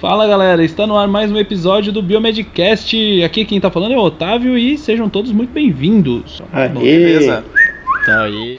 Fala 0.00 0.26
galera, 0.26 0.64
está 0.64 0.86
no 0.86 0.96
ar 0.96 1.06
mais 1.06 1.30
um 1.30 1.36
episódio 1.36 1.92
do 1.92 2.00
Biomedcast. 2.00 3.22
Aqui 3.22 3.44
quem 3.44 3.60
tá 3.60 3.70
falando 3.70 3.92
é 3.92 3.98
o 3.98 4.00
Otávio 4.00 4.56
e 4.56 4.78
sejam 4.78 5.10
todos 5.10 5.30
muito 5.30 5.52
bem-vindos. 5.52 6.40
Beleza. 6.80 7.44
Então 8.00 8.22
aí. 8.22 8.58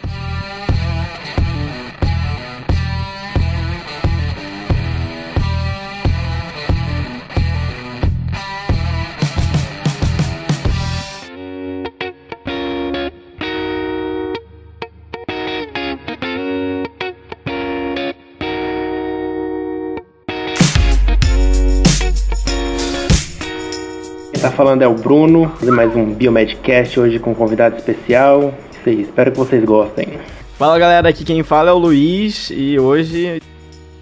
Tá 24.51 24.57
falando 24.57 24.81
é 24.81 24.87
o 24.87 24.93
Bruno, 24.93 25.49
fazer 25.57 25.71
mais 25.71 25.95
um 25.95 26.13
Biomedcast 26.13 26.99
hoje 26.99 27.19
com 27.19 27.31
um 27.31 27.33
convidado 27.33 27.77
especial. 27.77 28.53
Isso 28.71 28.89
aí, 28.89 29.01
espero 29.01 29.31
que 29.31 29.37
vocês 29.37 29.63
gostem. 29.63 30.19
Fala 30.57 30.77
galera, 30.77 31.07
aqui 31.07 31.23
quem 31.23 31.41
fala 31.41 31.69
é 31.69 31.73
o 31.73 31.77
Luiz 31.77 32.51
e 32.51 32.77
hoje 32.77 33.41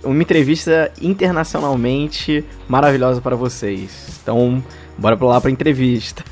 uma 0.04 0.22
entrevista 0.22 0.92
internacionalmente 1.00 2.44
maravilhosa 2.68 3.22
para 3.22 3.36
vocês. 3.36 4.20
Então, 4.24 4.64
bora 4.98 5.16
pra 5.16 5.28
lá 5.28 5.40
pra 5.40 5.52
entrevista. 5.52 6.26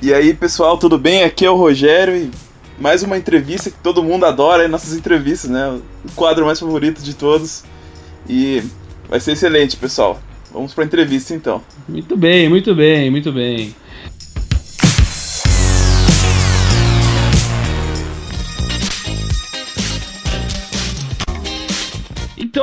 E 0.00 0.14
aí, 0.14 0.32
pessoal, 0.32 0.78
tudo 0.78 0.96
bem? 0.96 1.24
Aqui 1.24 1.44
é 1.44 1.50
o 1.50 1.56
Rogério 1.56 2.16
e 2.16 2.30
mais 2.78 3.02
uma 3.02 3.18
entrevista 3.18 3.70
que 3.70 3.78
todo 3.78 4.04
mundo 4.04 4.24
adora, 4.24 4.64
é 4.64 4.68
nossas 4.68 4.94
entrevistas, 4.94 5.50
né? 5.50 5.80
O 6.04 6.12
quadro 6.12 6.46
mais 6.46 6.60
favorito 6.60 7.02
de 7.02 7.14
todos. 7.14 7.64
E 8.28 8.62
vai 9.08 9.18
ser 9.18 9.32
excelente, 9.32 9.76
pessoal. 9.76 10.20
Vamos 10.54 10.72
pra 10.72 10.84
entrevista 10.84 11.34
então. 11.34 11.60
Muito 11.88 12.16
bem, 12.16 12.48
muito 12.48 12.72
bem, 12.76 13.10
muito 13.10 13.32
bem. 13.32 13.74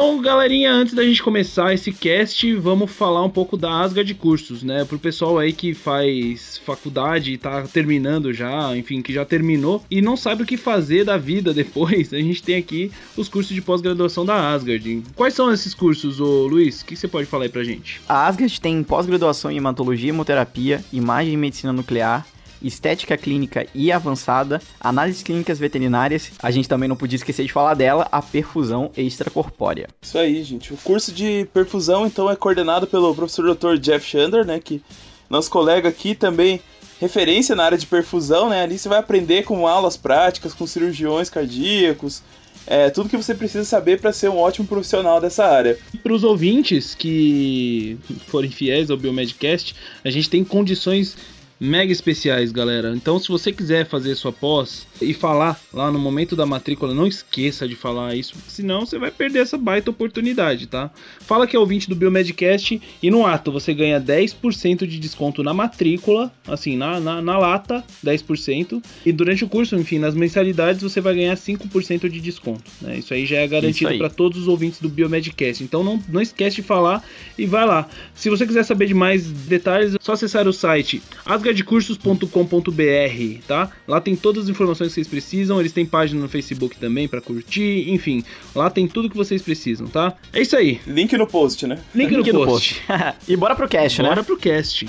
Então, 0.02 0.20
galerinha, 0.20 0.74
antes 0.74 0.96
da 0.96 1.04
gente 1.04 1.22
começar 1.22 1.76
esse 1.76 1.92
cast, 1.92 2.56
vamos 2.56 2.90
falar 2.90 3.24
um 3.24 3.30
pouco 3.30 3.56
da 3.56 3.82
Asga 3.82 4.04
de 4.04 4.16
cursos, 4.16 4.64
né? 4.64 4.84
Pro 4.84 4.98
pessoal 4.98 5.38
aí 5.38 5.54
que 5.54 5.76
faz 5.76 6.60
faculdade 6.66 7.34
e 7.34 7.38
tá 7.38 7.62
terminando 7.72 8.34
já, 8.34 8.76
enfim, 8.76 9.04
que 9.04 9.14
já 9.14 9.24
terminou 9.24 9.84
e 9.92 10.02
não 10.02 10.18
sabe 10.18 10.42
o 10.42 10.46
que 10.46 10.58
fazer 10.58 11.06
da 11.06 11.20
vida 11.20 11.54
depois, 11.54 12.12
a 12.16 12.18
gente 12.18 12.42
tem 12.42 12.56
aqui 12.56 12.92
os 13.16 13.30
cursos 13.30 13.54
de 13.54 13.62
pós-graduação 13.62 14.26
da 14.26 14.52
Asgard. 14.52 15.04
Quais 15.16 15.36
são 15.36 15.54
esses 15.54 15.76
cursos, 15.76 16.20
ô 16.20 16.48
Luiz? 16.48 16.82
O 16.82 16.86
que 16.88 16.96
você 16.96 17.08
pode 17.08 17.28
falar 17.28 17.44
aí 17.44 17.50
pra 17.50 17.64
gente? 17.64 18.02
A 18.10 18.26
Asgard 18.26 18.60
tem 18.60 18.82
pós-graduação 18.82 19.52
em 19.52 19.58
hematologia 19.58 20.10
hemoterapia, 20.10 20.84
imagem 20.92 21.36
e 21.36 21.38
medicina 21.38 21.72
nuclear, 21.72 22.26
estética 22.62 23.18
clínica 23.18 23.66
e 23.74 23.92
avançada, 23.92 24.62
análises 24.80 25.24
clínicas 25.24 25.60
veterinárias, 25.60 26.32
a 26.42 26.52
gente 26.52 26.68
também 26.68 26.88
não 26.88 26.96
podia 26.96 27.16
esquecer 27.16 27.46
de 27.46 27.52
falar 27.52 27.74
dela, 27.74 28.08
a 28.12 28.22
perfusão 28.22 28.92
extracorpórea. 28.96 29.88
Isso 30.02 30.18
aí, 30.18 30.44
gente. 30.44 30.74
O 30.74 30.78
curso 30.78 31.12
de 31.12 31.48
perfusão, 31.54 32.06
então, 32.06 32.30
é 32.30 32.36
coordenado 32.36 32.88
pelo 32.88 33.14
professor 33.16 33.56
Dr. 33.56 33.78
Jeff 33.78 34.06
Chander, 34.06 34.46
né? 34.46 34.60
Que 34.60 34.82
nosso 35.30 35.50
colega 35.50 35.90
aqui 35.90 36.14
também 36.14 36.62
referência 37.00 37.56
na 37.56 37.64
área 37.64 37.78
de 37.78 37.88
perfusão, 37.88 38.50
né? 38.50 38.62
Ali 38.62 38.78
você 38.78 38.88
vai 38.88 39.00
aprender 39.00 39.44
com 39.44 39.68
aulas 39.68 39.98
práticas, 39.98 40.54
com 40.54 40.68
cirurgiões 40.68 41.30
cardíacos, 41.30 42.22
é, 42.68 42.90
tudo 42.90 43.10
que 43.10 43.18
você 43.18 43.34
precisa 43.34 43.64
saber 43.66 44.00
para 44.00 44.14
ser 44.14 44.30
um 44.30 44.38
ótimo 44.38 44.68
profissional 44.68 45.20
dessa 45.20 45.46
área. 45.46 45.78
Para 46.04 46.14
os 46.14 46.24
ouvintes 46.24 46.94
que 46.94 47.98
forem 48.28 48.52
fiéis 48.52 48.92
ao 48.92 48.98
Biomedcast, 48.98 49.76
a 50.04 50.10
gente 50.10 50.30
tem 50.30 50.44
condições 50.44 51.18
mega 51.62 51.92
especiais, 51.92 52.52
galera. 52.52 52.92
Então, 52.96 53.20
se 53.20 53.28
você 53.28 53.52
quiser 53.52 53.86
fazer 53.86 54.16
sua 54.16 54.34
pós 54.34 54.88
e 55.00 55.14
falar 55.14 55.62
lá 55.72 55.92
no 55.92 56.00
momento 56.00 56.36
da 56.36 56.44
matrícula, 56.44 56.92
não 56.92 57.06
esqueça 57.06 57.68
de 57.68 57.76
falar 57.76 58.16
isso, 58.16 58.34
senão 58.48 58.84
você 58.84 58.98
vai 58.98 59.12
perder 59.12 59.40
essa 59.44 59.60
baita 59.60 59.92
oportunidade, 59.92 60.66
tá? 60.66 60.90
Fala 61.20 61.46
que 61.46 61.56
é 61.56 61.60
ouvinte 61.60 61.88
do 61.88 61.96
Biomedcast 61.96 62.82
e 63.04 63.12
no 63.12 63.28
ato 63.28 63.52
você 63.52 63.76
ganha 63.76 64.02
10% 64.02 64.88
de 64.88 64.98
desconto 64.98 65.44
na 65.44 65.54
matrícula, 65.54 66.34
assim, 66.48 66.76
na, 66.76 67.00
na, 67.00 67.22
na 67.22 67.38
lata, 67.38 67.84
10%. 68.04 68.84
E 69.06 69.12
durante 69.12 69.44
o 69.44 69.48
curso, 69.48 69.76
enfim, 69.76 70.00
nas 70.00 70.16
mensalidades 70.16 70.82
você 70.82 71.00
vai 71.00 71.14
ganhar 71.14 71.36
5% 71.36 72.10
de 72.10 72.20
desconto, 72.20 72.72
né? 72.82 72.98
Isso 72.98 73.14
aí 73.14 73.24
já 73.28 73.38
é 73.38 73.48
garantido 73.48 73.96
para 74.00 74.10
todos 74.10 74.40
os 74.40 74.48
ouvintes 74.48 74.82
do 74.82 74.90
Biomedcast. 74.90 75.64
Então, 75.64 75.84
não, 75.84 76.02
não 76.10 76.22
esquece 76.22 76.56
de 76.56 76.64
falar 76.64 77.04
e 77.38 77.46
vai 77.46 77.68
lá. 77.68 77.88
Se 78.16 78.32
você 78.32 78.48
quiser 78.48 78.64
saber 78.64 78.88
de 78.88 78.96
mais 78.96 79.28
detalhes, 79.28 79.94
é 79.94 79.98
só 80.02 80.14
acessar 80.14 80.48
o 80.48 80.54
site 80.54 81.04
asgardcursos.com.br, 81.52 83.42
tá? 83.48 83.72
Lá 83.88 84.02
tem 84.02 84.16
todas 84.16 84.46
as 84.46 84.50
informações 84.50 84.90
que 84.90 84.96
vocês 84.96 85.08
precisam. 85.08 85.60
Eles 85.60 85.72
têm 85.72 85.86
página 85.86 86.22
no 86.22 86.30
Facebook 86.30 86.78
também 86.78 87.08
para 87.08 87.22
curtir, 87.22 87.90
enfim, 87.90 88.24
lá 88.56 88.70
tem 88.70 88.88
tudo 88.88 89.10
que 89.10 89.18
vocês 89.18 89.42
precisam, 89.42 89.88
tá? 89.88 90.14
É 90.34 90.42
isso 90.42 90.56
aí. 90.56 90.80
Link 90.88 91.16
no 91.18 91.28
post, 91.28 91.68
né? 91.68 91.80
Link, 91.94 92.16
Link 92.16 92.32
no 92.32 92.46
post. 92.46 92.82
e 93.28 93.36
bora 93.36 93.56
pro 93.56 93.68
cast, 93.68 94.02
Bora 94.02 94.16
né? 94.16 94.24
pro 94.24 94.38
cast. 94.38 94.88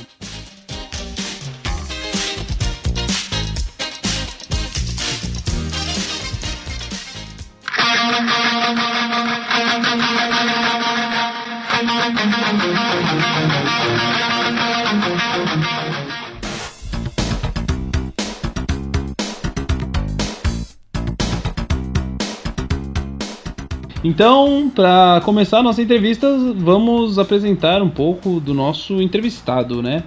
Então, 24.13 24.71
para 24.75 25.23
começar 25.25 25.61
a 25.61 25.63
nossa 25.63 25.81
entrevista, 25.81 26.29
vamos 26.59 27.19
apresentar 27.19 27.81
um 27.83 27.89
pouco 27.89 28.39
do 28.41 28.53
nosso 28.53 29.01
entrevistado, 29.01 29.81
né? 29.81 30.05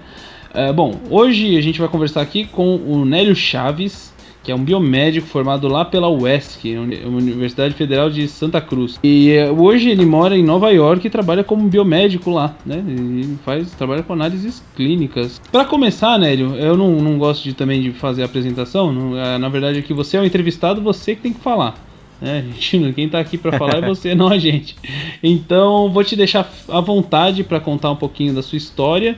É, 0.54 0.72
bom, 0.72 1.00
hoje 1.10 1.56
a 1.56 1.60
gente 1.60 1.80
vai 1.80 1.88
conversar 1.88 2.20
aqui 2.20 2.44
com 2.46 2.76
o 2.76 3.04
Nélio 3.04 3.34
Chaves, 3.34 4.14
que 4.44 4.52
é 4.52 4.54
um 4.54 4.62
biomédico 4.64 5.26
formado 5.26 5.66
lá 5.66 5.84
pela 5.84 6.08
UESC, 6.08 6.76
Uni- 6.76 7.04
Universidade 7.04 7.74
Federal 7.74 8.08
de 8.08 8.28
Santa 8.28 8.60
Cruz. 8.60 8.96
E 9.02 9.32
é, 9.32 9.50
hoje 9.50 9.90
ele 9.90 10.06
mora 10.06 10.38
em 10.38 10.44
Nova 10.44 10.70
York 10.70 11.04
e 11.04 11.10
trabalha 11.10 11.42
como 11.42 11.68
biomédico 11.68 12.30
lá, 12.30 12.56
né? 12.64 12.84
E 12.88 13.36
faz, 13.44 13.74
trabalha 13.74 14.04
com 14.04 14.12
análises 14.12 14.62
clínicas. 14.76 15.40
Para 15.50 15.64
começar, 15.64 16.16
Nélio, 16.16 16.54
eu 16.54 16.76
não, 16.76 16.92
não 17.02 17.18
gosto 17.18 17.42
de, 17.42 17.54
também 17.54 17.82
de 17.82 17.90
fazer 17.90 18.22
a 18.22 18.26
apresentação, 18.26 18.92
não- 18.92 19.18
é, 19.18 19.36
na 19.36 19.48
verdade 19.48 19.80
aqui 19.80 19.92
você 19.92 20.16
é 20.16 20.20
o 20.20 20.24
entrevistado, 20.24 20.80
você 20.80 21.16
que 21.16 21.22
tem 21.22 21.32
que 21.32 21.40
falar. 21.40 21.85
É, 22.20 22.42
gente, 22.58 22.92
quem 22.94 23.08
tá 23.08 23.20
aqui 23.20 23.36
pra 23.36 23.58
falar 23.58 23.76
é 23.76 23.86
você, 23.86 24.14
não 24.16 24.28
a 24.28 24.38
gente. 24.38 24.76
Então, 25.22 25.90
vou 25.90 26.02
te 26.02 26.16
deixar 26.16 26.50
à 26.68 26.80
vontade 26.80 27.44
para 27.44 27.60
contar 27.60 27.90
um 27.90 27.96
pouquinho 27.96 28.34
da 28.34 28.42
sua 28.42 28.56
história, 28.56 29.16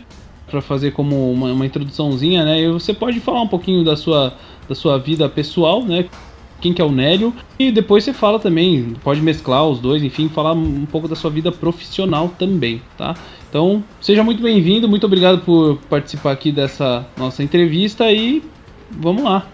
para 0.51 0.61
fazer 0.61 0.93
como 0.93 1.31
uma, 1.33 1.53
uma 1.53 1.67
introduçãozinha, 1.67 2.45
né? 2.45 2.61
E 2.61 2.69
você 2.71 2.93
pode 2.93 3.21
falar 3.21 3.43
um 3.43 3.49
pouquinho 3.49 3.85
da 3.85 3.97
sua, 3.97 4.35
da 4.69 4.75
sua 4.75 4.99
vida 4.99 5.29
pessoal, 5.29 5.85
né? 5.85 6.07
Quem 6.61 6.73
que 6.73 6.83
é 6.83 6.85
o 6.85 6.91
Nélio? 6.91 7.33
E 7.59 7.71
depois 7.71 8.03
você 8.03 8.13
fala 8.13 8.39
também, 8.39 8.95
pode 9.05 9.21
mesclar 9.21 9.65
os 9.67 9.79
dois, 9.79 10.03
enfim, 10.03 10.29
falar 10.29 10.53
um 10.53 10.87
pouco 10.87 11.07
da 11.07 11.15
sua 11.15 11.31
vida 11.31 11.53
profissional 11.53 12.29
também, 12.37 12.83
tá? 12.97 13.15
Então, 13.49 13.83
seja 14.01 14.25
muito 14.25 14.43
bem-vindo, 14.43 14.89
muito 14.89 15.07
obrigado 15.07 15.41
por 15.45 15.79
participar 15.89 16.33
aqui 16.33 16.51
dessa 16.51 17.07
nossa 17.17 17.43
entrevista 17.43 18.11
e 18.11 18.43
vamos 18.91 19.23
lá. 19.23 19.47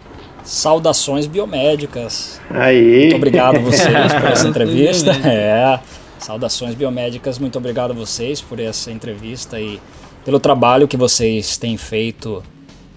Saudações 0.44 1.26
biomédicas. 1.26 2.40
Aí. 2.50 3.00
Muito 3.00 3.16
obrigado 3.16 3.56
a 3.56 3.60
vocês 3.60 4.12
por 4.12 4.30
essa 4.30 4.48
entrevista. 4.48 5.10
É. 5.26 5.80
Saudações 6.18 6.74
biomédicas. 6.74 7.38
Muito 7.38 7.58
obrigado 7.58 7.92
a 7.92 7.94
vocês 7.94 8.40
por 8.40 8.60
essa 8.60 8.90
entrevista 8.90 9.60
e 9.60 9.80
pelo 10.24 10.38
trabalho 10.38 10.88
que 10.88 10.96
vocês 10.96 11.56
têm 11.56 11.76
feito 11.76 12.42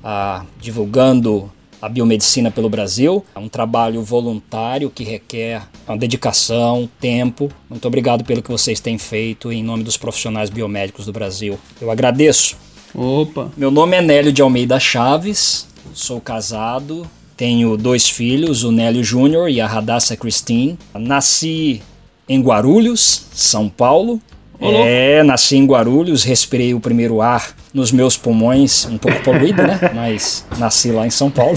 ah, 0.04 0.46
divulgando 0.60 1.52
a 1.82 1.88
biomedicina 1.88 2.50
pelo 2.50 2.70
Brasil. 2.70 3.24
É 3.36 3.40
um 3.40 3.50
trabalho 3.50 4.02
voluntário 4.02 4.90
que 4.90 5.04
requer 5.04 5.64
uma 5.88 5.98
dedicação, 5.98 6.90
tempo. 7.00 7.52
Muito 7.70 7.88
obrigado 7.88 8.24
pelo 8.24 8.42
que 8.42 8.52
vocês 8.52 8.80
têm 8.80 8.98
feito 8.98 9.52
em 9.52 9.64
nome 9.64 9.84
dos 9.84 9.98
profissionais 9.98 10.50
biomédicos 10.50 11.06
do 11.06 11.14
Brasil. 11.14 11.60
Eu 11.80 11.92
agradeço. 11.92 12.58
Opa, 12.96 13.52
Meu 13.56 13.70
nome 13.70 13.98
é 13.98 14.02
Nélio 14.02 14.32
de 14.32 14.42
Almeida 14.42 14.80
Chaves, 14.80 15.68
sou 15.94 16.20
casado, 16.20 17.06
tenho 17.38 17.78
dois 17.78 18.10
filhos, 18.10 18.64
o 18.64 18.72
Nélio 18.72 19.04
Júnior 19.04 19.48
e 19.48 19.62
a 19.62 19.68
Radassa 19.68 20.18
Christine. 20.18 20.78
Nasci 20.96 21.84
em 22.28 22.42
Guarulhos, 22.42 23.28
São 23.32 23.70
Paulo. 23.70 24.20
Louco. 24.60 24.80
É, 24.84 25.22
nasci 25.22 25.56
em 25.56 25.68
Guarulhos, 25.68 26.24
respirei 26.24 26.74
o 26.74 26.80
primeiro 26.80 27.22
ar 27.22 27.56
nos 27.72 27.92
meus 27.92 28.18
pulmões, 28.18 28.86
um 28.86 28.98
pouco 28.98 29.22
poluído, 29.22 29.62
né? 29.62 29.80
Mas 29.94 30.48
nasci 30.58 30.92
lá 30.92 31.06
em 31.06 31.12
São 31.12 31.30
Paulo. 31.30 31.56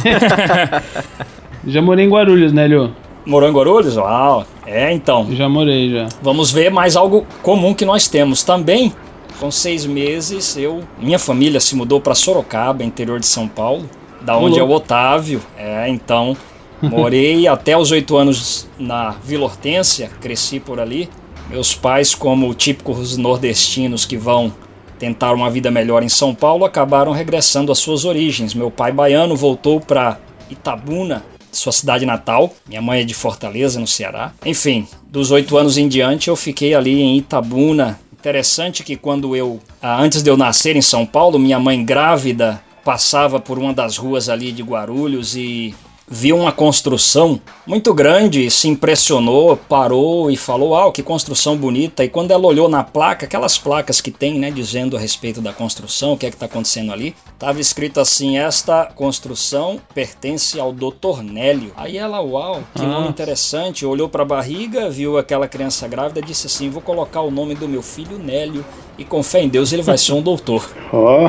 já 1.67 1.81
morei 1.81 2.05
em 2.05 2.11
Guarulhos, 2.11 2.53
Nélio. 2.53 2.95
Morou 3.25 3.49
em 3.49 3.53
Guarulhos? 3.53 3.97
Uau! 3.97 4.47
É, 4.67 4.93
então. 4.93 5.29
Já 5.35 5.49
morei 5.49 5.91
já. 5.91 6.09
Vamos 6.21 6.53
ver 6.53 6.71
mais 6.71 6.95
algo 6.95 7.27
comum 7.43 7.73
que 7.73 7.87
nós 7.87 8.07
temos. 8.07 8.43
Também 8.43 8.93
Com 9.41 9.51
seis 9.51 9.87
meses, 9.87 10.59
eu, 10.59 10.81
minha 10.99 11.19
família 11.19 11.59
se 11.59 11.75
mudou 11.75 12.03
para 12.03 12.15
Sorocaba, 12.15 12.85
interior 12.85 13.19
de 13.19 13.27
São 13.27 13.49
Paulo, 13.49 13.89
da 14.23 14.37
onde 14.37 14.59
é 14.59 14.63
o 14.63 14.71
Otávio. 14.71 15.41
É, 15.57 15.89
então 15.89 16.37
morei 16.83 17.47
até 17.49 17.77
os 17.77 17.91
oito 17.91 18.17
anos 18.17 18.69
na 18.79 19.11
Vila 19.23 19.45
Hortência, 19.45 20.11
cresci 20.21 20.61
por 20.61 20.81
ali. 20.81 21.09
Meus 21.49 21.75
pais, 21.75 22.15
como 22.15 22.55
típicos 22.55 23.17
nordestinos 23.17 24.05
que 24.05 24.17
vão 24.17 24.53
tentar 24.99 25.33
uma 25.33 25.51
vida 25.51 25.71
melhor 25.71 26.03
em 26.03 26.09
São 26.09 26.35
Paulo, 26.35 26.65
acabaram 26.65 27.11
regressando 27.11 27.73
às 27.73 27.79
suas 27.79 28.05
origens. 28.05 28.55
Meu 28.55 28.71
pai 28.71 28.93
baiano 28.93 29.35
voltou 29.35 29.81
para 29.81 30.19
Itabuna, 30.49 31.25
sua 31.51 31.73
cidade 31.73 32.07
natal. 32.07 32.55
Minha 32.69 32.83
mãe 32.83 33.01
é 33.01 33.05
de 33.05 33.15
Fortaleza, 33.15 33.81
no 33.81 33.87
Ceará. 33.87 34.33
Enfim, 34.45 34.87
dos 35.09 35.31
oito 35.31 35.57
anos 35.57 35.77
em 35.77 35.89
diante 35.89 36.29
eu 36.29 36.37
fiquei 36.37 36.75
ali 36.75 37.01
em 37.01 37.17
Itabuna. 37.17 37.99
Interessante 38.13 38.85
que 38.85 38.97
quando 38.97 39.35
eu, 39.35 39.59
ah, 39.81 40.01
antes 40.01 40.23
de 40.23 40.31
eu 40.31 40.37
nascer 40.37 40.77
em 40.77 40.83
São 40.83 41.07
Paulo, 41.07 41.39
minha 41.39 41.59
mãe 41.59 41.83
grávida 41.83 42.63
passava 42.91 43.39
por 43.39 43.57
uma 43.57 43.73
das 43.73 43.97
ruas 43.97 44.29
ali 44.29 44.51
de 44.51 44.65
Guarulhos 44.65 45.37
e 45.37 45.73
viu 46.11 46.37
uma 46.37 46.51
construção 46.51 47.41
muito 47.65 47.95
grande, 47.95 48.51
se 48.51 48.67
impressionou, 48.67 49.57
parou 49.57 50.29
e 50.29 50.37
falou: 50.37 50.71
"Uau, 50.71 50.91
que 50.91 51.05
construção 51.05 51.57
bonita". 51.57 52.05
E 52.05 52.09
quando 52.09 52.33
ela 52.33 52.45
olhou 52.47 52.69
na 52.69 52.83
placa, 52.83 53.27
aquelas 53.27 53.57
placas 53.57 54.01
que 54.01 54.11
tem, 54.11 54.39
né, 54.39 54.51
dizendo 54.51 54.97
a 54.97 55.01
respeito 55.01 55.41
da 55.41 55.53
construção, 55.53 56.15
o 56.15 56.19
que 56.19 56.27
é 56.27 56.31
que 56.31 56.35
está 56.35 56.47
acontecendo 56.47 56.93
ali, 56.93 57.15
estava 57.33 57.61
escrito 57.61 58.01
assim: 58.01 58.39
"Esta 58.39 58.87
construção 58.87 59.81
pertence 59.95 60.59
ao 60.59 60.73
Dr. 60.73 61.23
Nélio". 61.23 61.73
Aí 61.77 61.97
ela: 61.97 62.21
"Uau, 62.21 62.61
que 62.75 62.85
nome 62.85 63.09
interessante". 63.09 63.87
Olhou 63.87 64.09
para 64.09 64.23
a 64.23 64.27
barriga, 64.27 64.91
viu 64.91 65.17
aquela 65.17 65.47
criança 65.47 65.87
grávida, 65.87 66.21
disse 66.21 66.49
assim: 66.49 66.69
"Vou 66.69 66.83
colocar 66.83 67.21
o 67.21 67.31
nome 67.31 67.55
do 67.55 67.69
meu 67.69 67.83
filho 67.83 68.19
Nélio 68.19 68.65
e 68.99 69.05
com 69.05 69.23
fé 69.23 69.43
em 69.43 69.49
Deus 69.49 69.73
ele 69.73 69.83
vai 69.83 69.97
ser 69.97 70.13
um 70.13 70.23
doutor". 70.23 70.69
Ó, 70.93 71.29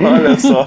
Olha 0.00 0.40
só. 0.40 0.66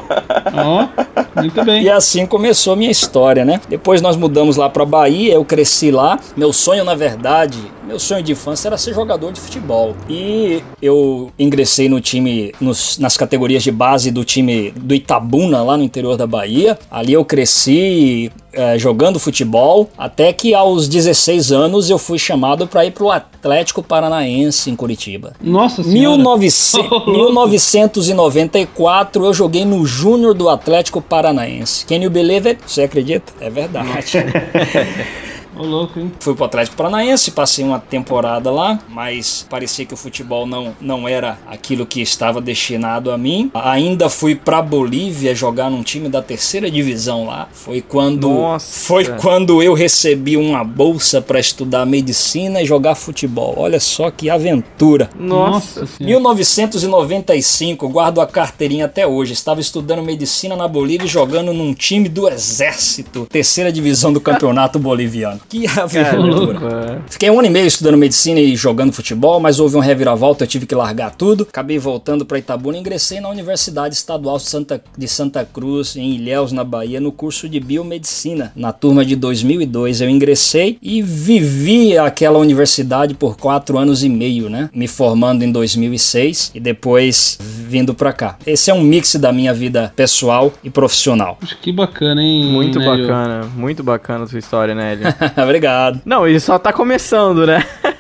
Ó, 0.53 1.41
muito 1.41 1.65
bem. 1.65 1.83
E 1.83 1.89
assim 1.89 2.27
começou 2.27 2.73
a 2.73 2.75
história, 2.91 3.43
né? 3.45 3.59
Depois 3.69 4.01
nós 4.01 4.15
mudamos 4.15 4.57
lá 4.57 4.69
pra 4.69 4.85
Bahia, 4.85 5.33
eu 5.33 5.43
cresci 5.45 5.89
lá. 5.91 6.19
Meu 6.37 6.51
sonho, 6.53 6.83
na 6.83 6.93
verdade, 6.95 7.57
meu 7.87 7.97
sonho 7.99 8.21
de 8.23 8.31
infância 8.33 8.67
era 8.67 8.77
ser 8.77 8.93
jogador 8.93 9.31
de 9.31 9.39
futebol. 9.39 9.95
E 10.09 10.61
eu 10.81 11.31
ingressei 11.39 11.87
no 11.89 11.99
time, 12.01 12.53
nos- 12.61 12.97
nas 12.97 13.17
categorias 13.17 13.63
de 13.63 13.71
base 13.71 14.11
do 14.11 14.23
time 14.23 14.71
do 14.71 14.93
Itabuna, 14.93 15.63
lá 15.63 15.75
no 15.77 15.83
interior 15.83 16.17
da 16.17 16.27
Bahia. 16.27 16.77
Ali 16.89 17.13
eu 17.13 17.23
cresci 17.25 18.31
eh, 18.53 18.77
jogando 18.77 19.19
futebol, 19.19 19.89
até 19.97 20.33
que 20.33 20.53
aos 20.53 20.87
16 20.87 21.51
anos 21.51 21.89
eu 21.89 21.97
fui 21.97 22.19
chamado 22.19 22.67
para 22.67 22.85
ir 22.85 22.91
pro 22.91 23.09
Atlético 23.09 23.81
Paranaense 23.81 24.69
em 24.69 24.75
Curitiba. 24.75 25.33
Nossa 25.41 25.83
senhora. 25.83 26.17
1900 26.17 27.01
1994 27.07 29.23
eu 29.25 29.33
joguei 29.33 29.65
no 29.65 29.85
Júnior 29.85 30.33
do 30.33 30.49
Atlético 30.49 31.01
Paranaense. 31.01 31.85
Can 31.85 31.97
you 31.97 32.09
believe 32.09 32.49
it? 32.49 32.61
Você 32.65 32.83
acredita? 32.83 33.31
É 33.39 33.49
verdade. 33.49 33.87
Ô, 35.55 35.63
louco, 35.63 35.99
hein? 35.99 36.11
Fui 36.19 36.33
pro 36.33 36.45
Atlético 36.45 36.77
Paranaense, 36.77 37.31
passei 37.31 37.63
uma 37.63 37.79
temporada 37.79 38.49
lá, 38.49 38.79
mas 38.89 39.45
parecia 39.49 39.85
que 39.85 39.93
o 39.93 39.97
futebol 39.97 40.45
não, 40.45 40.73
não 40.79 41.07
era 41.07 41.37
aquilo 41.47 41.85
que 41.85 42.01
estava 42.01 42.39
destinado 42.39 43.11
a 43.11 43.17
mim. 43.17 43.51
Ainda 43.53 44.09
fui 44.09 44.35
pra 44.35 44.61
Bolívia 44.61 45.35
jogar 45.35 45.69
num 45.69 45.83
time 45.83 46.07
da 46.07 46.21
terceira 46.21 46.71
divisão 46.71 47.25
lá. 47.25 47.47
Foi 47.51 47.81
quando 47.81 48.29
Nossa. 48.29 48.85
foi 48.85 49.05
quando 49.05 49.61
eu 49.61 49.73
recebi 49.73 50.37
uma 50.37 50.63
bolsa 50.63 51.21
para 51.21 51.39
estudar 51.39 51.85
medicina 51.85 52.61
e 52.61 52.65
jogar 52.65 52.95
futebol. 52.95 53.55
Olha 53.57 53.79
só 53.79 54.09
que 54.09 54.29
aventura. 54.29 55.09
Nossa. 55.19 55.85
senhora. 55.85 56.05
1995, 56.05 57.89
guardo 57.89 58.21
a 58.21 58.27
carteirinha 58.27 58.85
até 58.85 59.05
hoje. 59.05 59.33
Estava 59.33 59.59
estudando 59.59 60.01
medicina 60.01 60.55
na 60.55 60.67
Bolívia 60.67 61.05
e 61.05 61.09
jogando 61.09 61.53
num 61.53 61.73
time 61.73 62.07
do 62.07 62.27
Exército, 62.29 63.27
terceira 63.29 63.71
divisão 63.71 64.13
do 64.13 64.21
campeonato 64.21 64.79
boliviano. 64.79 65.41
Que 65.51 65.67
aventura. 65.67 66.59
Caramba. 66.59 67.03
Fiquei 67.09 67.29
um 67.29 67.37
ano 67.37 67.45
e 67.49 67.51
meio 67.51 67.67
estudando 67.67 67.97
medicina 67.97 68.39
e 68.39 68.55
jogando 68.55 68.93
futebol, 68.93 69.37
mas 69.37 69.59
houve 69.59 69.75
um 69.75 69.81
reviravolta, 69.81 70.45
eu 70.45 70.47
tive 70.47 70.65
que 70.65 70.73
largar 70.73 71.13
tudo. 71.13 71.45
Acabei 71.49 71.77
voltando 71.77 72.25
para 72.25 72.39
Itabuna 72.39 72.77
e 72.77 72.79
ingressei 72.79 73.19
na 73.19 73.27
Universidade 73.27 73.93
Estadual 73.93 74.37
de 74.37 74.43
Santa, 74.43 74.81
de 74.97 75.07
Santa 75.09 75.43
Cruz, 75.43 75.97
em 75.97 76.13
Ilhéus, 76.13 76.53
na 76.53 76.63
Bahia, 76.63 77.01
no 77.01 77.11
curso 77.11 77.49
de 77.49 77.59
biomedicina. 77.59 78.53
Na 78.55 78.71
turma 78.71 79.03
de 79.03 79.13
2002 79.17 79.99
eu 79.99 80.09
ingressei 80.09 80.77
e 80.81 81.01
vivi 81.01 81.97
aquela 81.97 82.39
universidade 82.39 83.13
por 83.13 83.35
quatro 83.35 83.77
anos 83.77 84.05
e 84.05 84.09
meio, 84.09 84.49
né? 84.49 84.69
Me 84.73 84.87
formando 84.87 85.43
em 85.43 85.51
2006 85.51 86.51
e 86.55 86.61
depois 86.61 87.37
vindo 87.41 87.93
para 87.93 88.13
cá. 88.13 88.37
Esse 88.47 88.71
é 88.71 88.73
um 88.73 88.81
mix 88.81 89.15
da 89.15 89.33
minha 89.33 89.53
vida 89.53 89.91
pessoal 89.97 90.53
e 90.63 90.69
profissional. 90.69 91.37
Que 91.61 91.73
bacana, 91.73 92.23
hein? 92.23 92.49
Muito 92.53 92.79
Nélio? 92.79 93.05
bacana, 93.05 93.49
muito 93.53 93.83
bacana 93.83 94.23
a 94.23 94.27
sua 94.27 94.39
história, 94.39 94.73
Nélio. 94.73 95.07
Obrigado. 95.43 96.01
Não, 96.05 96.27
e 96.27 96.39
só 96.39 96.57
tá 96.57 96.71
começando, 96.73 97.45
né? 97.45 97.63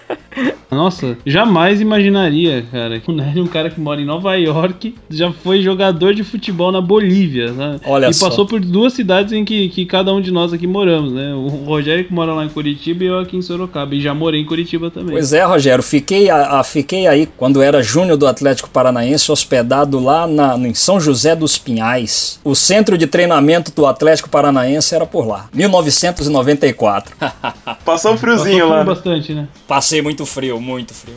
Nossa, 0.71 1.17
jamais 1.25 1.81
imaginaria, 1.81 2.63
cara, 2.71 2.99
que 2.99 3.11
o 3.11 3.13
Nélio 3.13 3.41
é 3.41 3.43
um 3.43 3.47
cara 3.47 3.69
que 3.69 3.79
mora 3.79 3.99
em 4.01 4.05
Nova 4.05 4.35
York, 4.35 4.95
já 5.09 5.29
foi 5.31 5.61
jogador 5.61 6.13
de 6.13 6.23
futebol 6.23 6.71
na 6.71 6.79
Bolívia, 6.79 7.51
né? 7.51 7.77
Olha 7.85 8.07
e 8.09 8.13
só. 8.13 8.29
passou 8.29 8.45
por 8.45 8.61
duas 8.61 8.93
cidades 8.93 9.33
em 9.33 9.43
que, 9.43 9.67
que 9.67 9.85
cada 9.85 10.13
um 10.13 10.21
de 10.21 10.31
nós 10.31 10.53
aqui 10.53 10.65
moramos, 10.65 11.11
né? 11.11 11.33
O 11.33 11.47
Rogério 11.65 12.05
que 12.05 12.13
mora 12.13 12.33
lá 12.33 12.45
em 12.45 12.49
Curitiba 12.49 13.03
e 13.03 13.07
eu 13.07 13.19
aqui 13.19 13.35
em 13.35 13.41
Sorocaba. 13.41 13.93
E 13.93 13.99
já 13.99 14.13
morei 14.13 14.39
em 14.41 14.45
Curitiba 14.45 14.89
também. 14.89 15.11
Pois 15.11 15.33
é, 15.33 15.43
Rogério, 15.43 15.83
fiquei, 15.83 16.29
a, 16.29 16.59
a- 16.59 16.63
fiquei 16.63 17.05
aí 17.05 17.27
quando 17.37 17.61
era 17.61 17.83
júnior 17.83 18.15
do 18.17 18.25
Atlético 18.25 18.69
Paranaense, 18.69 19.29
hospedado 19.29 19.99
lá 19.99 20.25
na- 20.25 20.55
em 20.57 20.73
São 20.73 21.01
José 21.01 21.35
dos 21.35 21.57
Pinhais. 21.57 22.39
O 22.45 22.55
centro 22.55 22.97
de 22.97 23.07
treinamento 23.07 23.73
do 23.75 23.85
Atlético 23.85 24.29
Paranaense 24.29 24.95
era 24.95 25.05
por 25.05 25.27
lá, 25.27 25.49
1994. 25.53 27.13
Passou 27.19 27.31
um 27.73 27.75
Passou 27.83 28.17
friozinho 28.17 28.55
frio 28.55 28.69
lá. 28.69 28.77
né? 28.79 28.83
bastante, 28.85 29.33
né? 29.33 29.47
Passei 29.67 30.01
muito 30.01 30.20
frio, 30.25 30.59
muito 30.59 30.93
frio. 30.93 31.15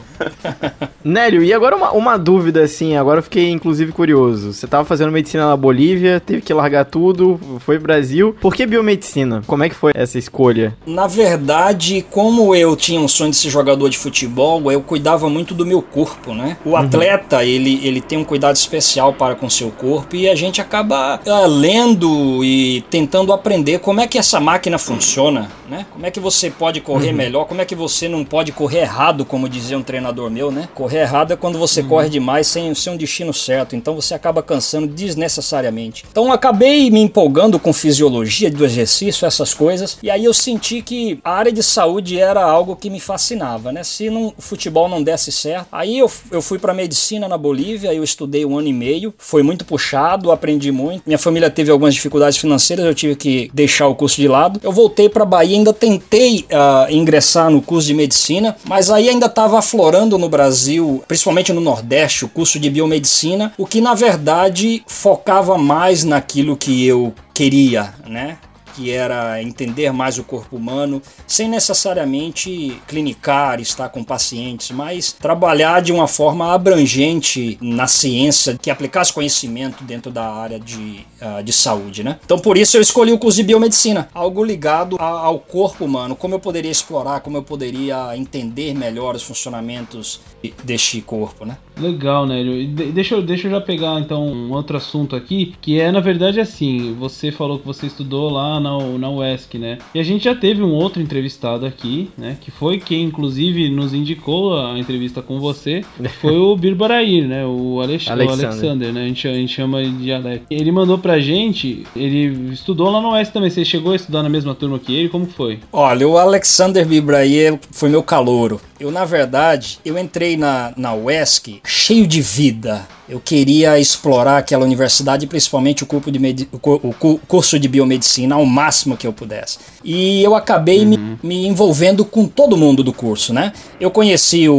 Nélio, 1.05 1.43
e 1.43 1.53
agora 1.53 1.77
uma, 1.77 1.93
uma 1.93 2.17
dúvida, 2.17 2.62
assim, 2.62 2.97
agora 2.97 3.19
eu 3.19 3.23
fiquei 3.23 3.51
inclusive 3.51 3.93
curioso. 3.93 4.53
Você 4.53 4.67
tava 4.67 4.85
fazendo 4.85 5.12
medicina 5.12 5.49
na 5.49 5.56
Bolívia, 5.56 6.21
teve 6.21 6.41
que 6.41 6.53
largar 6.53 6.85
tudo, 6.85 7.39
foi 7.61 7.77
pro 7.77 7.85
Brasil. 7.85 8.35
Por 8.41 8.55
que 8.55 8.67
biomedicina? 8.67 9.43
Como 9.47 9.62
é 9.65 9.69
que 9.69 9.75
foi 9.75 9.93
essa 9.95 10.19
escolha? 10.19 10.77
Na 10.87 11.06
verdade, 11.06 12.05
como 12.11 12.55
eu 12.55 12.75
tinha 12.77 13.01
um 13.01 13.09
sonho 13.09 13.31
de 13.31 13.37
ser 13.37 13.51
jogador 13.51 13.89
de 13.89 13.99
futebol, 13.99 14.71
eu 14.73 14.81
cuidava 14.81 15.29
muito 15.29 15.55
do 15.55 15.67
meu 15.67 15.83
corpo, 15.83 16.35
né? 16.35 16.56
O 16.65 16.77
atleta, 16.77 17.45
ele, 17.45 17.81
ele 17.87 18.01
tem 18.01 18.19
um 18.19 18.25
cuidado 18.25 18.56
especial 18.56 19.12
para 19.12 19.35
com 19.35 19.49
seu 19.51 19.70
corpo 19.70 20.17
e 20.17 20.29
a 20.29 20.34
gente 20.34 20.61
acaba 20.61 21.20
ah, 21.27 21.46
lendo 21.46 22.44
e 22.44 22.82
tentando 22.91 23.32
aprender 23.32 23.79
como 23.79 24.01
é 24.01 24.06
que 24.06 24.19
essa 24.19 24.41
máquina 24.41 24.79
funciona, 24.79 25.49
né? 25.69 25.87
Como 25.93 26.06
é 26.06 26.11
que 26.11 26.20
você 26.20 26.51
pode 26.51 26.81
correr 26.81 27.13
melhor, 27.13 27.46
como 27.46 27.61
é 27.61 27.65
que 27.65 27.75
você 27.75 28.08
não 28.08 28.25
pode 28.25 28.53
correr 28.53 28.81
errado, 28.81 28.94
como 29.24 29.48
dizia 29.48 29.77
um 29.77 29.82
treinador 29.82 30.31
meu, 30.31 30.51
né? 30.51 30.69
Correr 30.74 31.01
errado 31.01 31.32
é 31.32 31.36
quando 31.36 31.58
você 31.58 31.82
corre 31.82 32.08
demais 32.08 32.46
sem, 32.46 32.72
sem 32.74 32.93
um 32.93 32.96
destino 32.96 33.34
certo, 33.34 33.74
então 33.74 33.94
você 33.94 34.15
acaba 34.15 34.43
cansando 34.43 34.86
desnecessariamente. 34.86 36.05
Então 36.10 36.32
acabei 36.32 36.91
me 36.91 37.01
empolgando 37.01 37.58
com 37.58 37.72
fisiologia 37.72 38.51
do 38.51 38.65
exercício, 38.65 39.27
essas 39.27 39.53
coisas, 39.53 39.98
e 40.03 40.10
aí 40.10 40.24
eu 40.24 40.32
senti 40.32 40.81
que 40.81 41.19
a 41.24 41.32
área 41.32 41.53
de 41.53 41.63
saúde 41.63 42.20
era 42.20 42.43
algo 42.43 42.77
que 42.77 42.89
me 42.89 43.01
fascinava, 43.01 43.72
né? 43.72 43.82
Se 43.82 44.08
não, 44.08 44.32
o 44.36 44.43
futebol 44.43 44.89
não 44.89 45.03
desse 45.03 45.32
certo, 45.32 45.67
aí 45.72 45.98
eu, 45.98 46.10
eu 46.31 46.41
fui 46.41 46.58
para 46.58 46.72
medicina 46.72 47.27
na 47.29 47.36
Bolívia, 47.36 47.93
eu 47.93 48.05
estudei 48.05 48.44
um 48.44 48.58
ano 48.58 48.69
e 48.69 48.72
meio, 48.72 49.13
foi 49.19 49.43
muito 49.43 49.65
puxado, 49.65 50.31
aprendi 50.31 50.70
muito. 50.70 51.03
Minha 51.06 51.19
família 51.19 51.51
teve 51.51 51.70
algumas 51.70 51.94
dificuldades 51.94 52.39
financeiras, 52.39 52.84
eu 52.84 52.94
tive 52.94 53.17
que 53.17 53.51
deixar 53.53 53.89
o 53.89 53.94
curso 53.94 54.20
de 54.20 54.29
lado. 54.29 54.60
Eu 54.63 54.72
voltei 54.72 55.08
para 55.08 55.24
Bahia, 55.24 55.56
ainda 55.56 55.72
tentei 55.72 56.44
ah, 56.53 56.86
ingressar 56.91 57.51
no 57.51 57.60
curso 57.60 57.86
de 57.86 57.94
medicina, 57.94 58.56
mas 58.65 58.83
aí 58.91 59.08
ainda 59.08 59.26
estava 59.26 59.58
aflorando 59.58 60.19
no 60.19 60.29
Brasil, 60.29 61.03
principalmente 61.06 61.53
no 61.53 61.60
Nordeste, 61.60 62.24
o 62.24 62.29
curso 62.29 62.58
de 62.58 62.70
biomedicina, 62.70 63.53
o 63.58 63.67
que 63.67 63.81
na 63.81 63.94
verdade 63.94 64.82
focava 64.86 65.58
mais 65.58 66.05
naquilo 66.05 66.56
que 66.56 66.86
eu 66.86 67.12
queria, 67.32 67.94
né? 68.06 68.38
Que 68.74 68.90
era 68.90 69.43
entender 69.43 69.93
mais 69.93 70.19
o 70.19 70.24
corpo 70.24 70.56
humano, 70.56 71.00
sem 71.26 71.48
necessariamente 71.48 72.81
clinicar, 72.88 73.60
estar 73.60 73.88
com 73.88 74.02
pacientes, 74.02 74.70
mas 74.70 75.12
trabalhar 75.12 75.81
de 75.81 75.93
uma 75.93 76.08
forma 76.08 76.52
abrangente 76.52 77.56
na 77.60 77.86
ciência, 77.86 78.58
que 78.60 78.70
aplicasse 78.70 79.12
conhecimento 79.12 79.84
dentro 79.84 80.10
da 80.10 80.24
área 80.32 80.58
de, 80.58 81.06
ah, 81.20 81.40
de 81.43 81.52
saúde, 81.52 82.02
né? 82.02 82.19
Então 82.24 82.38
por 82.38 82.56
isso 82.56 82.76
eu 82.76 82.81
escolhi 82.81 83.12
o 83.12 83.19
curso 83.19 83.36
de 83.36 83.43
biomedicina, 83.44 84.08
algo 84.12 84.44
ligado 84.44 84.96
a- 84.98 85.04
ao 85.04 85.38
corpo 85.38 85.84
humano, 85.84 86.16
como 86.16 86.34
eu 86.34 86.40
poderia 86.40 86.70
explorar, 86.70 87.20
como 87.20 87.36
eu 87.36 87.43
poderia 87.43 88.16
entender 88.16 88.74
melhor 88.74 89.14
os 89.14 89.22
funcionamentos 89.22 90.20
deste 90.62 91.00
corpo, 91.00 91.44
né? 91.44 91.56
Legal, 91.81 92.26
Nélio. 92.26 92.66
Deixa 92.69 93.14
eu, 93.14 93.22
deixa 93.22 93.48
eu 93.48 93.50
já 93.50 93.60
pegar 93.60 94.00
então 94.00 94.26
um 94.26 94.52
outro 94.52 94.76
assunto 94.76 95.16
aqui, 95.16 95.54
que 95.60 95.81
é 95.81 95.90
na 95.90 96.00
verdade 96.00 96.40
assim, 96.40 96.94
você 96.98 97.32
falou 97.32 97.58
que 97.58 97.66
você 97.66 97.86
estudou 97.86 98.31
lá 98.31 98.60
na, 98.60 98.78
na 98.98 99.10
UESC, 99.10 99.58
né? 99.58 99.78
E 99.94 99.98
a 99.98 100.02
gente 100.02 100.24
já 100.24 100.34
teve 100.34 100.62
um 100.62 100.72
outro 100.72 101.02
entrevistado 101.02 101.66
aqui, 101.66 102.10
né? 102.16 102.36
Que 102.40 102.50
foi 102.50 102.78
quem 102.78 103.04
inclusive 103.04 103.69
nos 103.70 103.93
indicou 103.93 104.58
a 104.58 104.78
entrevista 104.78 105.20
com 105.20 105.40
você, 105.40 105.84
foi 106.20 106.36
o 106.36 106.56
Birbarair, 106.56 107.26
né? 107.26 107.44
O, 107.44 107.81
Alex, 107.81 108.08
Alexander. 108.08 108.44
o 108.44 108.48
Alexander, 108.48 108.93
né? 108.93 109.02
A 109.02 109.06
gente, 109.06 109.28
a 109.28 109.34
gente 109.34 109.52
chama 109.52 109.82
de 109.84 110.12
Alex. 110.12 110.44
Ele 110.50 110.70
mandou 110.70 110.98
pra 110.98 111.19
gente, 111.19 111.84
ele 111.96 112.52
estudou 112.52 112.90
lá 112.90 113.00
na 113.00 113.10
UESC 113.10 113.32
também. 113.32 113.50
Você 113.50 113.64
chegou 113.64 113.93
a 113.93 113.96
estudar 113.96 114.22
na 114.22 114.28
mesma 114.28 114.54
turma 114.54 114.78
que 114.78 114.94
ele? 114.94 115.08
Como 115.08 115.26
foi? 115.26 115.58
Olha, 115.72 116.06
o 116.06 116.16
Alexander 116.16 116.86
Bibrair 116.86 117.58
foi 117.70 117.88
meu 117.88 118.02
calouro. 118.02 118.60
Eu, 118.78 118.90
na 118.90 119.04
verdade, 119.04 119.78
eu 119.84 119.98
entrei 119.98 120.36
na, 120.36 120.72
na 120.76 120.94
UESC 120.94 121.60
cheio 121.65 122.06
de 122.06 122.21
vida. 122.21 122.87
Eu 123.09 123.21
queria 123.21 123.79
explorar 123.79 124.39
aquela 124.39 124.65
universidade, 124.65 125.27
principalmente 125.27 125.83
o, 125.83 125.87
curso 125.87 126.11
de, 126.11 126.49
o 126.53 127.19
curso 127.27 127.59
de 127.59 127.69
biomedicina, 127.69 128.35
ao 128.35 128.47
máximo 128.47 128.97
que 128.97 129.06
eu 129.06 129.13
pudesse. 129.13 129.59
E 129.83 130.23
eu 130.23 130.35
acabei 130.35 130.81
uhum. 130.85 130.89
me, 130.89 131.19
me, 131.23 131.47
envolvendo 131.47 132.05
com 132.05 132.27
todo 132.27 132.56
mundo 132.56 132.83
do 132.83 132.93
curso, 132.93 133.33
né? 133.33 133.53
Eu 133.79 133.91
conheci 133.91 134.49
o, 134.49 134.55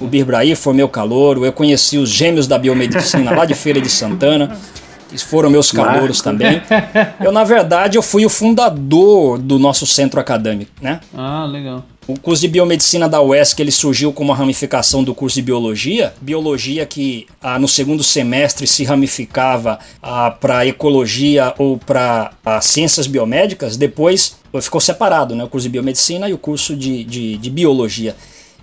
o, 0.00 0.04
o 0.04 0.06
Birbraí, 0.06 0.54
foi 0.54 0.74
meu 0.74 0.88
calouro, 0.88 1.44
eu 1.44 1.52
conheci 1.52 1.96
os 1.96 2.10
gêmeos 2.10 2.46
da 2.46 2.58
biomedicina 2.58 3.30
lá 3.30 3.44
de 3.44 3.54
Feira 3.54 3.80
de 3.80 3.88
Santana. 3.88 4.56
que 5.08 5.18
foram 5.18 5.50
meus 5.50 5.70
calouros 5.70 6.20
também. 6.20 6.62
Eu, 7.20 7.32
na 7.32 7.44
verdade, 7.44 7.96
eu 7.96 8.02
fui 8.02 8.24
o 8.24 8.28
fundador 8.28 9.38
do 9.38 9.58
nosso 9.58 9.86
centro 9.86 10.20
acadêmico, 10.20 10.72
né? 10.80 11.00
Ah, 11.14 11.44
legal. 11.44 11.84
O 12.08 12.18
curso 12.18 12.42
de 12.42 12.48
biomedicina 12.48 13.08
da 13.08 13.20
UESC 13.20 13.58
ele 13.58 13.72
surgiu 13.72 14.12
como 14.12 14.30
uma 14.30 14.36
ramificação 14.36 15.02
do 15.02 15.12
curso 15.12 15.34
de 15.34 15.42
biologia, 15.42 16.14
biologia 16.20 16.86
que 16.86 17.26
ah, 17.42 17.58
no 17.58 17.66
segundo 17.66 18.04
semestre 18.04 18.64
se 18.64 18.84
ramificava 18.84 19.80
ah, 20.00 20.30
para 20.30 20.64
ecologia 20.64 21.52
ou 21.58 21.76
para 21.76 22.30
ah, 22.44 22.60
ciências 22.60 23.08
biomédicas, 23.08 23.76
depois 23.76 24.36
ficou 24.62 24.80
separado, 24.80 25.34
né, 25.34 25.44
o 25.44 25.48
curso 25.48 25.64
de 25.64 25.72
biomedicina 25.72 26.28
e 26.28 26.32
o 26.32 26.38
curso 26.38 26.76
de, 26.76 27.02
de, 27.02 27.36
de 27.36 27.50
biologia. 27.50 28.14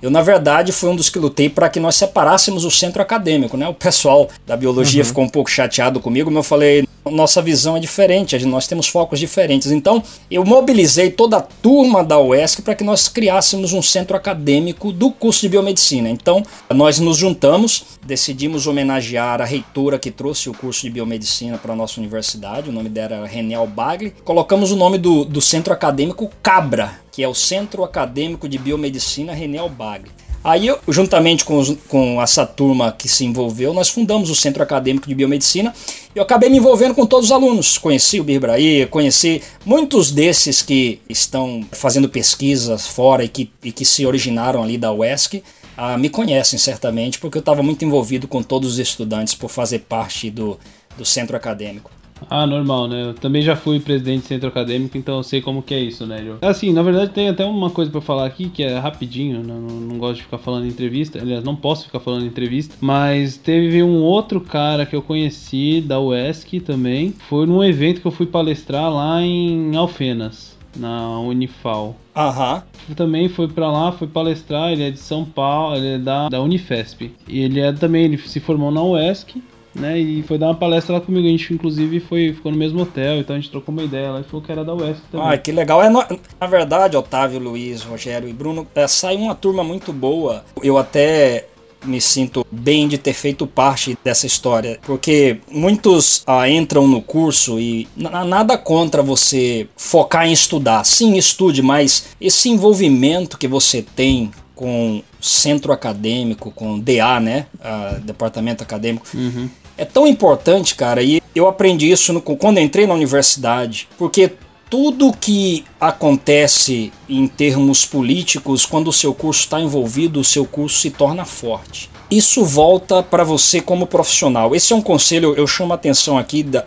Eu, 0.04 0.12
na 0.12 0.22
verdade, 0.22 0.74
fui 0.74 0.90
um 0.90 0.98
dos 0.98 1.10
que 1.10 1.18
lutei 1.18 1.48
para 1.48 1.70
que 1.70 1.80
nós 1.80 1.96
separássemos 1.96 2.66
o 2.66 2.70
centro 2.70 3.02
acadêmico, 3.02 3.56
né? 3.56 3.70
O 3.70 3.74
pessoal 3.74 4.28
da 4.46 4.58
biologia 4.58 5.02
uhum. 5.02 5.08
ficou 5.08 5.24
um 5.24 5.30
pouco 5.30 5.50
chateado 5.50 6.02
comigo, 6.02 6.30
mas 6.30 6.36
eu 6.36 6.44
falei, 6.44 6.86
nossa 7.10 7.42
visão 7.42 7.78
é 7.78 7.80
diferente, 7.80 8.38
nós 8.46 8.68
temos 8.68 8.86
focos 8.90 9.18
diferentes. 9.18 9.72
Então, 9.72 10.04
eu 10.30 10.44
mobilizei 10.44 11.10
toda 11.10 11.38
a 11.38 11.42
turma 11.42 12.04
da 12.04 12.20
UESC 12.20 12.62
para 12.64 12.76
que 12.76 12.84
nós 12.84 13.08
criássemos 13.08 13.72
um 13.72 13.82
centro 13.82 14.18
acadêmico 14.18 14.92
do 14.92 15.10
curso 15.10 15.40
de 15.40 15.48
biomedicina. 15.48 16.10
Então, 16.10 16.44
nós 16.70 17.00
nos 17.00 17.16
juntamos, 17.16 17.86
decidimos 18.06 18.68
homenagear 18.68 19.42
a 19.42 19.46
reitora 19.46 19.98
que 19.98 20.12
trouxe 20.12 20.50
o 20.50 20.54
curso 20.54 20.82
de 20.82 20.90
biomedicina 20.90 21.58
para 21.58 21.72
a 21.72 21.78
nossa 21.78 22.02
universidade, 22.02 22.70
o 22.70 22.74
nome 22.74 22.90
dela 22.90 23.16
era 23.16 23.26
Renel 23.26 23.66
Bagli. 23.68 24.14
Colocamos 24.26 24.70
o 24.70 24.76
nome 24.76 24.98
do, 24.98 25.24
do 25.24 25.40
centro 25.40 25.72
acadêmico 25.72 26.30
Cabra, 26.42 27.03
que 27.14 27.22
é 27.22 27.28
o 27.28 27.36
Centro 27.36 27.84
Acadêmico 27.84 28.50
de 28.50 28.58
Biomedicina 28.58 29.34
Renel 29.34 29.70
Bagli. 29.70 30.10
Aí, 30.44 30.68
eu, 30.68 30.78
juntamente 30.90 31.46
com, 31.46 31.58
os, 31.58 31.78
com 31.88 32.22
essa 32.22 32.46
turma 32.46 32.92
que 32.92 33.08
se 33.08 33.24
envolveu, 33.24 33.74
nós 33.74 33.88
fundamos 33.88 34.30
o 34.30 34.36
Centro 34.36 34.62
Acadêmico 34.62 35.08
de 35.08 35.16
Biomedicina. 35.16 35.74
Eu 36.14 36.24
acabei 36.24 36.50
me 36.50 36.58
envolvendo 36.58 36.94
com 36.94 37.06
todos 37.06 37.28
os 37.28 37.32
alunos. 37.32 37.78
Conheci 37.78 38.20
o 38.20 38.24
Birbraí, 38.24 38.86
conheci 38.88 39.42
muitos 39.64 40.12
desses 40.12 40.62
que 40.62 41.00
estão 41.08 41.64
fazendo 41.72 42.10
pesquisas 42.10 42.88
fora 42.88 43.24
e 43.24 43.30
que, 43.30 43.50
e 43.64 43.72
que 43.72 43.86
se 43.86 44.06
originaram 44.06 44.62
ali 44.62 44.78
da 44.78 44.92
UESC. 44.92 45.42
Ah, 45.78 45.98
me 45.98 46.10
conhecem 46.10 46.60
certamente, 46.60 47.20
porque 47.20 47.38
eu 47.38 47.42
estava 47.42 47.64
muito 47.64 47.86
envolvido 47.86 48.28
com 48.28 48.44
todos 48.44 48.74
os 48.74 48.80
estudantes 48.80 49.34
por 49.34 49.50
fazer 49.50 49.80
parte 49.80 50.30
do, 50.30 50.60
do 50.98 51.06
centro 51.06 51.38
acadêmico. 51.38 51.90
Ah, 52.30 52.46
normal, 52.46 52.88
né? 52.88 53.10
Eu 53.10 53.14
também 53.14 53.42
já 53.42 53.56
fui 53.56 53.80
presidente 53.80 54.22
de 54.22 54.28
centro 54.28 54.48
acadêmico, 54.48 54.98
então 54.98 55.18
eu 55.18 55.24
sei 55.24 55.42
como 55.42 55.62
que 55.62 55.74
é 55.74 55.80
isso, 55.80 56.06
né, 56.06 56.24
Joe? 56.24 56.38
Assim, 56.42 56.72
na 56.72 56.82
verdade 56.82 57.12
tem 57.12 57.30
até 57.30 57.46
uma 57.46 57.70
coisa 57.70 57.92
para 57.92 58.02
falar 58.02 58.26
aqui 58.26 58.50
que 58.50 58.64
é 58.64 58.78
rapidinho, 58.78 59.40
né? 59.44 59.54
não, 59.54 59.80
não 59.80 59.98
gosto 59.98 60.18
de 60.18 60.24
ficar 60.24 60.38
falando 60.38 60.66
em 60.66 60.70
entrevista, 60.70 61.20
aliás, 61.20 61.44
não 61.44 61.56
posso 61.56 61.86
ficar 61.86 62.00
falando 62.00 62.24
em 62.24 62.28
entrevista, 62.28 62.76
mas 62.82 63.38
teve 63.38 63.82
um 63.84 64.02
outro 64.02 64.42
cara 64.42 64.86
que 64.86 64.96
eu 64.96 65.02
conheci 65.02 65.82
da 65.82 66.00
UESC 66.00 66.60
também, 66.60 67.14
foi 67.30 67.46
num 67.46 67.64
evento 67.64 68.02
que 68.02 68.08
eu 68.08 68.12
fui 68.12 68.26
palestrar 68.26 68.92
lá 68.94 69.22
em 69.22 69.76
Alfenas 69.76 70.54
na 70.76 71.20
Unifal. 71.20 71.96
Aham. 72.16 72.64
Também 72.96 73.30
foi 73.30 73.48
para 73.48 73.72
lá, 73.72 73.92
foi 73.92 74.08
palestrar, 74.08 74.72
ele 74.72 74.84
é 74.84 74.92
de 74.92 75.00
São 75.00 75.24
Paulo, 75.24 75.76
ele 75.76 75.96
é 75.96 75.98
da, 75.98 76.30
da 76.30 76.42
Unifesp. 76.42 77.14
E 77.28 77.40
ele 77.40 77.60
é 77.60 77.72
também, 77.72 78.06
ele 78.06 78.18
se 78.18 78.40
formou 78.40 78.72
na 78.72 78.84
UESC 78.84 79.42
né? 79.74 79.98
E 80.00 80.24
foi 80.24 80.38
dar 80.38 80.48
uma 80.48 80.56
palestra 80.56 80.94
lá 80.94 81.02
comigo. 81.02 81.28
A 81.28 81.32
gente, 81.32 81.54
inclusive, 81.54 82.00
foi, 82.00 82.34
ficou 82.34 82.52
no 82.52 82.58
mesmo 82.58 82.82
hotel, 82.82 83.18
então 83.18 83.36
a 83.36 83.40
gente 83.40 83.52
trocou 83.52 83.74
uma 83.74 83.84
ideia 83.84 84.12
lá 84.12 84.20
e 84.22 84.24
falou 84.24 84.42
que 84.42 84.52
era 84.52 84.64
da 84.64 84.74
UESC 84.74 85.02
também. 85.12 85.28
Ah, 85.28 85.38
que 85.38 85.52
legal. 85.52 85.82
É, 85.82 85.90
na 85.90 86.48
verdade, 86.48 86.96
Otávio, 86.96 87.40
Luiz, 87.40 87.82
Rogério 87.82 88.30
e 88.30 88.34
Bruno, 88.34 88.68
é, 88.76 88.88
sai 88.88 89.16
uma 89.16 89.36
turma 89.36 89.64
muito 89.64 89.92
boa. 89.92 90.44
Eu 90.62 90.78
até 90.78 91.48
me 91.86 92.00
sinto 92.00 92.46
bem 92.50 92.88
de 92.88 92.98
ter 92.98 93.14
feito 93.14 93.46
parte 93.46 93.98
dessa 94.04 94.26
história, 94.26 94.80
porque 94.84 95.40
muitos 95.52 96.24
ah, 96.26 96.50
entram 96.50 96.88
no 96.88 97.02
curso 97.02 97.60
e 97.60 97.88
nada 97.98 98.58
contra 98.58 99.02
você 99.04 99.68
focar 99.76 100.26
em 100.28 100.32
estudar. 100.32 100.84
Sim, 100.86 101.18
estude, 101.18 101.62
mas 101.62 102.06
esse 102.22 102.50
envolvimento 102.50 103.38
que 103.38 103.48
você 103.48 103.82
tem 103.82 104.32
com 104.56 105.02
centro 105.20 105.74
acadêmico, 105.74 106.52
com 106.52 106.80
DA, 106.80 107.20
né, 107.20 107.48
ah, 107.62 108.00
departamento 108.02 108.64
acadêmico, 108.64 109.06
uhum 109.14 109.50
é 109.78 109.86
tão 109.86 110.08
importante, 110.08 110.76
cara, 110.76 111.02
e 111.02 111.22
eu 111.36 111.48
aprendi 111.48 111.92
isso 111.92 112.14
no, 112.14 112.22
quando 112.22 112.60
entrei 112.60 112.86
na 112.86 112.94
universidade, 112.94 113.88
porque 113.98 114.32
tudo 114.70 115.14
que 115.14 115.64
acontece 115.80 116.92
em 117.08 117.28
termos 117.28 117.86
políticos, 117.86 118.66
quando 118.66 118.88
o 118.88 118.94
seu 118.94 119.14
curso 119.14 119.42
está 119.42 119.60
envolvido, 119.60 120.20
o 120.20 120.24
seu 120.24 120.46
curso 120.46 120.80
se 120.80 120.90
torna 120.90 121.26
forte. 121.26 121.92
Isso 122.10 122.44
volta 122.44 123.02
para 123.02 123.24
você 123.24 123.62
como 123.62 123.88
profissional. 123.88 124.56
Esse 124.56 124.74
é 124.74 124.76
um 124.76 124.82
conselho, 124.82 125.34
eu 125.36 125.48
chamo 125.48 125.74
a 125.74 125.76
atenção 125.76 126.18
aqui 126.18 126.44
da 126.44 126.66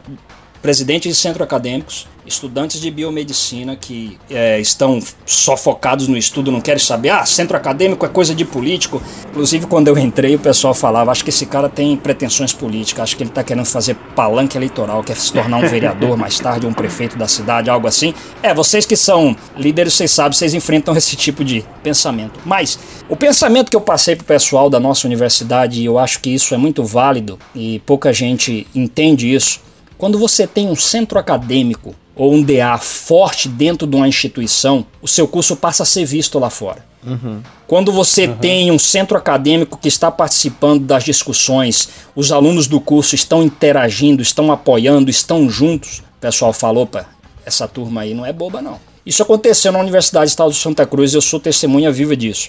presidente 0.66 1.08
de 1.08 1.14
centros 1.14 1.44
acadêmicos, 1.44 2.08
estudantes 2.26 2.80
de 2.80 2.90
biomedicina 2.90 3.76
que 3.76 4.18
é, 4.28 4.58
estão 4.58 4.98
só 5.24 5.56
focados 5.56 6.08
no 6.08 6.16
estudo, 6.16 6.50
não 6.50 6.60
querem 6.60 6.82
saber, 6.82 7.10
ah, 7.10 7.24
centro 7.24 7.56
acadêmico 7.56 8.04
é 8.04 8.08
coisa 8.08 8.34
de 8.34 8.44
político. 8.44 9.00
Inclusive, 9.30 9.68
quando 9.68 9.86
eu 9.86 9.96
entrei, 9.96 10.34
o 10.34 10.40
pessoal 10.40 10.74
falava, 10.74 11.12
acho 11.12 11.22
que 11.22 11.30
esse 11.30 11.46
cara 11.46 11.68
tem 11.68 11.96
pretensões 11.96 12.52
políticas, 12.52 13.04
acho 13.04 13.16
que 13.16 13.22
ele 13.22 13.30
está 13.30 13.44
querendo 13.44 13.64
fazer 13.64 13.94
palanque 14.16 14.58
eleitoral, 14.58 15.04
quer 15.04 15.16
se 15.16 15.32
tornar 15.32 15.58
um 15.58 15.68
vereador 15.70 16.16
mais 16.16 16.40
tarde, 16.40 16.66
um 16.66 16.72
prefeito 16.72 17.16
da 17.16 17.28
cidade, 17.28 17.70
algo 17.70 17.86
assim. 17.86 18.12
É, 18.42 18.52
vocês 18.52 18.84
que 18.84 18.96
são 18.96 19.36
líderes, 19.56 19.94
vocês 19.94 20.10
sabem, 20.10 20.32
vocês 20.32 20.52
enfrentam 20.52 20.96
esse 20.98 21.14
tipo 21.14 21.44
de 21.44 21.64
pensamento. 21.80 22.40
Mas 22.44 22.76
o 23.08 23.14
pensamento 23.14 23.70
que 23.70 23.76
eu 23.76 23.80
passei 23.80 24.16
para 24.16 24.24
o 24.24 24.26
pessoal 24.26 24.68
da 24.68 24.80
nossa 24.80 25.06
universidade, 25.06 25.80
e 25.80 25.84
eu 25.84 25.96
acho 25.96 26.18
que 26.18 26.30
isso 26.30 26.52
é 26.52 26.56
muito 26.56 26.82
válido, 26.82 27.38
e 27.54 27.78
pouca 27.86 28.12
gente 28.12 28.66
entende 28.74 29.32
isso, 29.32 29.64
quando 29.98 30.18
você 30.18 30.46
tem 30.46 30.68
um 30.68 30.76
centro 30.76 31.18
acadêmico 31.18 31.94
ou 32.14 32.32
um 32.32 32.42
DA 32.42 32.78
forte 32.78 33.48
dentro 33.48 33.86
de 33.86 33.94
uma 33.94 34.08
instituição, 34.08 34.86
o 35.02 35.08
seu 35.08 35.28
curso 35.28 35.56
passa 35.56 35.82
a 35.82 35.86
ser 35.86 36.04
visto 36.04 36.38
lá 36.38 36.50
fora. 36.50 36.84
Uhum. 37.04 37.40
Quando 37.66 37.92
você 37.92 38.26
uhum. 38.26 38.36
tem 38.36 38.70
um 38.70 38.78
centro 38.78 39.16
acadêmico 39.16 39.78
que 39.78 39.88
está 39.88 40.10
participando 40.10 40.84
das 40.84 41.04
discussões, 41.04 41.88
os 42.14 42.32
alunos 42.32 42.66
do 42.66 42.80
curso 42.80 43.14
estão 43.14 43.42
interagindo, 43.42 44.22
estão 44.22 44.50
apoiando, 44.50 45.10
estão 45.10 45.48
juntos, 45.48 45.98
o 45.98 46.20
pessoal 46.20 46.52
falou, 46.52 46.84
opa, 46.84 47.06
essa 47.44 47.68
turma 47.68 48.00
aí 48.00 48.12
não 48.12 48.26
é 48.26 48.32
boba 48.32 48.60
não. 48.60 48.80
Isso 49.04 49.22
aconteceu 49.22 49.70
na 49.70 49.78
Universidade 49.78 50.30
Estadual 50.30 50.50
de 50.50 50.56
Santa 50.56 50.84
Cruz 50.84 51.12
e 51.12 51.16
eu 51.16 51.22
sou 51.22 51.38
testemunha 51.38 51.92
viva 51.92 52.16
disso. 52.16 52.48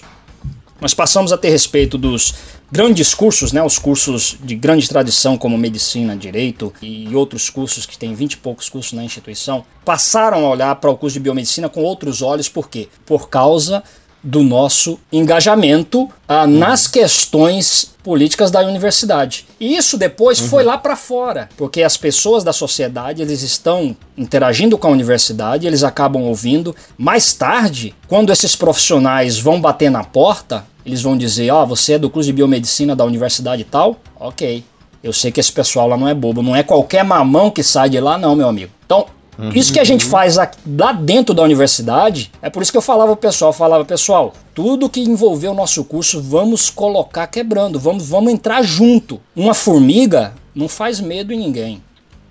Nós 0.80 0.94
passamos 0.94 1.32
a 1.32 1.38
ter 1.38 1.50
respeito 1.50 1.98
dos 1.98 2.34
grandes 2.70 3.12
cursos, 3.12 3.52
né, 3.52 3.62
os 3.62 3.78
cursos 3.78 4.36
de 4.40 4.54
grande 4.54 4.88
tradição 4.88 5.36
como 5.36 5.58
medicina, 5.58 6.16
direito 6.16 6.72
e 6.80 7.14
outros 7.16 7.50
cursos 7.50 7.84
que 7.84 7.98
tem 7.98 8.14
20 8.14 8.34
e 8.34 8.36
poucos 8.36 8.68
cursos 8.68 8.92
na 8.92 9.02
instituição, 9.02 9.64
passaram 9.84 10.46
a 10.46 10.50
olhar 10.50 10.74
para 10.76 10.90
o 10.90 10.96
curso 10.96 11.14
de 11.14 11.20
biomedicina 11.20 11.68
com 11.68 11.82
outros 11.82 12.22
olhos, 12.22 12.48
por 12.48 12.68
quê? 12.68 12.88
Por 13.04 13.28
causa 13.28 13.82
do 14.22 14.42
nosso 14.42 14.98
engajamento 15.12 16.08
ah, 16.26 16.46
nas 16.46 16.86
questões 16.86 17.94
políticas 18.02 18.50
da 18.50 18.60
universidade. 18.60 19.46
E 19.60 19.76
isso 19.76 19.96
depois 19.96 20.40
uhum. 20.40 20.48
foi 20.48 20.64
lá 20.64 20.76
para 20.76 20.96
fora, 20.96 21.48
porque 21.56 21.82
as 21.82 21.96
pessoas 21.96 22.42
da 22.42 22.52
sociedade 22.52 23.22
eles 23.22 23.42
estão 23.42 23.96
interagindo 24.16 24.76
com 24.76 24.88
a 24.88 24.90
universidade, 24.90 25.66
eles 25.66 25.84
acabam 25.84 26.22
ouvindo. 26.22 26.74
Mais 26.96 27.32
tarde, 27.32 27.94
quando 28.06 28.32
esses 28.32 28.56
profissionais 28.56 29.38
vão 29.38 29.60
bater 29.60 29.90
na 29.90 30.02
porta, 30.02 30.64
eles 30.84 31.02
vão 31.02 31.16
dizer: 31.16 31.50
Ó, 31.50 31.62
oh, 31.62 31.66
você 31.66 31.94
é 31.94 31.98
do 31.98 32.10
curso 32.10 32.26
de 32.26 32.32
biomedicina 32.32 32.96
da 32.96 33.04
universidade 33.04 33.64
tal? 33.64 33.96
Ok. 34.18 34.64
Eu 35.02 35.12
sei 35.12 35.30
que 35.30 35.38
esse 35.38 35.52
pessoal 35.52 35.86
lá 35.86 35.96
não 35.96 36.08
é 36.08 36.14
bobo, 36.14 36.42
não 36.42 36.56
é 36.56 36.62
qualquer 36.62 37.04
mamão 37.04 37.50
que 37.50 37.62
sai 37.62 37.88
de 37.88 38.00
lá, 38.00 38.18
não, 38.18 38.34
meu 38.34 38.48
amigo. 38.48 38.72
Então, 38.84 39.06
Uhum. 39.38 39.50
Isso 39.54 39.72
que 39.72 39.78
a 39.78 39.84
gente 39.84 40.04
faz 40.04 40.36
lá 40.36 40.92
dentro 40.92 41.32
da 41.32 41.42
universidade, 41.42 42.32
é 42.42 42.50
por 42.50 42.60
isso 42.60 42.72
que 42.72 42.78
eu 42.78 42.82
falava 42.82 43.14
pro 43.16 43.28
pessoal, 43.28 43.52
falava, 43.52 43.84
pessoal, 43.84 44.34
tudo 44.52 44.88
que 44.88 45.00
envolver 45.00 45.46
o 45.46 45.54
nosso 45.54 45.84
curso, 45.84 46.20
vamos 46.20 46.68
colocar 46.68 47.28
quebrando, 47.28 47.78
vamos, 47.78 48.08
vamos 48.08 48.32
entrar 48.32 48.62
junto. 48.62 49.20
Uma 49.36 49.54
formiga 49.54 50.34
não 50.52 50.68
faz 50.68 50.98
medo 50.98 51.32
em 51.32 51.38
ninguém. 51.38 51.80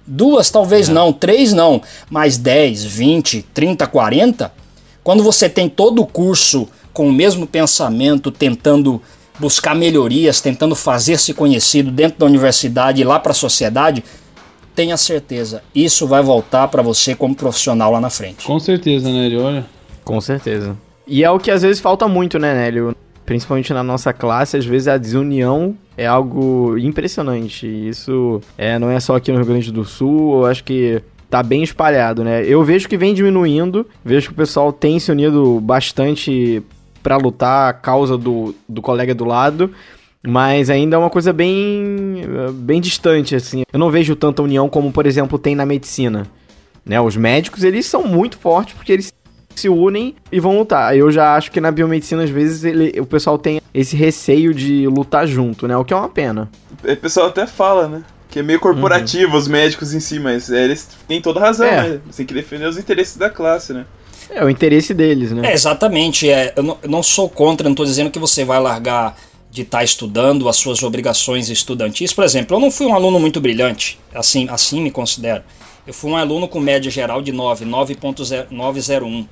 Duas 0.05 0.49
talvez 0.49 0.89
é. 0.89 0.93
não, 0.93 1.13
três 1.13 1.53
não, 1.53 1.81
mas 2.09 2.37
10, 2.37 2.83
20, 2.83 3.41
30, 3.53 3.87
40, 3.87 4.51
quando 5.01 5.23
você 5.23 5.47
tem 5.47 5.69
todo 5.69 6.01
o 6.01 6.05
curso 6.05 6.67
com 6.91 7.07
o 7.07 7.13
mesmo 7.13 7.47
pensamento, 7.47 8.31
tentando 8.31 9.01
buscar 9.39 9.75
melhorias, 9.75 10.41
tentando 10.41 10.75
fazer-se 10.75 11.33
conhecido 11.33 11.91
dentro 11.91 12.19
da 12.19 12.25
universidade 12.25 13.01
e 13.01 13.05
lá 13.05 13.19
para 13.19 13.31
a 13.31 13.35
sociedade, 13.35 14.03
tenha 14.77 14.95
certeza, 14.95 15.63
isso 15.73 16.05
vai 16.05 16.21
voltar 16.21 16.67
para 16.67 16.83
você 16.83 17.15
como 17.15 17.35
profissional 17.35 17.91
lá 17.91 17.99
na 17.99 18.11
frente. 18.11 18.45
Com 18.45 18.59
certeza, 18.59 19.09
Nélio, 19.09 19.41
olha. 19.41 19.65
Com 20.05 20.21
certeza. 20.21 20.77
E 21.07 21.23
é 21.23 21.31
o 21.31 21.39
que 21.39 21.49
às 21.49 21.63
vezes 21.63 21.81
falta 21.81 22.07
muito, 22.07 22.37
né, 22.37 22.53
Nélio? 22.53 22.95
Principalmente 23.25 23.73
na 23.73 23.81
nossa 23.81 24.13
classe, 24.13 24.55
às 24.55 24.65
vezes 24.65 24.87
a 24.87 24.95
desunião 24.95 25.75
é 25.97 26.05
algo 26.05 26.77
impressionante. 26.77 27.65
Isso 27.65 28.39
é, 28.55 28.77
não 28.77 28.91
é 28.91 28.99
só 28.99 29.15
aqui 29.15 29.31
no 29.31 29.39
Rio 29.39 29.47
Grande 29.47 29.71
do 29.71 29.83
Sul, 29.83 30.41
eu 30.41 30.45
acho 30.45 30.63
que 30.63 31.01
tá 31.27 31.41
bem 31.41 31.63
espalhado, 31.63 32.23
né? 32.23 32.45
Eu 32.45 32.63
vejo 32.63 32.87
que 32.87 32.97
vem 32.97 33.15
diminuindo, 33.15 33.83
vejo 34.05 34.27
que 34.27 34.33
o 34.33 34.37
pessoal 34.37 34.71
tem 34.71 34.99
se 34.99 35.11
unido 35.11 35.59
bastante 35.59 36.61
para 37.01 37.17
lutar 37.17 37.69
a 37.69 37.73
causa 37.73 38.15
do, 38.15 38.53
do 38.69 38.81
colega 38.81 39.15
do 39.15 39.25
lado, 39.25 39.71
mas 40.25 40.69
ainda 40.69 40.95
é 40.95 40.99
uma 40.99 41.09
coisa 41.09 41.31
bem 41.31 42.23
bem 42.53 42.81
distante 42.81 43.35
assim. 43.35 43.63
Eu 43.71 43.79
não 43.79 43.89
vejo 43.89 44.15
tanta 44.15 44.41
união 44.41 44.69
como, 44.69 44.91
por 44.91 45.05
exemplo, 45.05 45.37
tem 45.37 45.55
na 45.55 45.65
medicina, 45.65 46.27
né? 46.85 46.99
Os 46.99 47.15
médicos, 47.15 47.63
eles 47.63 47.85
são 47.85 48.03
muito 48.03 48.37
fortes 48.37 48.73
porque 48.73 48.91
eles 48.91 49.13
se 49.57 49.67
unem 49.67 50.15
e 50.31 50.39
vão 50.39 50.57
lutar. 50.57 50.95
Eu 50.95 51.11
já 51.11 51.35
acho 51.35 51.51
que 51.51 51.59
na 51.59 51.71
biomedicina, 51.71 52.23
às 52.23 52.29
vezes, 52.29 52.63
ele, 52.63 52.99
o 52.99 53.05
pessoal 53.05 53.37
tem 53.37 53.59
esse 53.73 53.95
receio 53.95 54.53
de 54.53 54.87
lutar 54.87 55.27
junto, 55.27 55.67
né? 55.67 55.75
O 55.75 55.83
que 55.83 55.93
é 55.93 55.97
uma 55.97 56.09
pena. 56.09 56.49
O 56.83 56.95
pessoal 56.97 57.27
até 57.27 57.47
fala, 57.47 57.87
né? 57.87 58.03
Que 58.29 58.39
é 58.39 58.43
meio 58.43 58.59
corporativo 58.59 59.33
uhum. 59.33 59.39
os 59.39 59.47
médicos 59.47 59.93
em 59.93 59.99
si, 59.99 60.19
mas 60.19 60.51
é, 60.51 60.63
eles 60.63 60.89
têm 61.07 61.21
toda 61.21 61.39
razão, 61.39 61.65
é. 61.65 61.89
né? 61.89 62.01
Você 62.05 62.17
tem 62.17 62.25
que 62.25 62.33
defender 62.33 62.67
os 62.67 62.77
interesses 62.77 63.17
da 63.17 63.29
classe, 63.29 63.73
né? 63.73 63.85
É 64.29 64.43
o 64.43 64.49
interesse 64.49 64.93
deles, 64.93 65.31
né? 65.31 65.49
É, 65.49 65.53
exatamente. 65.53 66.29
É, 66.29 66.53
eu, 66.55 66.63
não, 66.63 66.77
eu 66.83 66.89
não 66.89 67.01
sou 67.01 67.29
contra, 67.29 67.63
não 67.63 67.71
estou 67.71 67.85
dizendo 67.85 68.11
que 68.11 68.19
você 68.19 68.43
vai 68.43 68.59
largar 68.59 69.15
de 69.49 69.61
estar 69.61 69.79
tá 69.79 69.83
estudando 69.83 70.47
as 70.49 70.57
suas 70.57 70.83
obrigações 70.83 71.49
estudantis. 71.49 72.13
Por 72.13 72.23
exemplo, 72.23 72.55
eu 72.55 72.59
não 72.59 72.69
fui 72.69 72.85
um 72.85 72.93
aluno 72.93 73.19
muito 73.19 73.39
brilhante, 73.39 73.99
assim, 74.13 74.47
assim 74.49 74.81
me 74.81 74.91
considero. 74.91 75.43
Eu 75.85 75.93
fui 75.93 76.11
um 76.11 76.17
aluno 76.17 76.47
com 76.47 76.59
média 76.59 76.91
geral 76.91 77.21
de 77.21 77.31
9, 77.31 77.65
9.901, 77.65 79.25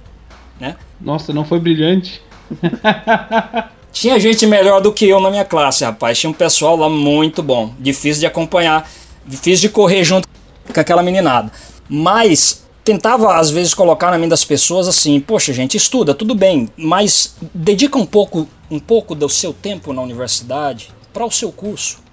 né? 0.60 0.78
Nossa, 1.02 1.34
não 1.34 1.44
foi 1.44 1.60
brilhante. 1.60 2.22
Tinha 3.92 4.20
gente 4.20 4.46
melhor 4.46 4.82
do 4.82 4.92
que 4.92 5.08
eu 5.08 5.22
na 5.22 5.30
minha 5.30 5.46
classe, 5.46 5.86
rapaz. 5.86 6.20
Tinha 6.20 6.30
um 6.30 6.34
pessoal 6.34 6.76
lá 6.76 6.90
muito 6.90 7.42
bom. 7.42 7.74
Difícil 7.80 8.20
de 8.20 8.26
acompanhar, 8.26 8.90
difícil 9.26 9.70
de 9.70 9.74
correr 9.74 10.04
junto 10.04 10.28
com 10.74 10.80
aquela 10.80 11.02
meninada. 11.02 11.52
Mas 11.88 12.65
tentava 12.86 13.36
às 13.36 13.50
vezes 13.50 13.74
colocar 13.74 14.12
na 14.12 14.18
mente 14.20 14.30
das 14.30 14.46
pessoas 14.46 14.88
assim, 14.88 15.20
poxa 15.20 15.52
gente, 15.52 15.76
estuda, 15.76 16.14
tudo 16.14 16.36
bem, 16.36 16.70
mas 16.78 17.36
dedica 17.52 17.98
um 17.98 18.06
pouco, 18.06 18.48
um 18.70 18.80
pouco 18.80 19.16
do 19.16 19.28
seu 19.28 19.52
tempo 19.52 19.92
na 19.92 20.04
universidade 20.04 20.94
para 21.12 21.26
o 21.26 21.32
seu 21.32 21.52
curso. 21.52 22.06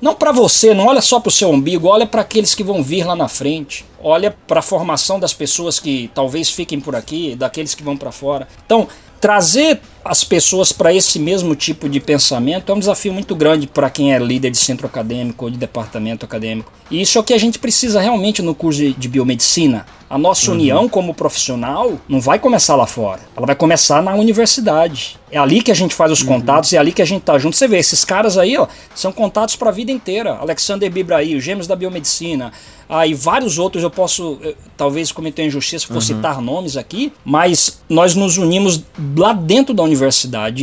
Não 0.00 0.14
para 0.14 0.32
você, 0.32 0.72
não 0.74 0.86
olha 0.86 1.02
só 1.02 1.20
para 1.20 1.28
o 1.28 1.32
seu 1.32 1.50
umbigo, 1.50 1.88
olha 1.88 2.06
para 2.06 2.22
aqueles 2.22 2.54
que 2.54 2.64
vão 2.64 2.82
vir 2.82 3.06
lá 3.06 3.14
na 3.14 3.28
frente. 3.28 3.84
Olha 4.02 4.30
para 4.46 4.60
a 4.60 4.62
formação 4.62 5.20
das 5.20 5.32
pessoas 5.32 5.78
que 5.78 6.10
talvez 6.14 6.50
fiquem 6.50 6.80
por 6.80 6.96
aqui, 6.96 7.34
daqueles 7.36 7.74
que 7.74 7.82
vão 7.82 7.96
para 7.96 8.12
fora. 8.12 8.48
Então, 8.66 8.88
trazer 9.20 9.80
as 10.04 10.22
pessoas 10.22 10.70
para 10.70 10.92
esse 10.92 11.18
mesmo 11.18 11.56
tipo 11.56 11.88
de 11.88 11.98
pensamento 11.98 12.70
é 12.70 12.74
um 12.74 12.78
desafio 12.78 13.12
muito 13.12 13.34
grande 13.34 13.66
para 13.66 13.88
quem 13.88 14.12
é 14.12 14.18
líder 14.18 14.50
de 14.50 14.58
centro 14.58 14.86
acadêmico 14.86 15.46
ou 15.46 15.50
de 15.50 15.56
departamento 15.56 16.26
acadêmico. 16.26 16.70
E 16.90 17.00
isso 17.00 17.16
é 17.16 17.20
o 17.20 17.24
que 17.24 17.32
a 17.32 17.38
gente 17.38 17.58
precisa 17.58 18.00
realmente 18.00 18.42
no 18.42 18.54
curso 18.54 18.92
de, 18.92 19.08
biomedicina. 19.08 19.86
A 20.10 20.18
nossa 20.18 20.50
uhum. 20.50 20.56
união 20.58 20.88
como 20.88 21.14
profissional 21.14 21.98
não 22.06 22.20
vai 22.20 22.38
começar 22.38 22.76
lá 22.76 22.86
fora, 22.86 23.20
ela 23.34 23.46
vai 23.46 23.56
começar 23.56 24.02
na 24.02 24.14
universidade. 24.14 25.18
É 25.30 25.38
ali 25.38 25.62
que 25.62 25.72
a 25.72 25.74
gente 25.74 25.94
faz 25.94 26.12
os 26.12 26.20
uhum. 26.20 26.26
contatos, 26.28 26.72
é 26.72 26.78
ali 26.78 26.92
que 26.92 27.02
a 27.02 27.04
gente 27.06 27.22
tá 27.22 27.38
junto. 27.38 27.56
Você 27.56 27.66
vê, 27.66 27.78
esses 27.78 28.04
caras 28.04 28.36
aí, 28.36 28.56
ó, 28.56 28.68
são 28.94 29.10
contatos 29.10 29.56
para 29.56 29.70
a 29.70 29.72
vida 29.72 29.90
inteira. 29.90 30.34
Alexander 30.34 30.88
Bibraí, 30.90 31.34
os 31.34 31.42
gêmeos 31.42 31.66
da 31.66 31.74
biomedicina, 31.74 32.52
ah, 32.88 33.06
e 33.06 33.14
vários 33.14 33.58
outros 33.58 33.82
eu 33.82 33.90
posso, 33.90 34.38
eu, 34.42 34.54
talvez 34.76 35.10
cometer 35.10 35.44
injustiça 35.44 35.86
por 35.86 35.94
uhum. 35.94 36.00
citar 36.00 36.40
nomes 36.40 36.76
aqui, 36.76 37.12
mas 37.24 37.82
nós 37.88 38.14
nos 38.14 38.36
unimos 38.36 38.84
lá 39.16 39.32
dentro 39.32 39.74
da 39.74 39.82
universidade. 39.82 39.93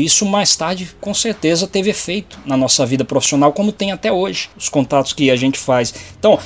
E 0.02 0.06
isso 0.06 0.26
mais 0.26 0.56
tarde, 0.56 0.90
com 1.00 1.14
certeza, 1.14 1.68
teve 1.68 1.90
efeito 1.90 2.40
na 2.46 2.58
nossa 2.58 2.86
vida 2.86 3.04
profissional, 3.04 3.54
como 3.54 3.72
tem 3.72 3.92
até 3.92 4.12
hoje, 4.12 4.50
os 4.58 4.70
contatos 4.70 5.14
que 5.14 5.30
a 5.32 5.36
gente 5.36 5.58
faz. 5.58 5.94
Então, 6.18 6.40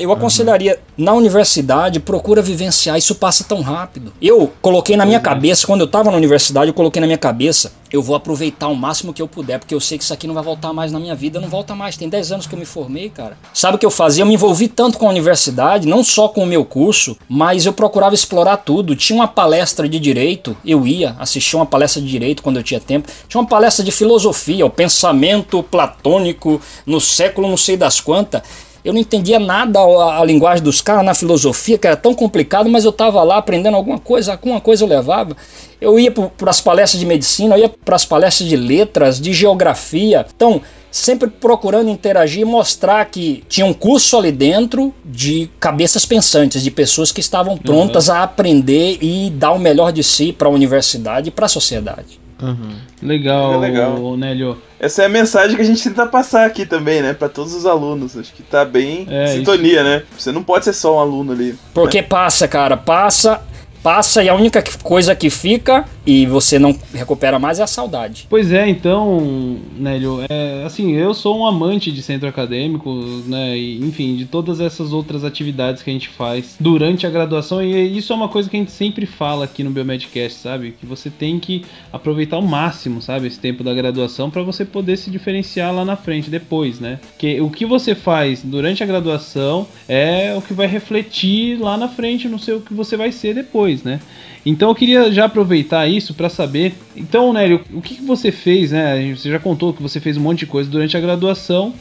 eu 0.00 0.10
aconselharia, 0.12 0.80
na 0.96 1.12
universidade, 1.12 2.00
procura 2.00 2.40
vivenciar, 2.40 2.96
isso 2.96 3.14
passa 3.14 3.44
tão 3.44 3.60
rápido. 3.60 4.12
Eu 4.20 4.50
coloquei 4.62 4.96
na 4.96 5.04
minha 5.04 5.20
cabeça, 5.20 5.66
quando 5.66 5.80
eu 5.80 5.86
estava 5.86 6.10
na 6.10 6.16
universidade, 6.16 6.68
eu 6.68 6.74
coloquei 6.74 7.00
na 7.00 7.06
minha 7.06 7.18
cabeça, 7.18 7.72
eu 7.92 8.02
vou 8.02 8.16
aproveitar 8.16 8.68
o 8.68 8.74
máximo 8.74 9.12
que 9.12 9.20
eu 9.20 9.28
puder, 9.28 9.58
porque 9.58 9.74
eu 9.74 9.80
sei 9.80 9.98
que 9.98 10.04
isso 10.04 10.12
aqui 10.12 10.26
não 10.26 10.34
vai 10.34 10.42
voltar 10.42 10.72
mais 10.72 10.90
na 10.90 10.98
minha 10.98 11.14
vida, 11.14 11.38
não 11.38 11.48
volta 11.48 11.74
mais. 11.74 11.96
Tem 11.96 12.08
10 12.08 12.32
anos 12.32 12.46
que 12.46 12.54
eu 12.54 12.58
me 12.58 12.64
formei, 12.64 13.10
cara. 13.10 13.36
Sabe 13.52 13.76
o 13.76 13.78
que 13.78 13.86
eu 13.86 13.90
fazia? 13.90 14.22
Eu 14.22 14.26
me 14.26 14.34
envolvi 14.34 14.68
tanto 14.68 14.98
com 14.98 15.06
a 15.06 15.10
universidade, 15.10 15.86
não 15.86 16.02
só 16.02 16.28
com 16.28 16.42
o 16.42 16.46
meu 16.46 16.64
curso, 16.64 17.16
mas 17.28 17.66
eu 17.66 17.72
procurava 17.72 18.14
explorar 18.14 18.56
tudo. 18.56 18.96
Tinha 18.96 19.16
uma 19.16 19.28
palestra 19.28 19.88
de 19.88 20.00
direito, 20.00 20.56
eu 20.64 20.86
ia 20.86 21.14
assistir 21.18 21.56
uma 21.56 21.66
palestra 21.66 22.00
de 22.00 22.08
direito 22.08 22.42
quando 22.42 22.56
eu 22.56 22.62
tinha 22.62 22.80
tempo. 22.80 23.08
Tinha 23.28 23.40
uma 23.40 23.48
palestra 23.48 23.84
de 23.84 23.92
filosofia, 23.92 24.66
o 24.66 24.70
pensamento 24.70 25.62
platônico 25.62 26.60
no 26.86 27.00
século 27.00 27.48
não 27.48 27.56
sei 27.56 27.76
das 27.76 28.00
quantas. 28.00 28.42
Eu 28.84 28.92
não 28.92 29.00
entendia 29.00 29.38
nada 29.38 29.80
a, 29.80 30.20
a 30.20 30.24
linguagem 30.24 30.62
dos 30.62 30.82
caras 30.82 31.04
na 31.04 31.14
filosofia, 31.14 31.78
que 31.78 31.86
era 31.86 31.96
tão 31.96 32.14
complicado, 32.14 32.68
mas 32.68 32.84
eu 32.84 32.90
estava 32.90 33.22
lá 33.22 33.38
aprendendo 33.38 33.76
alguma 33.76 33.98
coisa, 33.98 34.32
alguma 34.32 34.60
coisa 34.60 34.84
eu 34.84 34.88
levava. 34.88 35.34
Eu 35.80 35.98
ia 35.98 36.10
para 36.10 36.50
as 36.50 36.60
palestras 36.60 37.00
de 37.00 37.06
medicina, 37.06 37.56
eu 37.56 37.62
ia 37.62 37.68
para 37.68 37.96
as 37.96 38.04
palestras 38.04 38.46
de 38.46 38.56
letras, 38.56 39.18
de 39.18 39.32
geografia. 39.32 40.26
Então, 40.34 40.60
sempre 40.90 41.28
procurando 41.28 41.88
interagir 41.88 42.42
e 42.42 42.44
mostrar 42.44 43.06
que 43.06 43.42
tinha 43.48 43.66
um 43.66 43.72
curso 43.72 44.18
ali 44.18 44.30
dentro 44.30 44.94
de 45.04 45.50
cabeças 45.58 46.04
pensantes, 46.04 46.62
de 46.62 46.70
pessoas 46.70 47.10
que 47.10 47.20
estavam 47.20 47.56
prontas 47.56 48.08
uhum. 48.08 48.14
a 48.14 48.22
aprender 48.22 48.98
e 49.00 49.30
dar 49.30 49.52
o 49.52 49.58
melhor 49.58 49.92
de 49.92 50.04
si 50.04 50.30
para 50.30 50.46
a 50.46 50.50
universidade 50.50 51.28
e 51.28 51.32
para 51.32 51.46
a 51.46 51.48
sociedade. 51.48 52.23
Uhum. 52.42 52.76
Legal, 53.02 53.54
é 53.54 53.56
legal, 53.58 54.16
Nélio. 54.16 54.58
Essa 54.78 55.02
é 55.02 55.06
a 55.06 55.08
mensagem 55.08 55.56
que 55.56 55.62
a 55.62 55.64
gente 55.64 55.82
tenta 55.82 56.06
passar 56.06 56.46
aqui 56.46 56.66
também, 56.66 57.00
né? 57.00 57.12
Para 57.14 57.28
todos 57.28 57.54
os 57.54 57.64
alunos. 57.64 58.16
Acho 58.16 58.32
que 58.32 58.42
tá 58.42 58.64
bem 58.64 59.06
é, 59.08 59.28
sintonia, 59.28 59.80
isso. 59.80 59.84
né? 59.84 60.02
Você 60.18 60.32
não 60.32 60.42
pode 60.42 60.64
ser 60.64 60.72
só 60.72 60.96
um 60.96 61.00
aluno 61.00 61.32
ali. 61.32 61.56
Porque 61.72 62.02
né? 62.02 62.06
passa, 62.06 62.48
cara, 62.48 62.76
passa 62.76 63.40
passa 63.84 64.24
e 64.24 64.30
a 64.30 64.34
única 64.34 64.64
coisa 64.82 65.14
que 65.14 65.28
fica 65.28 65.84
e 66.06 66.24
você 66.24 66.58
não 66.58 66.74
recupera 66.94 67.38
mais 67.38 67.60
é 67.60 67.62
a 67.62 67.66
saudade. 67.66 68.26
Pois 68.30 68.50
é, 68.50 68.66
então, 68.66 69.58
Nélio, 69.76 70.24
é, 70.26 70.64
assim, 70.64 70.92
eu 70.92 71.12
sou 71.12 71.38
um 71.38 71.46
amante 71.46 71.92
de 71.92 72.02
centro 72.02 72.26
acadêmico, 72.26 72.90
né, 73.26 73.56
e, 73.56 73.78
enfim, 73.84 74.16
de 74.16 74.24
todas 74.24 74.58
essas 74.58 74.92
outras 74.92 75.22
atividades 75.22 75.82
que 75.82 75.90
a 75.90 75.92
gente 75.92 76.08
faz 76.08 76.56
durante 76.58 77.06
a 77.06 77.10
graduação, 77.10 77.62
e 77.62 77.96
isso 77.96 78.12
é 78.12 78.16
uma 78.16 78.28
coisa 78.28 78.48
que 78.48 78.56
a 78.56 78.58
gente 78.58 78.72
sempre 78.72 79.04
fala 79.04 79.44
aqui 79.44 79.62
no 79.62 79.70
Biomedcast, 79.70 80.40
sabe? 80.40 80.74
Que 80.78 80.86
você 80.86 81.10
tem 81.10 81.38
que 81.38 81.64
aproveitar 81.92 82.36
ao 82.36 82.42
máximo, 82.42 83.02
sabe, 83.02 83.26
esse 83.26 83.38
tempo 83.38 83.62
da 83.62 83.74
graduação 83.74 84.30
para 84.30 84.42
você 84.42 84.64
poder 84.64 84.96
se 84.96 85.10
diferenciar 85.10 85.74
lá 85.74 85.84
na 85.84 85.96
frente, 85.96 86.30
depois, 86.30 86.80
né? 86.80 86.98
Que 87.18 87.40
o 87.40 87.50
que 87.50 87.66
você 87.66 87.94
faz 87.94 88.42
durante 88.42 88.82
a 88.82 88.86
graduação 88.86 89.66
é 89.86 90.34
o 90.34 90.40
que 90.40 90.54
vai 90.54 90.66
refletir 90.66 91.58
lá 91.60 91.76
na 91.76 91.88
frente 91.88 92.28
no 92.28 92.38
seu 92.38 92.60
que 92.60 92.72
você 92.72 92.96
vai 92.96 93.12
ser 93.12 93.34
depois 93.34 93.73
depois, 93.74 93.82
né? 93.82 94.00
Então 94.46 94.68
eu 94.68 94.74
queria 94.74 95.10
já 95.12 95.24
aproveitar 95.24 95.88
isso 95.88 96.14
para 96.14 96.28
saber. 96.28 96.74
Então, 96.94 97.32
Nélio, 97.32 97.62
o 97.72 97.80
que, 97.80 97.96
que 97.96 98.02
você 98.02 98.30
fez, 98.30 98.70
né? 98.70 99.14
Você 99.14 99.30
já 99.30 99.38
contou 99.38 99.72
que 99.72 99.82
você 99.82 100.00
fez 100.00 100.16
um 100.16 100.20
monte 100.20 100.40
de 100.40 100.46
coisa 100.46 100.70
durante 100.70 100.96
a 100.96 101.00
graduação 101.00 101.74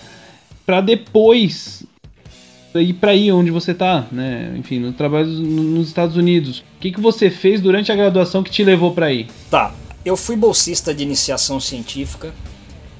para 0.65 0.81
depois 0.81 1.83
ir 2.75 2.93
para 2.93 3.11
aí 3.11 3.31
onde 3.31 3.51
você 3.51 3.73
tá, 3.73 4.07
né? 4.11 4.53
Enfim, 4.57 4.79
no 4.79 4.93
trabalho 4.93 5.27
nos 5.27 5.87
Estados 5.87 6.17
Unidos. 6.17 6.59
O 6.59 6.79
que, 6.79 6.91
que 6.91 6.99
você 6.99 7.29
fez 7.29 7.61
durante 7.61 7.91
a 7.91 7.95
graduação 7.95 8.41
que 8.41 8.49
te 8.49 8.63
levou 8.63 8.91
para 8.91 9.07
aí? 9.07 9.27
Tá, 9.49 9.73
eu 10.03 10.17
fui 10.17 10.35
bolsista 10.35 10.93
de 10.93 11.03
iniciação 11.03 11.59
científica 11.59 12.33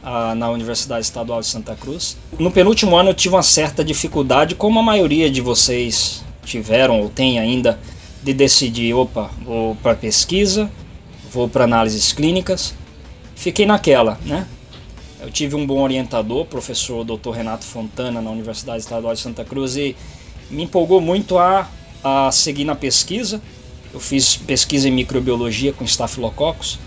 uh, 0.03 0.35
na 0.35 0.49
Universidade 0.51 1.05
Estadual 1.05 1.39
de 1.39 1.47
Santa 1.47 1.75
Cruz. 1.75 2.17
No 2.37 2.51
penúltimo 2.51 2.95
ano 2.95 3.09
eu 3.09 3.13
tive 3.15 3.33
uma 3.33 3.41
certa 3.41 3.83
dificuldade, 3.83 4.53
como 4.53 4.79
a 4.79 4.83
maioria 4.83 5.31
de 5.31 5.41
vocês 5.41 6.23
tiveram 6.45 6.99
ou 6.99 7.09
tem 7.09 7.39
ainda, 7.39 7.79
de 8.23 8.33
decidir, 8.33 8.93
opa, 8.93 9.29
vou 9.43 9.75
para 9.75 9.95
pesquisa, 9.95 10.71
vou 11.31 11.49
para 11.49 11.65
análises 11.65 12.13
clínicas. 12.13 12.73
Fiquei 13.35 13.65
naquela, 13.65 14.19
né? 14.25 14.47
Eu 15.21 15.31
tive 15.31 15.55
um 15.55 15.65
bom 15.65 15.81
orientador, 15.81 16.45
professor 16.45 17.03
Dr. 17.03 17.31
Renato 17.31 17.65
Fontana, 17.65 18.21
na 18.21 18.29
Universidade 18.29 18.79
Estadual 18.79 19.13
de 19.13 19.19
Santa 19.19 19.43
Cruz, 19.43 19.75
e 19.75 19.95
me 20.49 20.63
empolgou 20.63 20.99
muito 20.99 21.37
a 21.37 21.67
a 22.03 22.29
seguir 22.31 22.65
na 22.65 22.75
pesquisa. 22.75 23.41
Eu 23.93 23.99
fiz 23.99 24.35
pesquisa 24.35 24.89
em 24.89 24.91
microbiologia 24.91 25.71
com 25.71 25.85
Staphylococcus. 25.85 26.79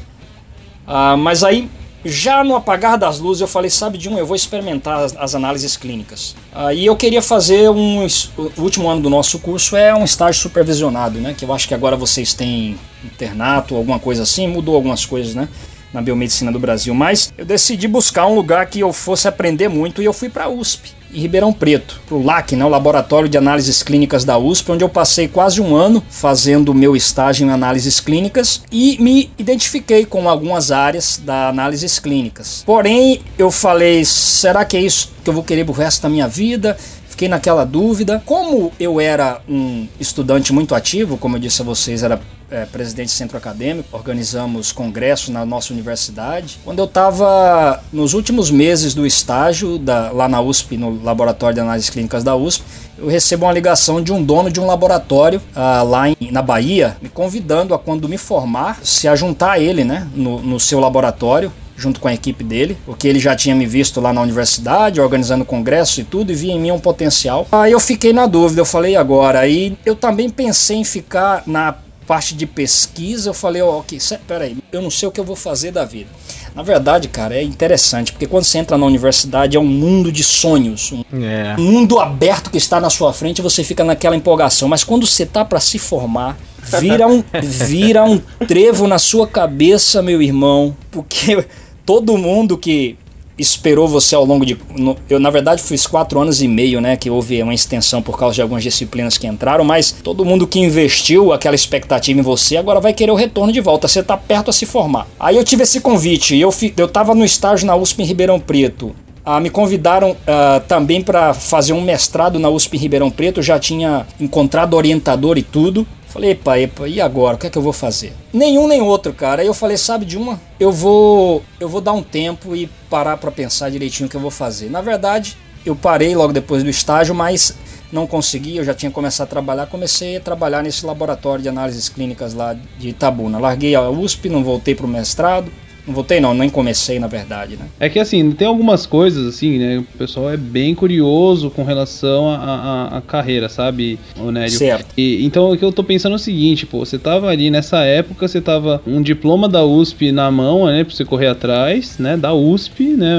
Ah, 0.87 1.17
mas 1.17 1.43
aí, 1.43 1.69
já 2.09 2.43
no 2.45 2.55
apagar 2.55 2.99
das 2.99 3.19
luzes, 3.19 3.41
eu 3.41 3.49
falei: 3.49 3.71
sabe 3.71 3.99
de 3.99 4.09
um, 4.09 4.19
eu 4.19 4.27
vou 4.27 4.37
experimentar 4.37 5.05
as, 5.05 5.17
as 5.17 5.35
análises 5.35 5.77
clínicas. 5.77 6.35
Aí 6.53 6.87
eu 6.87 6.97
queria 6.97 7.23
fazer 7.23 7.71
um. 7.71 8.07
O 8.37 8.63
último 8.63 8.89
ano 8.89 9.01
do 9.01 9.11
nosso 9.11 9.39
curso 9.39 9.77
é 9.77 9.95
um 9.95 10.05
estágio 10.05 10.41
supervisionado, 10.41 11.19
né? 11.21 11.35
Que 11.37 11.45
eu 11.45 11.53
acho 11.53 11.69
que 11.69 11.75
agora 11.75 11.97
vocês 11.97 12.35
têm 12.35 12.79
internato, 13.05 13.77
alguma 13.77 13.99
coisa 13.99 14.23
assim, 14.23 14.49
mudou 14.49 14.75
algumas 14.75 15.05
coisas, 15.05 15.35
né? 15.35 15.49
Na 15.93 16.03
biomedicina 16.03 16.53
do 16.53 16.59
Brasil, 16.59 16.95
mas 16.95 17.33
eu 17.37 17.45
decidi 17.45 17.89
buscar 17.89 18.27
um 18.27 18.35
lugar 18.35 18.67
que 18.67 18.81
eu 18.81 18.93
fosse 18.93 19.29
aprender 19.29 19.69
muito 19.69 20.03
e 20.03 20.05
eu 20.05 20.13
fui 20.13 20.29
para 20.29 20.45
a 20.45 20.49
USP, 20.49 20.95
em 21.13 21.21
Ribeirão 21.21 21.53
Preto, 21.53 22.01
o 22.11 22.23
LAC, 22.23 22.53
né, 22.53 22.65
o 22.65 22.69
Laboratório 22.69 23.29
de 23.29 23.39
Análises 23.39 23.83
Clínicas 23.83 24.25
da 24.25 24.37
USP, 24.37 24.73
onde 24.73 24.85
eu 24.85 24.89
passei 24.89 25.29
quase 25.29 25.61
um 25.61 25.75
ano 25.75 26.03
fazendo 26.11 26.71
o 26.71 26.75
meu 26.75 26.97
estágio 26.97 27.47
em 27.47 27.51
análises 27.51 28.01
clínicas 28.01 28.63
e 28.71 28.97
me 29.01 29.31
identifiquei 29.39 30.05
com 30.05 30.29
algumas 30.29 30.71
áreas 30.71 31.21
da 31.25 31.49
análises 31.49 31.99
clínicas. 31.99 32.63
Porém, 32.67 33.21
eu 33.39 33.51
falei, 33.51 34.05
será 34.05 34.65
que 34.65 34.77
é 34.77 34.81
isso 34.81 35.13
que 35.23 35.31
eu 35.31 35.35
vou 35.35 35.43
querer 35.43 35.65
pro 35.65 35.73
resto 35.73 36.03
da 36.03 36.09
minha 36.09 36.29
vida? 36.29 36.77
Fiquei 37.17 37.29
naquela 37.29 37.65
dúvida. 37.65 38.23
Como 38.27 38.71
eu 38.79 39.01
era 39.01 39.41
um 39.49 39.89
estudante 39.99 40.53
muito 40.53 40.75
ativo, 40.75 41.17
como 41.17 41.37
eu 41.37 41.41
disse 41.41 41.63
a 41.63 41.65
vocês, 41.65 42.03
era 42.03 42.21
é, 42.51 42.67
presidente 42.67 43.07
do 43.07 43.13
centro 43.13 43.39
acadêmico, 43.39 43.89
organizamos 43.91 44.71
congresso 44.71 45.33
na 45.33 45.47
nossa 45.47 45.73
universidade. 45.73 46.61
Quando 46.63 46.79
eu 46.81 46.85
estava 46.85 47.83
nos 47.91 48.13
últimos 48.13 48.51
meses 48.51 48.93
do 48.93 49.07
estágio 49.07 49.79
da, 49.79 50.11
lá 50.11 50.29
na 50.29 50.43
USP, 50.43 50.77
no 50.77 51.03
Laboratório 51.03 51.55
de 51.55 51.61
Análises 51.63 51.89
Clínicas 51.89 52.23
da 52.23 52.37
USP, 52.37 52.63
eu 52.99 53.09
recebo 53.09 53.47
uma 53.47 53.53
ligação 53.55 54.03
de 54.03 54.13
um 54.13 54.23
dono 54.23 54.51
de 54.51 54.61
um 54.61 54.67
laboratório 54.67 55.41
ah, 55.55 55.83
lá 55.83 56.11
em, 56.11 56.17
na 56.31 56.43
Bahia, 56.43 56.99
me 57.01 57.09
convidando 57.09 57.73
a 57.73 57.79
quando 57.79 58.07
me 58.11 58.19
formar, 58.19 58.81
se 58.83 59.09
ajuntar 59.09 59.53
a 59.53 59.59
ele 59.59 59.85
né, 59.85 60.07
no, 60.15 60.43
no 60.43 60.61
seu 60.61 60.79
laboratório 60.81 61.51
junto 61.77 62.01
com 62.01 62.09
a 62.09 62.15
equipe 62.15 62.43
dele, 62.43 62.77
porque 62.87 63.07
ele 63.07 63.19
já 63.19 63.37
tinha 63.37 63.55
me 63.55 63.67
visto 63.67 64.01
lá 64.01 64.13
na 64.13 64.21
universidade, 64.21 65.01
organizando 65.01 65.45
congresso 65.45 66.01
e 66.01 66.05
tudo, 66.05 66.33
e 66.33 66.35
via 66.35 66.53
em 66.53 66.61
mim 66.61 66.71
um 66.71 66.81
potencial. 66.81 67.47
Aí 67.53 67.73
eu 67.73 67.81
fiquei 67.81 68.13
na 68.13 68.27
dúvida, 68.27 68.61
eu 68.61 68.65
falei 68.65 68.97
agora. 68.97 69.41
Aí 69.41 69.77
eu 69.85 69.95
também 69.95 70.31
pensei 70.31 70.79
em 70.79 70.85
ficar 70.85 71.43
na 71.47 71.77
parte 72.07 72.35
de 72.35 72.47
pesquisa. 72.47 73.31
Eu 73.31 73.35
falei, 73.35 73.61
ó, 73.61 73.71
oh, 73.71 73.79
ok, 73.81 73.99
peraí, 74.27 74.57
eu 74.73 74.81
não 74.81 74.91
sei 74.91 75.09
o 75.09 75.13
que 75.13 75.21
eu 75.21 75.25
vou 75.25 75.37
fazer 75.37 75.71
da 75.71 75.85
vida. 75.85 76.09
Na 76.55 76.63
verdade, 76.63 77.09
cara, 77.09 77.35
é 77.35 77.43
interessante, 77.43 78.13
porque 78.13 78.27
quando 78.27 78.45
você 78.45 78.57
entra 78.57 78.79
na 78.79 78.87
universidade 78.87 79.59
é 79.59 79.61
um 79.61 79.67
mundo 79.67 80.11
de 80.11 80.25
sonhos, 80.25 80.91
um 80.91 81.05
é. 81.23 81.55
mundo 81.59 82.01
aberto 82.01 82.51
que 82.51 82.57
está 82.57 82.81
na 82.81 82.89
sua 82.89 83.13
frente, 83.13 83.43
você 83.43 83.63
fica 83.63 83.85
naquela 83.85 84.17
empolgação. 84.17 84.67
Mas 84.67 84.83
quando 84.83 85.07
você 85.07 85.27
tá 85.27 85.45
para 85.45 85.61
se 85.61 85.79
formar, 85.79 86.39
vira 86.81 87.07
um, 87.07 87.23
vira 87.43 88.05
um 88.05 88.19
trevo 88.47 88.87
na 88.87 88.99
sua 88.99 89.27
cabeça, 89.27 90.01
meu 90.01 90.23
irmão, 90.23 90.75
porque 90.91 91.45
todo 91.87 92.19
mundo 92.19 92.59
que 92.59 92.99
esperou 93.39 93.87
você 93.87 94.15
ao 94.15 94.25
longo 94.25 94.45
de. 94.45 94.59
No, 94.77 94.97
eu, 95.09 95.21
na 95.21 95.31
verdade, 95.31 95.63
fiz 95.63 95.87
quatro 95.87 96.21
anos 96.21 96.43
e 96.43 96.49
meio, 96.49 96.81
né? 96.81 96.97
Que 96.97 97.11
houve 97.11 97.43
uma 97.43 97.55
extensão 97.55 98.03
por 98.03 98.19
causa 98.19 98.35
de 98.35 98.43
algumas 98.43 98.63
disciplinas 98.63 99.17
que 99.17 99.27
entraram, 99.27 99.65
mas 99.65 99.93
todo 99.93 100.25
mundo 100.25 100.47
que 100.47 100.59
investiu 100.59 101.33
aquela 101.33 101.55
expectativa 101.55 102.19
em 102.19 102.23
você 102.23 102.57
agora 102.57 102.81
vai 102.81 102.93
querer 102.93 103.13
o 103.13 103.15
retorno 103.15 103.53
de 103.53 103.61
volta. 103.61 103.89
Você 103.89 104.03
tá 104.03 104.17
perto 104.17 104.51
a 104.51 104.53
se 104.53 104.67
formar. 104.67 105.07
Aí 105.21 105.37
eu 105.37 105.45
tive 105.45 105.63
esse 105.63 105.81
convite. 105.81 106.37
Eu, 106.37 106.53
eu 106.77 106.89
tava 106.89 107.15
no 107.15 107.25
estágio 107.25 107.67
na 107.67 107.77
USP 107.77 108.03
em 108.03 108.07
Ribeirão 108.07 108.41
Preto. 108.41 108.95
Ah, 109.25 109.41
me 109.41 109.51
convidaram 109.51 110.17
ah, 110.27 110.63
também 110.67 111.03
para 111.03 111.35
fazer 111.35 111.73
um 111.73 111.81
mestrado 111.81 112.39
na 112.39 112.49
USP 112.49 112.77
em 112.77 112.81
Ribeirão 112.81 113.11
Preto. 113.11 113.43
Já 113.43 113.59
tinha 113.59 114.07
encontrado 114.19 114.75
orientador 114.75 115.37
e 115.37 115.43
tudo. 115.43 115.87
Falei, 116.17 116.31
epa, 116.31 116.59
epa, 116.59 116.89
e 116.89 116.99
agora? 116.99 117.37
O 117.37 117.39
que 117.39 117.47
é 117.47 117.51
que 117.51 117.59
eu 117.59 117.63
vou 117.63 117.75
fazer? 117.75 118.11
Nenhum 118.33 118.67
nem 118.67 118.81
outro, 118.81 119.13
cara. 119.13 119.43
Aí 119.43 119.47
eu 119.47 119.53
falei, 119.53 119.77
sabe 119.77 120.07
de 120.07 120.17
uma? 120.17 120.41
Eu 120.59 120.73
vou, 120.73 121.43
eu 121.61 121.69
vou 121.69 121.83
dar 121.83 121.93
um 121.93 122.03
tempo 122.03 122.57
e 122.57 122.71
parar 122.89 123.19
para 123.19 123.31
pensar 123.31 123.71
direitinho 123.71 124.07
o 124.07 124.11
que 124.11 124.17
eu 124.17 124.21
vou 124.21 124.31
fazer. 124.31 124.71
Na 124.71 124.81
verdade, 124.81 125.37
eu 125.67 125.77
parei 125.77 126.17
logo 126.17 126.33
depois 126.33 126.63
do 126.63 126.71
estágio, 126.71 127.15
mas 127.15 127.55
não 127.93 128.07
consegui, 128.07 128.57
eu 128.57 128.65
já 128.65 128.73
tinha 128.73 128.91
começado 128.91 129.27
a 129.27 129.31
trabalhar, 129.31 129.67
comecei 129.67 130.17
a 130.17 130.21
trabalhar 130.21 130.63
nesse 130.63 130.87
laboratório 130.87 131.43
de 131.43 131.51
análises 131.51 131.91
clínicas 131.91 132.33
lá 132.33 132.57
de 132.79 132.89
Itabuna. 132.89 133.39
Larguei 133.39 133.75
a 133.75 133.87
USP, 133.91 134.31
não 134.31 134.43
voltei 134.43 134.75
para 134.75 134.87
o 134.87 134.89
mestrado, 134.89 135.53
não 135.87 135.95
voltei 135.95 136.21
não, 136.21 136.35
nem 136.35 136.49
comecei 136.49 136.99
na 136.99 137.07
verdade, 137.07 137.57
né? 137.57 137.67
É 137.79 137.89
que 137.89 137.99
assim, 137.99 138.31
tem 138.33 138.47
algumas 138.47 138.87
coisas 138.87 139.27
assim, 139.27 139.59
né? 139.59 139.79
O 139.79 139.99
pessoal 139.99 140.31
é 140.31 140.37
bem 140.37 140.75
curioso 140.75 141.51
com 141.51 141.63
relação 141.63 142.31
à 142.31 143.03
carreira, 143.07 143.49
sabe, 143.49 143.99
Onélio? 144.19 144.51
Certo. 144.51 144.87
E, 144.97 145.25
então 145.25 145.51
o 145.51 145.57
que 145.57 145.65
eu 145.65 145.73
tô 145.73 145.85
pensando 145.85 146.13
é 146.13 146.17
o 146.17 146.19
seguinte, 146.19 146.67
pô, 146.67 146.85
você 146.85 146.99
tava 146.99 147.29
ali 147.29 147.51
nessa 147.51 147.85
época, 147.85 148.27
você 148.27 148.41
tava 148.41 148.83
um 148.87 149.01
diploma 149.01 149.49
da 149.49 149.65
USP 149.65 150.11
na 150.13 150.31
mão, 150.31 150.67
né? 150.67 150.85
Pra 150.85 150.95
você 150.95 151.05
correr 151.05 151.29
atrás, 151.29 151.99
né? 151.99 152.17
Da 152.17 152.35
USP, 152.35 152.85
né? 152.97 153.17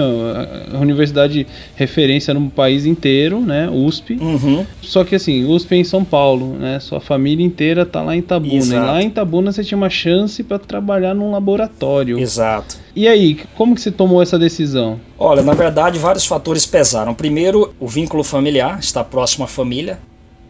A 0.73 0.80
universidade 0.80 1.47
referência 1.75 2.34
no 2.34 2.49
país 2.49 2.86
inteiro, 2.86 3.39
né? 3.39 3.69
USP. 3.69 4.17
Uhum. 4.19 4.65
Só 4.82 5.03
que 5.03 5.15
assim, 5.15 5.45
USP 5.45 5.75
é 5.75 5.77
em 5.77 5.84
São 5.84 6.03
Paulo, 6.03 6.56
né? 6.58 6.80
Sua 6.80 6.99
família 6.99 7.45
inteira 7.45 7.86
tá 7.86 8.01
lá 8.01 8.15
em 8.15 8.19
Itabuna. 8.19 8.56
Exato. 8.56 8.84
E 8.84 8.86
lá 8.86 9.01
em 9.01 9.08
Itabuna 9.08 9.51
você 9.51 9.63
tinha 9.63 9.77
uma 9.77 9.89
chance 9.89 10.43
para 10.43 10.60
trabalhar 10.60 11.13
num 11.13 11.32
laboratório. 11.32 12.19
Exato. 12.19 12.57
E 12.96 13.08
aí, 13.08 13.39
como 13.56 13.76
que 13.76 13.82
você 13.82 13.91
tomou 13.91 14.22
essa 14.22 14.39
decisão? 14.39 15.00
Olha, 15.17 15.41
na 15.41 15.54
verdade, 15.54 16.00
vários 16.00 16.26
fatores 16.26 16.65
pesaram. 16.65 17.13
Primeiro, 17.13 17.74
o 17.80 17.88
vínculo 17.88 18.24
familiar, 18.24 18.80
estar 18.80 19.04
próximo 19.04 19.46
à 19.46 19.48
família. 19.48 20.00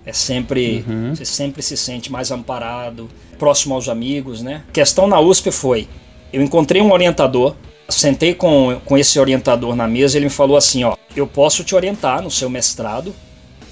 É 0.05 0.13
sempre, 0.13 0.85
uhum. 0.87 1.13
você 1.13 1.25
sempre 1.25 1.61
se 1.61 1.75
sente 1.75 2.09
mais 2.09 2.31
amparado, 2.31 3.09
próximo 3.37 3.75
aos 3.75 3.89
amigos, 3.89 4.41
né? 4.41 4.63
A 4.69 4.71
questão 4.71 5.05
na 5.05 5.19
USP 5.19 5.51
foi, 5.51 5.87
eu 6.31 6.41
encontrei 6.41 6.81
um 6.81 6.93
orientador, 6.93 7.55
sentei 7.89 8.33
com, 8.33 8.79
com 8.85 8.97
esse 8.97 9.19
orientador 9.19 9.75
na 9.75 9.87
mesa, 9.87 10.17
ele 10.17 10.25
me 10.25 10.31
falou 10.31 10.55
assim, 10.55 10.83
ó, 10.85 10.95
eu 11.15 11.27
posso 11.27 11.63
te 11.63 11.75
orientar 11.75 12.21
no 12.21 12.31
seu 12.31 12.49
mestrado, 12.49 13.13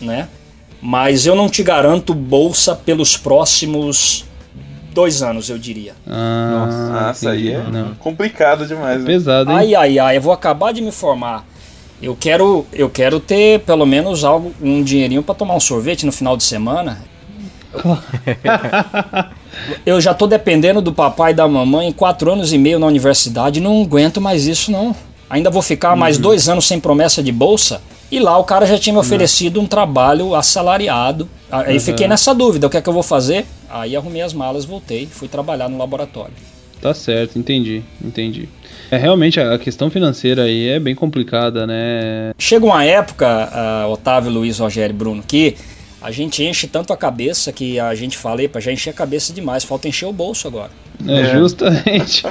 né? 0.02 0.28
Mas 0.82 1.26
eu 1.26 1.36
não 1.36 1.50
te 1.50 1.64
garanto 1.64 2.14
bolsa 2.14 2.76
pelos 2.76 3.18
próximos 3.18 4.26
dois 4.96 5.22
anos, 5.22 5.50
eu 5.50 5.60
diria. 5.60 5.94
Ah, 6.08 7.08
Nossa, 7.08 7.32
aí 7.32 7.52
é 7.52 7.62
não. 7.62 7.94
complicado 7.96 8.66
demais. 8.66 9.02
Né? 9.02 9.06
Pesado, 9.06 9.52
hein? 9.52 9.58
Ai, 9.58 9.76
ai, 9.76 10.00
ai, 10.00 10.18
eu 10.18 10.22
vou 10.22 10.32
acabar 10.32 10.72
de 10.72 10.82
me 10.82 10.92
formar. 10.92 11.46
Eu 12.02 12.16
quero, 12.16 12.66
eu 12.72 12.90
quero 12.90 13.20
ter 13.20 13.60
pelo 13.60 13.86
menos 13.86 14.24
algo, 14.24 14.54
um 14.62 14.82
dinheirinho 14.82 15.22
para 15.22 15.36
tomar 15.36 15.56
um 15.56 15.60
sorvete 15.60 16.06
no 16.06 16.12
final 16.12 16.38
de 16.38 16.44
semana. 16.44 17.00
eu 19.86 20.00
já 20.00 20.14
tô 20.14 20.28
dependendo 20.28 20.82
do 20.82 20.94
papai 20.94 21.34
e 21.34 21.36
da 21.36 21.46
mamãe, 21.46 21.92
quatro 21.92 22.32
anos 22.32 22.54
e 22.54 22.58
meio 22.58 22.80
na 22.80 22.88
universidade, 22.88 23.60
não 23.60 23.82
aguento 23.82 24.22
mais 24.22 24.48
isso 24.48 24.72
não. 24.72 24.96
Ainda 25.30 25.50
vou 25.50 25.62
ficar 25.62 25.96
mais 25.96 26.16
uhum. 26.16 26.22
dois 26.22 26.48
anos 26.48 26.66
sem 26.68 26.80
promessa 26.80 27.22
de 27.22 27.32
bolsa. 27.32 27.82
E 28.12 28.20
lá 28.20 28.38
o 28.38 28.44
cara 28.44 28.66
já 28.66 28.78
tinha 28.78 28.94
me 28.94 29.00
oferecido 29.00 29.60
um 29.60 29.66
trabalho 29.66 30.36
assalariado. 30.36 31.28
Aí 31.52 31.76
uhum. 31.76 31.80
fiquei 31.80 32.08
nessa 32.08 32.34
dúvida, 32.34 32.68
o 32.68 32.70
que 32.70 32.78
é 32.78 32.82
que 32.82 32.90
eu 32.90 32.94
vou 32.94 33.04
fazer? 33.04 33.46
Aí 33.70 33.96
arrumei 33.96 34.22
as 34.22 34.34
malas, 34.34 34.64
voltei, 34.66 35.08
fui 35.08 35.28
trabalhar 35.28 35.68
no 35.70 35.78
laboratório. 35.78 36.34
Tá 36.82 36.94
certo, 36.94 37.40
entendi, 37.40 37.82
entendi. 38.04 38.48
É 38.92 38.98
realmente 38.98 39.40
a 39.40 39.58
questão 39.58 39.90
financeira 39.90 40.44
aí 40.44 40.70
é 40.70 40.80
bem 40.80 40.94
complicada, 40.94 41.66
né? 41.66 42.32
Chega 42.38 42.66
uma 42.66 42.84
época, 42.84 43.50
uh, 43.88 43.92
Otávio, 43.92 44.32
Luiz, 44.32 44.60
Rogério 44.60 44.94
e 44.94 44.98
Bruno, 44.98 45.24
que 45.26 45.56
a 46.00 46.12
gente 46.12 46.44
enche 46.44 46.68
tanto 46.68 46.94
a 46.94 46.98
cabeça 46.98 47.52
que 47.52 47.80
a 47.80 47.96
gente 47.96 48.18
fala, 48.18 48.44
epa, 48.44 48.62
já 48.62 48.72
encher 48.72 48.92
a 48.92 48.94
cabeça 48.94 49.34
demais, 49.34 49.64
falta 49.64 49.88
encher 49.88 50.06
o 50.06 50.14
bolso 50.14 50.48
agora. 50.48 50.70
É, 51.08 51.22
é. 51.22 51.26
justamente. 51.40 52.24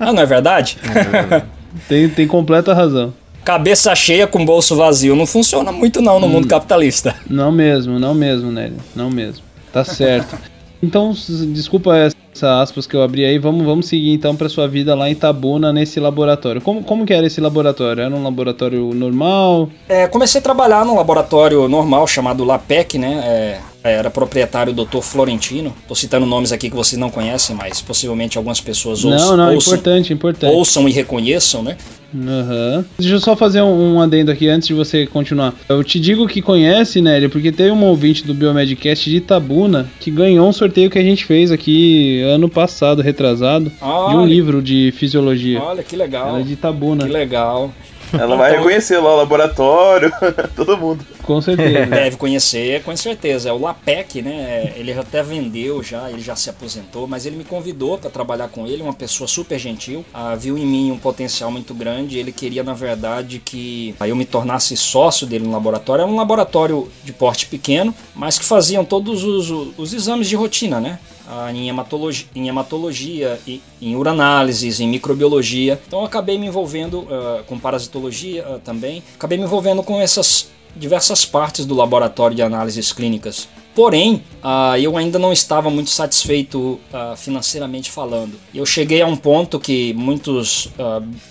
ah, 0.00 0.12
não 0.12 0.22
é 0.22 0.26
verdade? 0.26 0.76
É 0.82 1.42
tem, 1.88 2.08
tem 2.08 2.26
completa 2.26 2.74
razão 2.74 3.14
cabeça 3.44 3.94
cheia 3.94 4.26
com 4.26 4.44
bolso 4.44 4.74
vazio 4.74 5.14
não 5.14 5.26
funciona 5.26 5.70
muito 5.70 6.00
não 6.00 6.18
no 6.18 6.26
hum, 6.26 6.30
mundo 6.30 6.48
capitalista. 6.48 7.14
Não 7.28 7.52
mesmo, 7.52 7.98
não 7.98 8.14
mesmo, 8.14 8.50
Nélio. 8.50 8.78
Não 8.96 9.10
mesmo. 9.10 9.44
Tá 9.72 9.84
certo. 9.84 10.36
então, 10.82 11.14
desculpa 11.52 11.96
essa 11.96 12.14
aspas 12.60 12.86
que 12.86 12.96
eu 12.96 13.02
abri 13.02 13.24
aí, 13.24 13.38
vamos, 13.38 13.64
vamos 13.64 13.86
seguir 13.86 14.12
então 14.12 14.34
para 14.34 14.48
sua 14.48 14.66
vida 14.66 14.94
lá 14.94 15.08
em 15.08 15.14
Tabuna 15.14 15.72
nesse 15.72 16.00
laboratório. 16.00 16.60
Como, 16.60 16.82
como 16.82 17.06
que 17.06 17.12
era 17.12 17.26
esse 17.26 17.40
laboratório? 17.40 18.02
Era 18.02 18.14
um 18.14 18.22
laboratório 18.22 18.92
normal? 18.92 19.68
É, 19.88 20.08
comecei 20.08 20.40
a 20.40 20.42
trabalhar 20.42 20.84
num 20.84 20.96
laboratório 20.96 21.68
normal 21.68 22.06
chamado 22.06 22.44
LAPEC, 22.44 22.98
né? 22.98 23.22
É, 23.24 23.60
era 23.90 24.10
proprietário 24.10 24.72
o 24.72 24.84
Dr. 24.84 25.00
Florentino. 25.00 25.74
Tô 25.86 25.94
citando 25.94 26.24
nomes 26.24 26.52
aqui 26.52 26.70
que 26.70 26.76
vocês 26.76 26.98
não 26.98 27.10
conhecem, 27.10 27.54
mas 27.54 27.82
possivelmente 27.82 28.38
algumas 28.38 28.60
pessoas 28.60 29.04
ouçam, 29.04 29.36
não, 29.36 29.46
não, 29.46 29.54
ouçam, 29.54 29.74
importante, 29.74 30.12
importante. 30.12 30.54
ouçam 30.54 30.88
e 30.88 30.92
reconheçam, 30.92 31.62
né? 31.62 31.76
Uhum. 32.14 32.84
Deixa 32.96 33.16
eu 33.16 33.20
só 33.20 33.34
fazer 33.34 33.60
um, 33.60 33.96
um, 33.96 34.00
adendo 34.00 34.30
aqui 34.30 34.48
antes 34.48 34.68
de 34.68 34.74
você 34.74 35.04
continuar. 35.04 35.52
Eu 35.68 35.82
te 35.82 35.98
digo 35.98 36.28
que 36.28 36.40
conhece, 36.40 37.00
Nélio, 37.00 37.28
porque 37.28 37.50
teve 37.50 37.72
um 37.72 37.84
ouvinte 37.84 38.24
do 38.24 38.32
Biomedcast 38.32 39.10
de 39.10 39.16
Itabuna 39.16 39.90
que 39.98 40.12
ganhou 40.12 40.48
um 40.48 40.52
sorteio 40.52 40.88
que 40.88 40.98
a 40.98 41.02
gente 41.02 41.24
fez 41.24 41.50
aqui 41.50 42.22
ano 42.22 42.48
passado, 42.48 43.02
retrasado, 43.02 43.70
de 43.70 44.16
um 44.16 44.24
livro 44.24 44.62
de 44.62 44.94
fisiologia. 44.96 45.60
Olha 45.60 45.82
que 45.82 45.96
legal. 45.96 46.28
Ela 46.28 46.40
é 46.40 46.42
de 46.42 46.52
Itabuna. 46.52 47.04
Que 47.04 47.12
legal. 47.12 47.72
Ela 48.12 48.36
vai 48.36 48.56
reconhecer 48.56 48.98
lá 48.98 49.14
o 49.14 49.16
laboratório, 49.16 50.12
todo 50.54 50.76
mundo. 50.76 51.04
Com 51.22 51.40
certeza. 51.40 51.86
Deve 51.86 52.16
conhecer, 52.16 52.82
com 52.82 52.96
certeza. 52.96 53.48
É 53.48 53.52
o 53.52 53.58
Lapec, 53.58 54.20
né? 54.20 54.72
Ele 54.76 54.92
até 54.92 55.22
vendeu 55.22 55.82
já, 55.82 56.10
ele 56.10 56.20
já 56.20 56.36
se 56.36 56.50
aposentou, 56.50 57.06
mas 57.06 57.26
ele 57.26 57.36
me 57.36 57.44
convidou 57.44 57.98
para 57.98 58.10
trabalhar 58.10 58.48
com 58.48 58.66
ele, 58.66 58.82
uma 58.82 58.92
pessoa 58.92 59.26
super 59.26 59.58
gentil. 59.58 60.04
Ah, 60.12 60.34
viu 60.34 60.58
em 60.58 60.66
mim 60.66 60.90
um 60.90 60.98
potencial 60.98 61.50
muito 61.50 61.74
grande. 61.74 62.18
Ele 62.18 62.32
queria, 62.32 62.62
na 62.62 62.74
verdade, 62.74 63.40
que 63.42 63.94
eu 64.00 64.14
me 64.14 64.24
tornasse 64.24 64.76
sócio 64.76 65.26
dele 65.26 65.44
no 65.44 65.52
laboratório. 65.52 66.02
É 66.02 66.06
um 66.06 66.16
laboratório 66.16 66.88
de 67.02 67.12
porte 67.12 67.46
pequeno, 67.46 67.94
mas 68.14 68.38
que 68.38 68.44
faziam 68.44 68.84
todos 68.84 69.24
os, 69.24 69.50
os 69.78 69.92
exames 69.92 70.28
de 70.28 70.36
rotina, 70.36 70.80
né? 70.80 70.98
Ah, 71.26 71.50
em 71.50 71.68
hematologia, 71.68 72.26
em, 72.34 72.48
hematologia 72.48 73.40
em 73.80 73.96
uranálises, 73.96 74.78
em 74.80 74.88
microbiologia. 74.88 75.80
Então 75.86 76.04
acabei 76.04 76.38
me 76.38 76.46
envolvendo 76.46 77.00
uh, 77.00 77.42
com 77.46 77.58
parasitologia 77.58 78.46
uh, 78.46 78.58
também. 78.58 79.02
Acabei 79.14 79.38
me 79.38 79.44
envolvendo 79.44 79.82
com 79.82 80.00
essas 80.00 80.48
diversas 80.76 81.24
partes 81.24 81.64
do 81.64 81.74
laboratório 81.74 82.36
de 82.36 82.42
análises 82.42 82.92
clínicas. 82.92 83.48
Porém, 83.74 84.22
uh, 84.42 84.76
eu 84.78 84.96
ainda 84.96 85.18
não 85.18 85.32
estava 85.32 85.70
muito 85.70 85.90
satisfeito 85.90 86.78
financeiramente 87.16 87.90
falando. 87.90 88.38
Eu 88.54 88.66
cheguei 88.66 89.00
a 89.00 89.06
um 89.06 89.16
ponto 89.16 89.58
que 89.58 89.92
muitos 89.94 90.68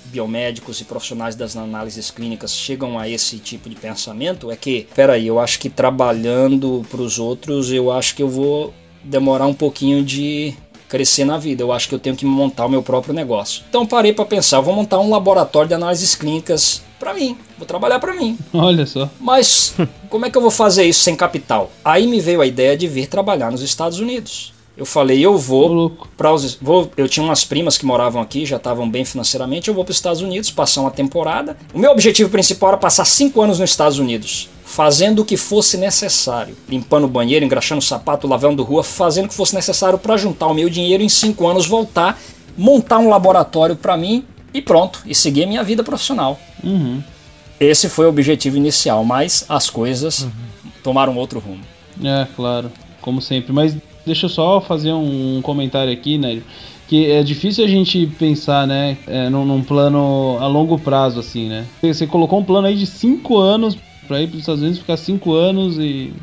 biomédicos 0.06 0.82
e 0.82 0.86
profissionais 0.86 1.36
das 1.36 1.56
análises 1.56 2.12
clínicas 2.12 2.54
chegam 2.54 3.00
a 3.00 3.08
esse 3.08 3.38
tipo 3.38 3.70
de 3.70 3.76
pensamento, 3.76 4.52
é 4.52 4.56
que, 4.56 4.88
peraí, 4.94 5.28
eu 5.28 5.40
acho 5.40 5.58
que 5.60 5.70
trabalhando 5.70 6.86
para 6.90 7.02
os 7.02 7.18
outros, 7.18 7.72
eu 7.72 7.92
acho 7.92 8.16
que 8.16 8.24
eu 8.24 8.30
vou 8.30 8.74
demorar 9.04 9.46
um 9.48 9.54
pouquinho 9.54 10.04
de 10.04 10.54
crescer 10.88 11.26
na 11.26 11.38
vida. 11.38 11.64
Eu 11.64 11.72
acho 11.72 11.90
que 11.90 11.96
eu 11.96 12.00
tenho 12.00 12.16
que 12.16 12.26
montar 12.26 12.66
o 12.66 12.70
meu 12.70 12.84
próprio 12.84 13.14
negócio. 13.14 13.64
Então 13.68 13.86
parei 13.86 14.14
para 14.14 14.26
pensar, 14.26 14.60
vou 14.62 14.76
montar 14.76 15.00
um 15.00 15.10
laboratório 15.10 15.68
de 15.68 15.74
análises 15.74 16.14
clínicas 16.14 16.84
para 17.00 17.14
mim, 17.14 17.36
vou 17.58 17.66
trabalhar 17.66 18.00
para 18.00 18.14
mim. 18.14 18.38
Olha 18.54 18.86
só. 18.86 19.10
Mas 19.20 19.76
como 20.10 20.26
é 20.26 20.30
que 20.30 20.38
eu 20.38 20.42
vou 20.42 20.52
fazer 20.52 20.86
isso 20.86 21.02
sem 21.02 21.16
capital? 21.16 21.72
Aí 21.84 22.06
me 22.08 22.20
veio 22.20 22.42
a 22.42 22.46
ideia 22.46 22.78
de 22.78 22.88
vir 22.88 23.08
trabalhar 23.08 23.52
nos 23.52 23.62
Estados 23.62 24.00
Unidos. 24.00 24.53
Eu 24.76 24.86
falei, 24.86 25.24
eu 25.24 25.38
vou 25.38 25.96
para 26.18 26.34
os 26.34 26.56
vou, 26.56 26.92
eu 26.98 27.08
tinha 27.08 27.24
umas 27.24 27.46
primas 27.46 27.78
que 27.78 27.86
moravam 27.86 28.22
aqui, 28.22 28.46
já 28.46 28.58
estavam 28.58 28.90
bem 28.90 29.06
financeiramente, 29.06 29.68
eu 29.68 29.74
vou 29.74 29.84
para 29.84 29.92
os 29.92 29.98
Estados 29.98 30.22
Unidos 30.22 30.50
passar 30.50 30.82
uma 30.82 30.90
temporada. 30.90 31.56
O 31.74 31.78
meu 31.78 31.92
objetivo 31.92 32.30
principal 32.30 32.70
era 32.70 32.78
passar 32.78 33.06
cinco 33.06 33.42
anos 33.42 33.60
nos 33.60 33.70
Estados 33.70 34.00
Unidos 34.00 34.50
fazendo 34.74 35.22
o 35.22 35.26
que 35.26 35.38
fosse 35.38 35.78
necessário, 35.78 36.58
limpando 36.68 37.04
o 37.04 37.08
banheiro, 37.08 37.46
engraxando 37.46 37.78
o 37.78 37.84
sapato, 37.84 38.28
lavando 38.28 38.64
rua, 38.64 38.84
fazendo 38.84 39.26
o 39.26 39.30
que 39.30 39.36
fosse 39.36 39.54
necessário 39.54 40.00
para 40.00 40.18
juntar 40.18 40.48
o 40.48 40.54
meu 40.56 40.68
dinheiro 40.68 41.04
em 41.04 41.10
cinco 41.10 41.48
anos, 41.48 41.68
voltar, 41.68 42.20
montar 42.58 42.98
um 42.98 43.08
laboratório 43.08 43.76
para 43.76 43.96
mim 43.96 44.26
e 44.52 44.64
pronto, 44.64 45.04
e 45.06 45.14
seguir 45.14 45.44
a 45.44 45.48
minha 45.48 45.64
vida 45.64 45.84
profissional. 45.84 46.40
Uhum. 46.64 47.04
Esse 47.60 47.88
foi 47.88 48.08
o 48.08 48.10
objetivo 48.10 48.58
inicial, 48.58 49.06
mas 49.06 49.46
as 49.48 49.70
coisas 49.70 50.22
uhum. 50.22 50.32
tomaram 50.82 51.16
outro 51.18 51.40
rumo. 51.40 51.64
É, 52.04 52.26
claro, 52.36 52.72
como 53.00 53.22
sempre. 53.22 53.54
Mas 53.54 53.76
deixa 54.06 54.26
eu 54.26 54.30
só 54.30 54.62
fazer 54.62 54.94
um 54.94 55.42
comentário 55.42 55.92
aqui, 55.92 56.18
né? 56.18 56.42
que 56.88 57.10
é 57.10 57.24
difícil 57.24 57.64
a 57.66 57.68
gente 57.68 58.06
pensar, 58.20 58.68
né, 58.68 58.98
é, 59.08 59.30
num, 59.30 59.46
num, 59.46 59.64
plano 59.64 60.38
a 60.40 60.48
longo 60.48 60.78
prazo, 60.78 61.20
assim, 61.20 61.48
né? 61.48 61.66
Você 61.82 62.06
colocou 62.06 62.40
um 62.40 62.44
plano 62.44 62.68
aí 62.68 62.76
de 62.76 62.86
cinco 62.86 63.38
anos 63.38 63.76
para 64.08 64.22
ir 64.22 64.28
para 64.28 64.36
os 64.36 64.42
Estados 64.42 64.62
Unidos, 64.62 64.80
ficar 64.80 64.98
cinco 64.98 65.34
anos 65.34 65.78
e 65.80 66.14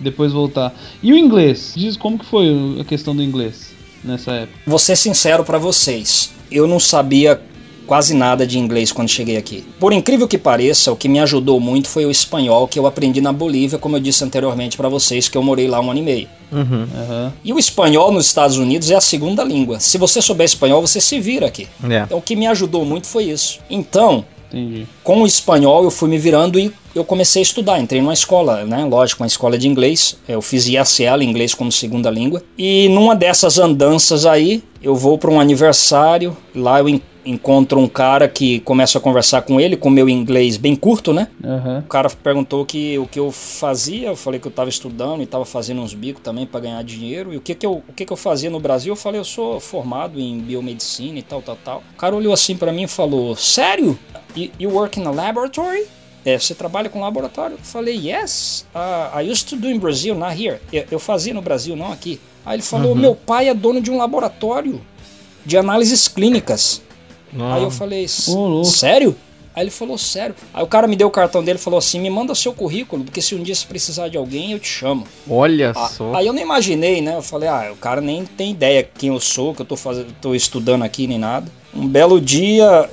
depois 0.00 0.32
voltar. 0.32 0.74
E 1.02 1.12
o 1.12 1.18
inglês? 1.18 1.74
Diz 1.76 1.96
como 1.96 2.18
que 2.18 2.24
foi 2.24 2.76
a 2.80 2.84
questão 2.84 3.14
do 3.14 3.22
inglês 3.22 3.74
nessa 4.02 4.32
época? 4.32 4.58
Vou 4.66 4.78
ser 4.78 4.96
sincero 4.96 5.44
para 5.44 5.58
vocês, 5.58 6.34
eu 6.50 6.66
não 6.66 6.80
sabia 6.80 7.40
quase 7.86 8.14
nada 8.14 8.46
de 8.46 8.58
inglês 8.58 8.92
quando 8.92 9.08
cheguei 9.08 9.36
aqui. 9.36 9.64
Por 9.78 9.92
incrível 9.92 10.26
que 10.26 10.36
pareça, 10.36 10.92
o 10.92 10.96
que 10.96 11.08
me 11.08 11.20
ajudou 11.20 11.60
muito 11.60 11.88
foi 11.88 12.04
o 12.04 12.10
espanhol 12.10 12.66
que 12.66 12.78
eu 12.78 12.86
aprendi 12.86 13.20
na 13.20 13.32
Bolívia, 13.32 13.78
como 13.78 13.96
eu 13.96 14.00
disse 14.00 14.24
anteriormente 14.24 14.76
para 14.76 14.88
vocês, 14.88 15.28
que 15.28 15.38
eu 15.38 15.42
morei 15.42 15.68
lá 15.68 15.80
um 15.80 15.90
ano 15.90 16.00
e 16.00 16.02
meio. 16.02 16.28
Uhum. 16.52 16.62
Uhum. 16.62 17.32
E 17.44 17.52
o 17.52 17.58
espanhol 17.58 18.12
nos 18.12 18.26
Estados 18.26 18.56
Unidos 18.56 18.90
é 18.90 18.94
a 18.94 19.00
segunda 19.00 19.42
língua. 19.42 19.80
Se 19.80 19.98
você 19.98 20.20
souber 20.20 20.44
espanhol, 20.44 20.80
você 20.80 21.00
se 21.00 21.18
vira 21.20 21.46
aqui. 21.46 21.68
É. 21.88 22.02
Então 22.02 22.18
o 22.18 22.22
que 22.22 22.36
me 22.36 22.46
ajudou 22.46 22.84
muito 22.84 23.06
foi 23.06 23.24
isso. 23.24 23.60
Então, 23.70 24.24
Entendi. 24.48 24.86
Com 25.02 25.22
o 25.22 25.26
espanhol 25.26 25.84
eu 25.84 25.90
fui 25.90 26.08
me 26.08 26.18
virando 26.18 26.58
e 26.58 26.72
eu 26.98 27.04
comecei 27.04 27.40
a 27.40 27.44
estudar. 27.44 27.80
Entrei 27.80 28.00
numa 28.00 28.14
escola, 28.14 28.64
né? 28.64 28.84
Lógico, 28.84 29.22
uma 29.22 29.26
escola 29.26 29.58
de 29.58 29.68
inglês. 29.68 30.16
Eu 30.26 30.40
fiz 30.40 30.66
IACL, 30.66 31.22
inglês 31.22 31.54
como 31.54 31.70
segunda 31.70 32.10
língua. 32.10 32.42
E 32.56 32.88
numa 32.88 33.14
dessas 33.14 33.58
andanças 33.58 34.26
aí, 34.26 34.62
eu 34.82 34.94
vou 34.94 35.18
para 35.18 35.30
um 35.30 35.40
aniversário. 35.40 36.36
Lá 36.54 36.80
eu 36.80 36.88
encontro 37.26 37.80
um 37.80 37.88
cara 37.88 38.28
que 38.28 38.60
começa 38.60 38.98
a 38.98 39.00
conversar 39.00 39.42
com 39.42 39.60
ele, 39.60 39.76
com 39.76 39.90
meu 39.90 40.08
inglês 40.08 40.56
bem 40.56 40.76
curto, 40.76 41.12
né? 41.12 41.28
Uhum. 41.42 41.78
O 41.80 41.82
cara 41.82 42.08
perguntou 42.08 42.64
que, 42.64 42.96
o 42.98 43.06
que 43.06 43.18
eu 43.18 43.32
fazia, 43.32 44.08
eu 44.08 44.16
falei 44.16 44.38
que 44.38 44.46
eu 44.46 44.50
estava 44.50 44.70
estudando 44.70 45.20
e 45.20 45.24
estava 45.24 45.44
fazendo 45.44 45.82
uns 45.82 45.92
bicos 45.92 46.22
também 46.22 46.46
para 46.46 46.60
ganhar 46.60 46.82
dinheiro. 46.84 47.34
E 47.34 47.36
o 47.36 47.40
que 47.40 47.54
que, 47.54 47.66
eu, 47.66 47.82
o 47.86 47.92
que 47.92 48.06
que 48.06 48.12
eu 48.12 48.16
fazia 48.16 48.48
no 48.48 48.60
Brasil? 48.60 48.92
Eu 48.92 48.96
falei, 48.96 49.20
eu 49.20 49.24
sou 49.24 49.58
formado 49.58 50.20
em 50.20 50.38
biomedicina 50.38 51.18
e 51.18 51.22
tal, 51.22 51.42
tal, 51.42 51.58
tal. 51.64 51.82
O 51.94 51.96
cara 51.96 52.14
olhou 52.14 52.32
assim 52.32 52.56
para 52.56 52.72
mim 52.72 52.84
e 52.84 52.88
falou, 52.88 53.34
sério? 53.34 53.98
You, 54.36 54.50
you 54.60 54.70
work 54.70 55.00
in 55.00 55.06
a 55.06 55.10
laboratory? 55.10 55.86
É, 56.26 56.36
você 56.36 56.56
trabalha 56.56 56.90
com 56.90 57.00
laboratório? 57.00 57.54
Eu 57.54 57.64
falei, 57.64 58.10
yes, 58.10 58.66
uh, 58.74 59.16
I 59.16 59.30
used 59.30 59.48
to 59.48 59.56
do 59.56 59.70
in 59.70 59.78
Brazil, 59.78 60.16
not 60.16 60.34
here. 60.34 60.58
Eu, 60.90 60.98
fazia 60.98 61.32
no 61.32 61.40
Brasil, 61.40 61.76
não 61.76 61.92
aqui. 61.92 62.18
Aí 62.44 62.56
ele 62.56 62.64
falou, 62.64 62.94
uhum. 62.94 62.98
meu 62.98 63.14
pai 63.14 63.48
é 63.48 63.54
dono 63.54 63.80
de 63.80 63.92
um 63.92 63.96
laboratório 63.96 64.80
de 65.44 65.56
análises 65.56 66.08
clínicas. 66.08 66.82
Aí 67.38 67.62
eu 67.62 67.70
falei, 67.70 68.08
sério? 68.08 69.14
Aí 69.54 69.62
ele 69.62 69.70
falou, 69.70 69.96
sério. 69.96 70.34
Aí 70.52 70.64
o 70.64 70.66
cara 70.66 70.88
me 70.88 70.96
deu 70.96 71.06
o 71.06 71.10
cartão 71.12 71.44
dele 71.44 71.58
e 71.58 71.62
falou 71.62 71.78
assim: 71.78 71.98
me 71.98 72.10
manda 72.10 72.34
seu 72.34 72.52
currículo, 72.52 73.04
porque 73.04 73.22
se 73.22 73.34
um 73.34 73.42
dia 73.42 73.54
você 73.54 73.66
precisar 73.66 74.08
de 74.08 74.18
alguém, 74.18 74.52
eu 74.52 74.58
te 74.58 74.68
chamo. 74.68 75.06
Olha 75.28 75.72
ah, 75.74 75.88
só. 75.88 76.14
Aí 76.14 76.26
eu 76.26 76.32
não 76.32 76.42
imaginei, 76.42 77.00
né? 77.00 77.16
Eu 77.16 77.22
falei, 77.22 77.48
ah, 77.48 77.70
o 77.72 77.76
cara 77.76 78.02
nem 78.02 78.26
tem 78.26 78.50
ideia 78.50 78.82
quem 78.82 79.08
eu 79.08 79.18
sou, 79.18 79.54
que 79.54 79.62
eu 79.62 79.66
tô, 79.66 79.76
fazendo, 79.76 80.12
tô 80.20 80.34
estudando 80.34 80.82
aqui, 80.82 81.06
nem 81.06 81.18
nada. 81.18 81.50
Um 81.74 81.86
belo 81.86 82.20
dia 82.20 82.90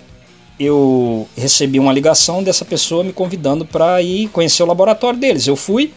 eu 0.63 1.27
recebi 1.35 1.79
uma 1.79 1.93
ligação 1.93 2.43
dessa 2.43 2.65
pessoa 2.65 3.03
me 3.03 3.13
convidando 3.13 3.65
para 3.65 4.01
ir 4.01 4.27
conhecer 4.29 4.63
o 4.63 4.65
laboratório 4.65 5.19
deles. 5.19 5.47
Eu 5.47 5.55
fui. 5.55 5.93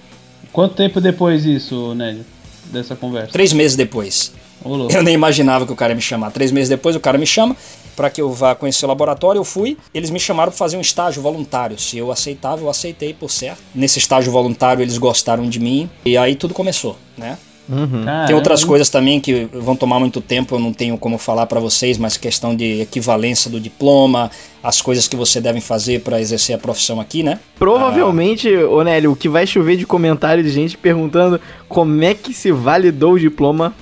Quanto 0.52 0.74
tempo 0.74 1.00
depois 1.00 1.44
isso, 1.44 1.94
Nélio? 1.94 2.24
Dessa 2.72 2.96
conversa? 2.96 3.33
Três 3.33 3.52
meses 3.52 3.76
depois. 3.76 4.33
Olô. 4.64 4.88
Eu 4.90 5.02
nem 5.02 5.14
imaginava 5.14 5.66
que 5.66 5.72
o 5.72 5.76
cara 5.76 5.92
ia 5.92 5.96
me 5.96 6.02
chamar. 6.02 6.31
Três 6.31 6.50
meses 6.50 6.68
depois 6.68 6.96
o 6.96 7.00
cara 7.00 7.18
me 7.18 7.26
chama 7.26 7.57
para 7.94 8.11
que 8.11 8.20
eu 8.20 8.31
vá 8.33 8.55
conhecer 8.55 8.85
o 8.85 8.88
laboratório. 8.88 9.38
Eu 9.38 9.44
fui. 9.44 9.76
Eles 9.94 10.11
me 10.11 10.18
chamaram 10.18 10.50
para 10.50 10.59
fazer 10.59 10.76
um 10.76 10.81
estágio 10.81 11.22
voluntário. 11.22 11.79
Se 11.79 11.96
eu 11.96 12.11
aceitava, 12.11 12.62
eu 12.62 12.68
aceitei 12.68 13.14
por 13.14 13.31
certo. 13.31 13.62
Nesse 13.74 13.98
estágio 13.98 14.33
voluntário 14.33 14.83
eles 14.83 14.98
gostaram 14.98 15.48
de 15.48 15.61
mim 15.61 15.88
e 16.05 16.16
aí 16.16 16.35
tudo 16.35 16.52
começou, 16.52 16.96
né? 17.16 17.38
Uhum. 17.68 18.05
Tem 18.26 18.35
outras 18.35 18.64
coisas 18.64 18.88
também 18.88 19.20
que 19.20 19.48
vão 19.52 19.74
tomar 19.74 19.98
muito 19.98 20.20
tempo, 20.20 20.55
eu 20.55 20.59
não 20.61 20.72
tenho 20.72 20.96
como 20.96 21.18
falar 21.18 21.46
para 21.46 21.59
vocês, 21.59 21.98
mas 21.98 22.16
questão 22.16 22.55
de 22.55 22.81
equivalência 22.83 23.50
do 23.50 23.59
diploma, 23.59 24.31
as 24.62 24.81
coisas 24.81 25.09
que 25.09 25.16
você 25.16 25.40
deve 25.40 25.61
fazer 25.61 26.00
para 26.00 26.20
exercer 26.20 26.55
a 26.55 26.59
profissão 26.59 27.00
aqui, 27.00 27.22
né? 27.22 27.38
Provavelmente, 27.59 28.52
ah. 28.55 28.68
Onélio, 28.68 29.12
o 29.12 29.16
que 29.16 29.29
vai 29.29 29.46
chover 29.46 29.76
de 29.76 29.87
comentário 29.87 30.42
de 30.42 30.50
gente 30.50 30.76
perguntando 30.76 31.40
como 31.68 32.02
é 32.02 32.14
que 32.14 32.33
se 32.33 32.52
validou 32.52 33.14
o 33.14 33.18
diploma. 33.18 33.74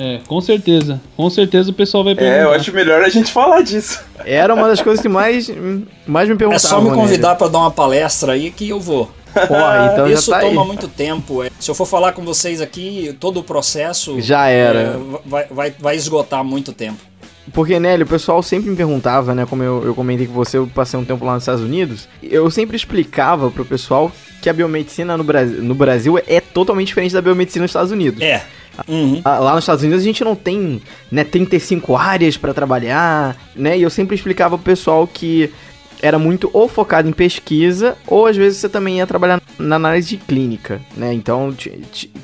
É, 0.00 0.20
com 0.28 0.40
certeza. 0.40 1.00
Com 1.16 1.28
certeza 1.28 1.72
o 1.72 1.74
pessoal 1.74 2.04
vai 2.04 2.14
perguntar. 2.14 2.38
É, 2.38 2.44
eu 2.44 2.52
acho 2.52 2.72
melhor 2.72 3.02
a 3.02 3.08
gente 3.08 3.32
falar 3.32 3.62
disso. 3.62 4.00
Era 4.24 4.54
uma 4.54 4.68
das 4.68 4.80
coisas 4.80 5.02
que 5.02 5.08
mais, 5.08 5.50
mais 6.06 6.28
me 6.28 6.36
perguntavam. 6.36 6.54
É 6.54 6.58
só 6.58 6.80
me 6.80 6.94
convidar 6.94 7.34
para 7.34 7.48
dar 7.48 7.58
uma 7.58 7.70
palestra 7.72 8.34
aí 8.34 8.52
que 8.52 8.68
eu 8.68 8.78
vou. 8.78 9.10
Porra, 9.46 9.90
então 9.92 10.08
Isso 10.08 10.30
tá 10.30 10.40
toma 10.40 10.62
aí. 10.62 10.66
muito 10.66 10.88
tempo. 10.88 11.42
É. 11.42 11.50
Se 11.58 11.70
eu 11.70 11.74
for 11.74 11.86
falar 11.86 12.12
com 12.12 12.24
vocês 12.24 12.60
aqui, 12.60 13.16
todo 13.20 13.40
o 13.40 13.42
processo 13.42 14.20
já 14.20 14.48
era. 14.48 14.80
É, 14.80 14.96
vai, 15.24 15.46
vai, 15.50 15.74
vai 15.78 15.96
esgotar 15.96 16.42
muito 16.44 16.72
tempo. 16.72 16.98
Porque, 17.52 17.78
Nélio, 17.80 18.04
o 18.04 18.08
pessoal 18.08 18.42
sempre 18.42 18.70
me 18.70 18.76
perguntava, 18.76 19.34
né? 19.34 19.46
Como 19.46 19.62
eu, 19.62 19.82
eu 19.84 19.94
comentei 19.94 20.26
com 20.26 20.34
você, 20.34 20.58
eu 20.58 20.66
passei 20.66 20.98
um 20.98 21.04
tempo 21.04 21.24
lá 21.24 21.34
nos 21.34 21.42
Estados 21.42 21.62
Unidos. 21.62 22.08
Eu 22.22 22.50
sempre 22.50 22.76
explicava 22.76 23.50
pro 23.50 23.64
pessoal 23.64 24.12
que 24.42 24.50
a 24.50 24.52
biomedicina 24.52 25.16
no 25.16 25.24
Brasil, 25.24 25.62
no 25.62 25.74
Brasil 25.74 26.18
é 26.26 26.40
totalmente 26.40 26.88
diferente 26.88 27.12
da 27.12 27.22
biomedicina 27.22 27.62
nos 27.62 27.70
Estados 27.70 27.90
Unidos. 27.90 28.20
É. 28.20 28.42
Uhum. 28.86 29.20
Lá 29.24 29.54
nos 29.54 29.64
Estados 29.64 29.82
Unidos 29.82 30.02
a 30.02 30.04
gente 30.04 30.22
não 30.22 30.36
tem 30.36 30.80
né, 31.10 31.24
35 31.24 31.96
áreas 31.96 32.36
para 32.36 32.54
trabalhar, 32.54 33.36
né? 33.56 33.76
E 33.76 33.82
eu 33.82 33.90
sempre 33.90 34.14
explicava 34.14 34.56
pro 34.56 34.64
pessoal 34.64 35.06
que 35.06 35.50
era 36.00 36.18
muito 36.18 36.50
ou 36.52 36.68
focado 36.68 37.08
em 37.08 37.12
pesquisa, 37.12 37.96
ou 38.06 38.26
às 38.26 38.36
vezes 38.36 38.58
você 38.58 38.68
também 38.68 38.98
ia 38.98 39.06
trabalhar 39.06 39.40
na 39.58 39.76
análise 39.76 40.08
de 40.08 40.16
clínica, 40.16 40.80
né? 40.96 41.12
Então 41.12 41.54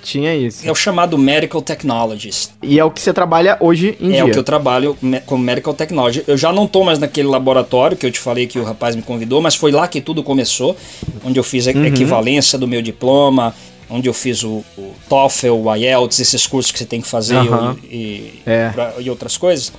tinha 0.02 0.34
isso. 0.34 0.66
É 0.66 0.70
o 0.70 0.74
chamado 0.74 1.18
Medical 1.18 1.60
Technologist. 1.62 2.50
E 2.62 2.78
é 2.78 2.84
o 2.84 2.90
que 2.90 3.00
você 3.00 3.12
trabalha 3.12 3.56
hoje 3.60 3.96
em 4.00 4.08
é 4.08 4.12
dia. 4.12 4.20
É 4.20 4.24
o 4.24 4.30
que 4.30 4.38
eu 4.38 4.44
trabalho 4.44 4.96
como 5.26 5.42
Medical 5.42 5.74
Technology. 5.74 6.24
Eu 6.26 6.36
já 6.36 6.52
não 6.52 6.64
estou 6.64 6.84
mais 6.84 6.98
naquele 6.98 7.28
laboratório 7.28 7.96
que 7.96 8.06
eu 8.06 8.10
te 8.10 8.18
falei 8.18 8.46
que 8.46 8.58
o 8.58 8.64
rapaz 8.64 8.94
me 8.94 9.02
convidou, 9.02 9.40
mas 9.40 9.54
foi 9.54 9.72
lá 9.72 9.88
que 9.88 10.00
tudo 10.00 10.22
começou, 10.22 10.76
onde 11.24 11.38
eu 11.38 11.44
fiz 11.44 11.66
a 11.66 11.72
uhum. 11.72 11.84
equivalência 11.84 12.58
do 12.58 12.68
meu 12.68 12.82
diploma, 12.82 13.54
onde 13.88 14.08
eu 14.08 14.14
fiz 14.14 14.42
o, 14.42 14.64
o 14.76 14.92
TOEFL, 15.08 15.54
o 15.54 15.74
IELTS, 15.74 16.20
esses 16.20 16.46
cursos 16.46 16.72
que 16.72 16.78
você 16.78 16.84
tem 16.84 17.00
que 17.00 17.08
fazer 17.08 17.36
uhum. 17.36 17.76
e, 17.84 18.40
é. 18.46 18.70
pra, 18.70 18.94
e 18.98 19.10
outras 19.10 19.36
coisas. 19.36 19.72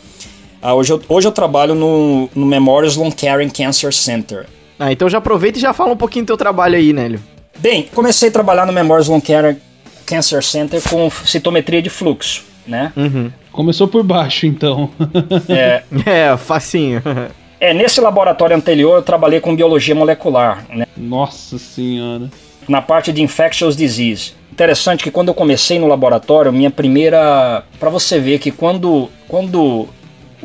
Ah, 0.65 0.73
hoje, 0.73 0.93
eu, 0.93 1.01
hoje 1.07 1.27
eu 1.27 1.31
trabalho 1.31 1.75
no, 1.75 2.27
no 2.33 2.43
Memorial 2.43 2.89
Sloan 2.89 3.11
Kettering 3.11 3.49
Cancer 3.49 3.93
Center. 3.93 4.47
Ah, 4.79 4.91
então 4.91 5.07
já 5.07 5.19
aproveita 5.19 5.59
e 5.59 5.61
já 5.61 5.73
fala 5.73 5.93
um 5.93 5.95
pouquinho 5.95 6.25
do 6.25 6.29
teu 6.29 6.37
trabalho 6.37 6.75
aí, 6.75 6.91
Nélio. 6.91 7.19
Bem, 7.59 7.87
comecei 7.93 8.29
a 8.29 8.31
trabalhar 8.31 8.65
no 8.65 8.73
Memorial 8.73 9.03
Sloan 9.03 9.19
Kettering 9.19 9.57
Cancer 10.07 10.43
Center 10.43 10.81
com 10.89 11.07
citometria 11.23 11.83
de 11.83 11.91
fluxo, 11.91 12.45
né? 12.65 12.91
Uhum. 12.97 13.31
Começou 13.51 13.87
por 13.87 14.01
baixo, 14.01 14.47
então. 14.47 14.89
É, 15.47 15.83
É, 16.03 16.35
facinho. 16.35 16.99
é, 17.61 17.71
nesse 17.71 18.01
laboratório 18.01 18.55
anterior 18.57 18.95
eu 18.95 19.03
trabalhei 19.03 19.39
com 19.39 19.55
biologia 19.55 19.93
molecular, 19.93 20.65
né? 20.73 20.87
Nossa 20.97 21.59
senhora. 21.59 22.27
na 22.67 22.81
parte 22.81 23.13
de 23.13 23.21
infectious 23.21 23.77
disease. 23.77 24.33
Interessante 24.51 25.03
que 25.03 25.11
quando 25.11 25.27
eu 25.27 25.35
comecei 25.35 25.77
no 25.77 25.85
laboratório, 25.85 26.51
minha 26.51 26.71
primeira, 26.71 27.63
para 27.79 27.91
você 27.91 28.19
ver 28.19 28.39
que 28.39 28.49
quando 28.49 29.11
quando 29.27 29.87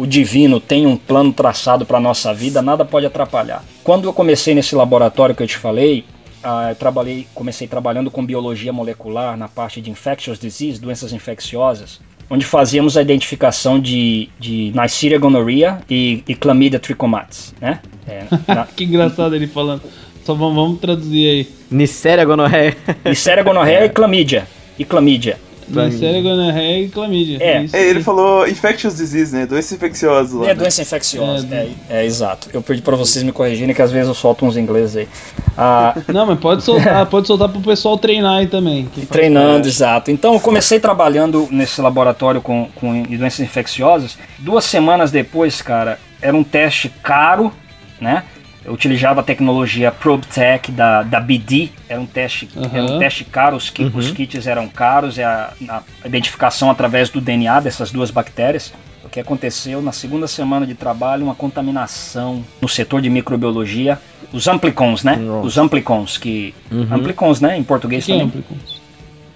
o 0.00 0.06
divino 0.06 0.58
tem 0.60 0.86
um 0.86 0.96
plano 0.96 1.32
traçado 1.32 1.84
para 1.84 2.00
nossa 2.00 2.32
vida, 2.32 2.62
nada 2.62 2.84
pode 2.84 3.06
atrapalhar. 3.06 3.62
Quando 3.84 4.06
eu 4.08 4.12
comecei 4.12 4.54
nesse 4.54 4.74
laboratório 4.74 5.34
que 5.34 5.42
eu 5.42 5.46
te 5.46 5.56
falei, 5.56 6.04
ah, 6.42 6.70
eu 6.70 6.74
trabalhei, 6.76 7.26
comecei 7.34 7.66
trabalhando 7.68 8.10
com 8.10 8.24
biologia 8.24 8.72
molecular 8.72 9.36
na 9.36 9.46
parte 9.48 9.80
de 9.80 9.90
infectious 9.90 10.38
disease, 10.38 10.80
doenças 10.80 11.12
infecciosas, 11.12 12.00
onde 12.30 12.44
fazíamos 12.46 12.96
a 12.96 13.02
identificação 13.02 13.78
de, 13.78 14.28
de 14.38 14.72
Neisseria 14.74 15.18
gonorrhea 15.18 15.80
e, 15.90 16.22
e 16.28 16.34
Chlamydia 16.34 16.78
trichomatis, 16.78 17.54
né? 17.60 17.80
É, 18.06 18.24
na- 18.54 18.66
Que 18.66 18.84
engraçado 18.84 19.34
ele 19.36 19.46
falando. 19.46 19.82
Só 20.24 20.34
vamos, 20.34 20.54
vamos 20.54 20.80
traduzir 20.80 21.28
aí. 21.28 21.48
Nicéria 21.70 22.24
gonorreia. 22.24 22.76
Neisseria 23.04 23.42
gonorrhea 23.42 23.84
e 23.84 23.88
Chlamydia. 23.94 24.46
E 24.78 24.84
Chlamydia. 24.84 25.38
Neisseria 25.70 26.22
gonorreia 26.22 26.84
e 26.84 26.88
clamídia. 26.88 27.38
É. 27.40 27.62
Isso 27.62 27.76
É, 27.76 27.82
ele 27.82 28.02
falou 28.02 28.46
infectious 28.46 28.96
disease, 28.96 29.34
né? 29.34 29.46
Doenças 29.46 29.72
infecciosas 29.72 30.32
lá. 30.32 30.44
É 30.44 30.48
né? 30.48 30.54
doença 30.54 30.82
infecciosa, 30.82 31.46
É, 31.50 31.68
é, 31.88 32.00
é, 32.00 32.04
exato. 32.04 32.48
Eu 32.52 32.62
pedi 32.62 32.82
pra 32.82 32.96
vocês 32.96 33.22
me 33.22 33.32
corrigirem 33.32 33.74
que 33.74 33.82
às 33.82 33.90
vezes 33.90 34.08
eu 34.08 34.14
solto 34.14 34.44
uns 34.44 34.56
ingleses 34.56 34.96
aí. 34.96 35.08
Ah, 35.56 35.94
Não, 36.12 36.26
mas 36.26 36.38
pode 36.38 36.62
soltar, 36.62 37.06
pode 37.10 37.26
soltar 37.26 37.48
pro 37.48 37.60
pessoal 37.60 37.96
treinar 37.98 38.38
aí 38.38 38.46
também. 38.46 38.86
que 38.86 39.00
faz 39.00 39.08
treinando, 39.08 39.66
exato. 39.66 40.10
Então 40.10 40.34
eu 40.34 40.40
comecei 40.40 40.80
trabalhando 40.80 41.48
nesse 41.50 41.80
laboratório 41.80 42.40
com, 42.40 42.68
com 42.74 43.02
doenças 43.02 43.40
infecciosas. 43.40 44.18
Duas 44.38 44.64
semanas 44.64 45.10
depois, 45.10 45.62
cara, 45.62 45.98
era 46.20 46.36
um 46.36 46.44
teste 46.44 46.88
caro, 47.02 47.52
né? 48.00 48.24
Eu 48.64 48.72
utilizava 48.74 49.20
a 49.20 49.22
tecnologia 49.22 49.90
ProbeTech 49.90 50.70
da, 50.70 51.02
da 51.02 51.18
BD, 51.18 51.70
era 51.88 52.00
um 52.00 52.04
teste, 52.06 52.48
era 52.54 52.82
um 52.82 52.86
Aham. 52.88 52.98
teste 52.98 53.24
caro, 53.24 53.56
os, 53.56 53.70
ki- 53.70 53.90
os 53.94 54.10
kits 54.10 54.46
eram 54.46 54.68
caros, 54.68 55.18
é 55.18 55.24
a, 55.24 55.52
a 55.68 55.82
identificação 56.06 56.70
através 56.70 57.08
do 57.08 57.20
DNA 57.20 57.60
dessas 57.60 57.90
duas 57.90 58.10
bactérias. 58.10 58.72
O 59.02 59.08
que 59.08 59.18
aconteceu 59.18 59.80
na 59.80 59.92
segunda 59.92 60.28
semana 60.28 60.66
de 60.66 60.74
trabalho, 60.74 61.24
uma 61.24 61.34
contaminação 61.34 62.44
no 62.60 62.68
setor 62.68 63.00
de 63.00 63.08
microbiologia. 63.08 63.98
Os 64.32 64.46
amplicons, 64.46 65.02
né? 65.02 65.16
Nossa. 65.16 65.46
Os 65.46 65.58
amplicons, 65.58 66.18
que. 66.18 66.54
Amplicons, 66.92 67.40
né? 67.40 67.56
Em 67.58 67.64
português 67.64 68.04
que 68.04 68.12
é 68.12 68.14
também. 68.18 68.28
Amplicons? 68.28 68.79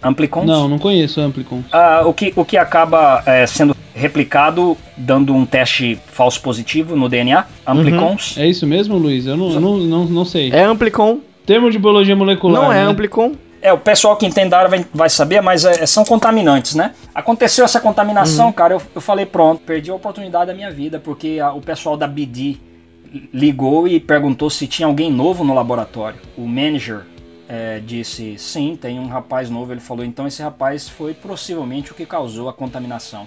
Amplicons? 0.04 0.44
Não, 0.46 0.68
não 0.68 0.78
conheço 0.78 1.20
Amplicons. 1.20 1.64
Ah, 1.72 2.02
o, 2.04 2.12
que, 2.12 2.32
o 2.36 2.44
que 2.44 2.56
acaba 2.56 3.22
é, 3.26 3.46
sendo 3.46 3.74
replicado 3.94 4.76
dando 4.96 5.34
um 5.34 5.46
teste 5.46 5.98
falso 6.06 6.40
positivo 6.40 6.94
no 6.94 7.08
DNA. 7.08 7.44
Amplicons. 7.66 8.36
É 8.36 8.46
isso 8.46 8.66
mesmo, 8.66 8.96
Luiz? 8.98 9.26
Eu 9.26 9.36
não, 9.36 9.50
eu 9.52 9.60
não, 9.60 9.76
não, 9.78 10.04
não 10.04 10.24
sei. 10.24 10.50
É 10.52 10.62
Amplicon. 10.64 11.20
Termo 11.46 11.70
de 11.70 11.78
biologia 11.78 12.14
molecular. 12.16 12.62
Não 12.62 12.72
é 12.72 12.76
né? 12.84 12.90
Amplicon. 12.90 13.32
É, 13.62 13.72
o 13.72 13.78
pessoal 13.78 14.14
que 14.16 14.26
entende 14.26 14.50
da 14.50 14.58
área 14.58 14.68
vai, 14.68 14.84
vai 14.92 15.08
saber, 15.08 15.40
mas 15.40 15.64
é, 15.64 15.86
são 15.86 16.04
contaminantes, 16.04 16.74
né? 16.74 16.92
Aconteceu 17.14 17.64
essa 17.64 17.80
contaminação, 17.80 18.52
cara, 18.52 18.74
eu, 18.74 18.82
eu 18.94 19.00
falei, 19.00 19.24
pronto, 19.24 19.62
perdi 19.62 19.90
a 19.90 19.94
oportunidade 19.94 20.48
da 20.48 20.54
minha 20.54 20.70
vida, 20.70 21.00
porque 21.02 21.38
a- 21.42 21.50
o 21.54 21.62
pessoal 21.62 21.96
da 21.96 22.06
BD 22.06 22.56
ligou 23.32 23.86
e 23.88 23.98
perguntou 24.00 24.50
se 24.50 24.66
tinha 24.66 24.86
alguém 24.86 25.10
novo 25.10 25.44
no 25.44 25.54
laboratório. 25.54 26.18
O 26.36 26.46
manager 26.46 27.02
é, 27.48 27.80
disse, 27.80 28.37
sim, 28.38 28.76
tem 28.80 28.98
um 28.98 29.07
rapaz 29.07 29.50
novo. 29.50 29.72
Ele 29.72 29.80
falou, 29.80 30.04
então 30.04 30.26
esse 30.26 30.42
rapaz 30.42 30.88
foi 30.88 31.14
possivelmente 31.14 31.92
o 31.92 31.94
que 31.94 32.07
causou 32.07 32.48
a 32.48 32.52
contaminação. 32.52 33.26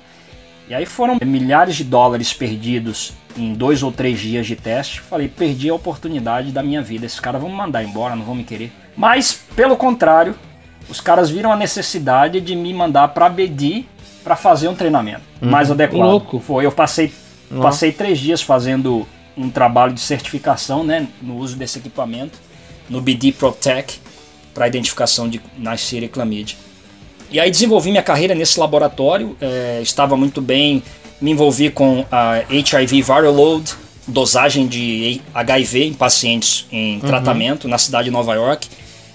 E 0.69 0.73
aí 0.73 0.86
foram 0.86 1.17
milhares 1.23 1.77
de 1.77 1.84
dólares 1.84 2.34
perdidos 2.34 3.13
em 3.38 3.53
dois 3.53 3.84
ou 3.84 3.91
três 3.91 4.19
dias 4.19 4.45
de 4.45 4.56
teste. 4.56 4.99
Falei, 4.99 5.30
perdi 5.30 5.69
a 5.69 5.73
oportunidade 5.73 6.51
da 6.51 6.62
minha 6.62 6.82
vida. 6.82 7.06
Esses 7.06 7.19
caras 7.19 7.41
vão 7.41 7.49
me 7.49 7.56
mandar 7.56 7.84
embora, 7.84 8.15
não 8.15 8.25
vão 8.25 8.36
me 8.36 8.43
querer. 8.43 8.71
Mas, 8.95 9.45
pelo 9.56 9.77
contrário, 9.77 10.36
os 10.89 10.99
caras 10.99 11.30
viram 11.30 11.51
a 11.51 11.56
necessidade 11.56 12.41
de 12.41 12.56
me 12.56 12.73
mandar 12.73 13.10
para 13.10 13.30
BD 13.30 13.86
para 14.23 14.36
fazer 14.36 14.67
um 14.67 14.75
treinamento 14.75 15.21
mais 15.39 15.71
adequado. 15.71 16.01
Louco. 16.01 16.39
Foi, 16.39 16.65
eu 16.65 16.71
passei, 16.71 17.13
passei 17.62 17.93
três 17.93 18.19
dias 18.19 18.41
fazendo 18.41 19.08
um 19.38 19.49
trabalho 19.49 19.93
de 19.93 20.01
certificação, 20.01 20.84
né, 20.84 21.08
no 21.21 21.38
uso 21.38 21.56
desse 21.56 21.80
equipamento, 21.80 22.38
no 22.89 22.99
BD 22.99 23.32
ProTech, 23.32 24.01
para 24.58 24.67
identificação 24.67 25.30
de 25.30 25.39
Neisseria 25.56 26.08
e 26.08 26.12
Chlamydia. 26.12 26.56
E 27.30 27.39
aí 27.39 27.52
desenvolvi 27.52 27.91
minha 27.91 28.02
carreira 28.02 28.34
nesse 28.34 28.60
laboratório, 28.60 29.38
eh, 29.39 29.80
estava 29.84 30.17
muito 30.17 30.41
bem, 30.41 30.82
me 31.22 31.30
envolvi 31.30 31.70
com 31.70 32.04
a 32.12 32.38
HIV 32.50 33.04
viral 33.04 33.32
load, 33.32 33.72
dosagem 34.08 34.65
de 34.67 35.22
HIV 35.32 35.84
em 35.89 35.93
pacientes 35.93 36.65
em 36.72 37.00
tratamento 37.02 37.67
na 37.67 37.78
cidade 37.78 38.06
de 38.06 38.12
Nova 38.12 38.34
York. 38.34 38.67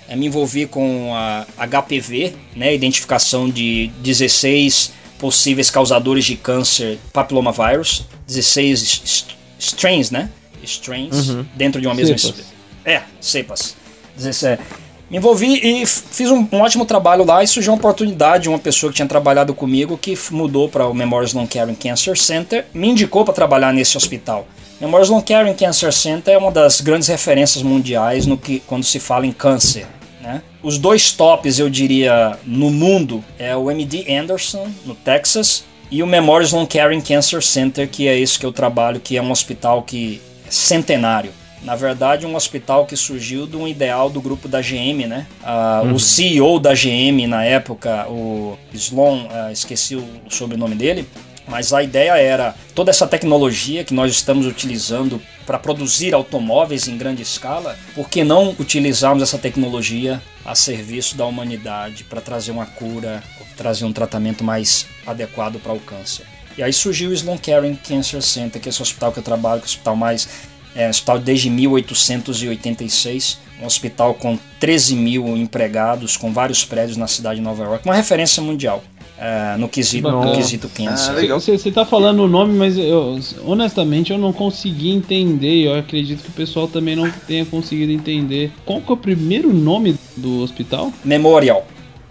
Eh, 0.09 0.15
me 0.15 0.27
envolvi 0.27 0.65
com 0.67 1.13
a 1.13 1.45
HPV, 1.67 2.35
né, 2.55 2.73
identificação 2.73 3.51
de 3.51 3.91
16 3.99 4.93
possíveis 5.19 5.71
causadores 5.71 6.25
de 6.25 6.37
câncer 6.37 7.01
papilomavírus, 7.13 8.05
16 8.29 8.81
est- 9.05 9.27
strains, 9.59 10.11
né? 10.13 10.31
Strains 10.63 11.31
dentro 11.57 11.81
de 11.81 11.89
uma 11.89 11.95
mesma 11.97 12.17
Cepas. 12.17 12.53
É, 12.85 13.03
cepas. 13.21 13.75
17. 14.17 14.63
Me 15.12 15.18
envolvi 15.18 15.61
e 15.62 15.85
fiz 15.85 16.31
um, 16.31 16.48
um 16.51 16.62
ótimo 16.62 16.87
trabalho 16.87 17.22
lá 17.22 17.44
e 17.44 17.46
surgiu 17.46 17.75
uma 17.75 17.79
oportunidade 17.79 18.44
de 18.44 18.48
uma 18.48 18.59
pessoa 18.59 18.90
que 18.90 18.96
tinha 18.96 19.07
trabalhado 19.07 19.53
comigo 19.53 19.98
que 19.98 20.18
mudou 20.31 20.70
para 20.70 20.87
o 20.87 20.94
Memorial 20.94 21.27
Sloan 21.27 21.46
Kettering 21.46 21.75
Cancer 21.75 22.16
Center, 22.16 22.64
me 22.72 22.88
indicou 22.88 23.22
para 23.22 23.35
trabalhar 23.35 23.75
nesse 23.75 23.94
hospital. 23.94 24.46
Memorial 24.81 25.03
Sloan 25.03 25.20
Kettering 25.20 25.55
Cancer 25.55 25.92
Center 25.92 26.33
é 26.33 26.38
uma 26.38 26.51
das 26.51 26.81
grandes 26.81 27.09
referências 27.09 27.62
mundiais 27.62 28.25
no 28.25 28.38
que 28.38 28.61
quando 28.61 28.85
se 28.85 28.98
fala 28.98 29.27
em 29.27 29.33
câncer. 29.33 29.87
Né? 30.22 30.40
Os 30.62 30.79
dois 30.79 31.12
tops, 31.12 31.59
eu 31.59 31.68
diria, 31.68 32.38
no 32.46 32.70
mundo 32.70 33.22
é 33.38 33.55
o 33.55 33.70
MD 33.70 34.11
Anderson, 34.11 34.66
no 34.87 34.94
Texas, 34.94 35.62
e 35.90 36.03
o 36.03 36.07
Memorial 36.07 36.46
Sloan 36.46 36.64
Kettering 36.64 37.03
Cancer 37.03 37.42
Center, 37.42 37.87
que 37.87 38.09
é 38.09 38.18
esse 38.18 38.38
que 38.38 38.46
eu 38.46 38.53
trabalho, 38.53 38.98
que 38.98 39.18
é 39.18 39.20
um 39.20 39.31
hospital 39.31 39.83
que 39.83 40.22
é 40.48 40.51
centenário. 40.51 41.33
Na 41.62 41.77
verdade, 41.77 42.27
um 42.27 42.35
hospital 42.35 42.87
que 42.87 42.96
surgiu 42.96 43.46
de 43.46 43.57
um 43.57 43.68
ideal 43.68 44.11
do 44.11 44.20
grupo 44.20 44.48
da 44.48 44.61
GM, 44.61 45.07
né? 45.07 45.27
Ah, 45.42 45.83
O 45.85 45.98
CEO 45.98 46.59
da 46.59 46.75
GM 46.75 47.27
na 47.29 47.44
época, 47.44 48.07
o 48.09 48.59
Sloan, 48.75 49.27
ah, 49.31 49.53
esqueci 49.53 49.94
o 49.94 50.05
sobrenome 50.29 50.75
dele, 50.75 51.09
mas 51.46 51.72
a 51.72 51.83
ideia 51.83 52.16
era 52.16 52.55
toda 52.75 52.90
essa 52.90 53.07
tecnologia 53.07 53.85
que 53.85 53.94
nós 53.94 54.11
estamos 54.11 54.46
utilizando 54.46 55.20
para 55.46 55.59
produzir 55.59 56.14
automóveis 56.14 56.88
em 56.88 56.96
grande 56.96 57.22
escala, 57.22 57.77
por 57.94 58.09
que 58.09 58.25
não 58.25 58.57
utilizarmos 58.59 59.22
essa 59.22 59.38
tecnologia 59.38 60.20
a 60.44 60.55
serviço 60.55 61.16
da 61.16 61.25
humanidade 61.27 62.05
para 62.05 62.20
trazer 62.20 62.51
uma 62.51 62.66
cura, 62.66 63.22
trazer 63.57 63.85
um 63.85 63.92
tratamento 63.92 64.42
mais 64.42 64.87
adequado 65.07 65.61
para 65.61 65.72
o 65.72 65.81
câncer? 65.81 66.27
E 66.57 66.62
aí 66.62 66.72
surgiu 66.72 67.11
o 67.11 67.14
Sloan 67.14 67.38
Kettering 67.38 67.77
Cancer 67.77 68.20
Center, 68.20 68.61
que 68.61 68.68
é 68.68 68.70
esse 68.70 68.83
hospital 68.83 69.11
que 69.11 69.18
eu 69.18 69.22
trabalho, 69.22 69.61
que 69.61 69.66
é 69.66 69.68
o 69.68 69.70
hospital 69.70 69.96
mais 69.96 70.29
é 70.75 70.87
um 70.87 70.91
hospital 70.91 71.19
desde 71.19 71.51
1886, 71.51 73.39
um 73.61 73.67
hospital 73.67 74.15
com 74.15 74.39
13 74.59 74.97
mil 74.97 75.37
empregados, 75.37 76.17
com 76.17 76.33
vários 76.33 76.65
prédios 76.65 76.97
na 76.97 77.07
cidade 77.07 77.37
de 77.37 77.43
Nova 77.43 77.65
York, 77.65 77.87
uma 77.87 77.95
referência 77.95 78.43
mundial 78.43 78.83
é, 79.23 79.57
no, 79.57 79.69
quesito, 79.69 80.11
no 80.11 80.33
quesito 80.33 80.69
câncer. 80.69 81.11
Ah, 81.11 81.15
legal. 81.15 81.39
Você 81.39 81.71
tá 81.71 81.85
falando 81.85 82.25
o 82.25 82.29
nome, 82.29 82.55
mas 82.55 82.77
eu, 82.77 83.21
honestamente 83.45 84.11
eu 84.11 84.19
não 84.19 84.33
consegui 84.33 84.91
entender. 84.91 85.67
Eu 85.67 85.79
acredito 85.79 86.25
que 86.25 86.29
o 86.29 86.33
pessoal 86.33 86.67
também 86.67 86.97
não 86.97 87.09
tenha 87.27 87.45
conseguido 87.45 87.93
entender. 87.93 88.51
Qual 88.67 88.81
que 88.81 88.91
é 88.91 88.95
o 88.95 88.97
primeiro 88.97 89.53
nome 89.53 89.97
do 90.17 90.43
hospital? 90.43 90.93
Memorial. 91.05 91.65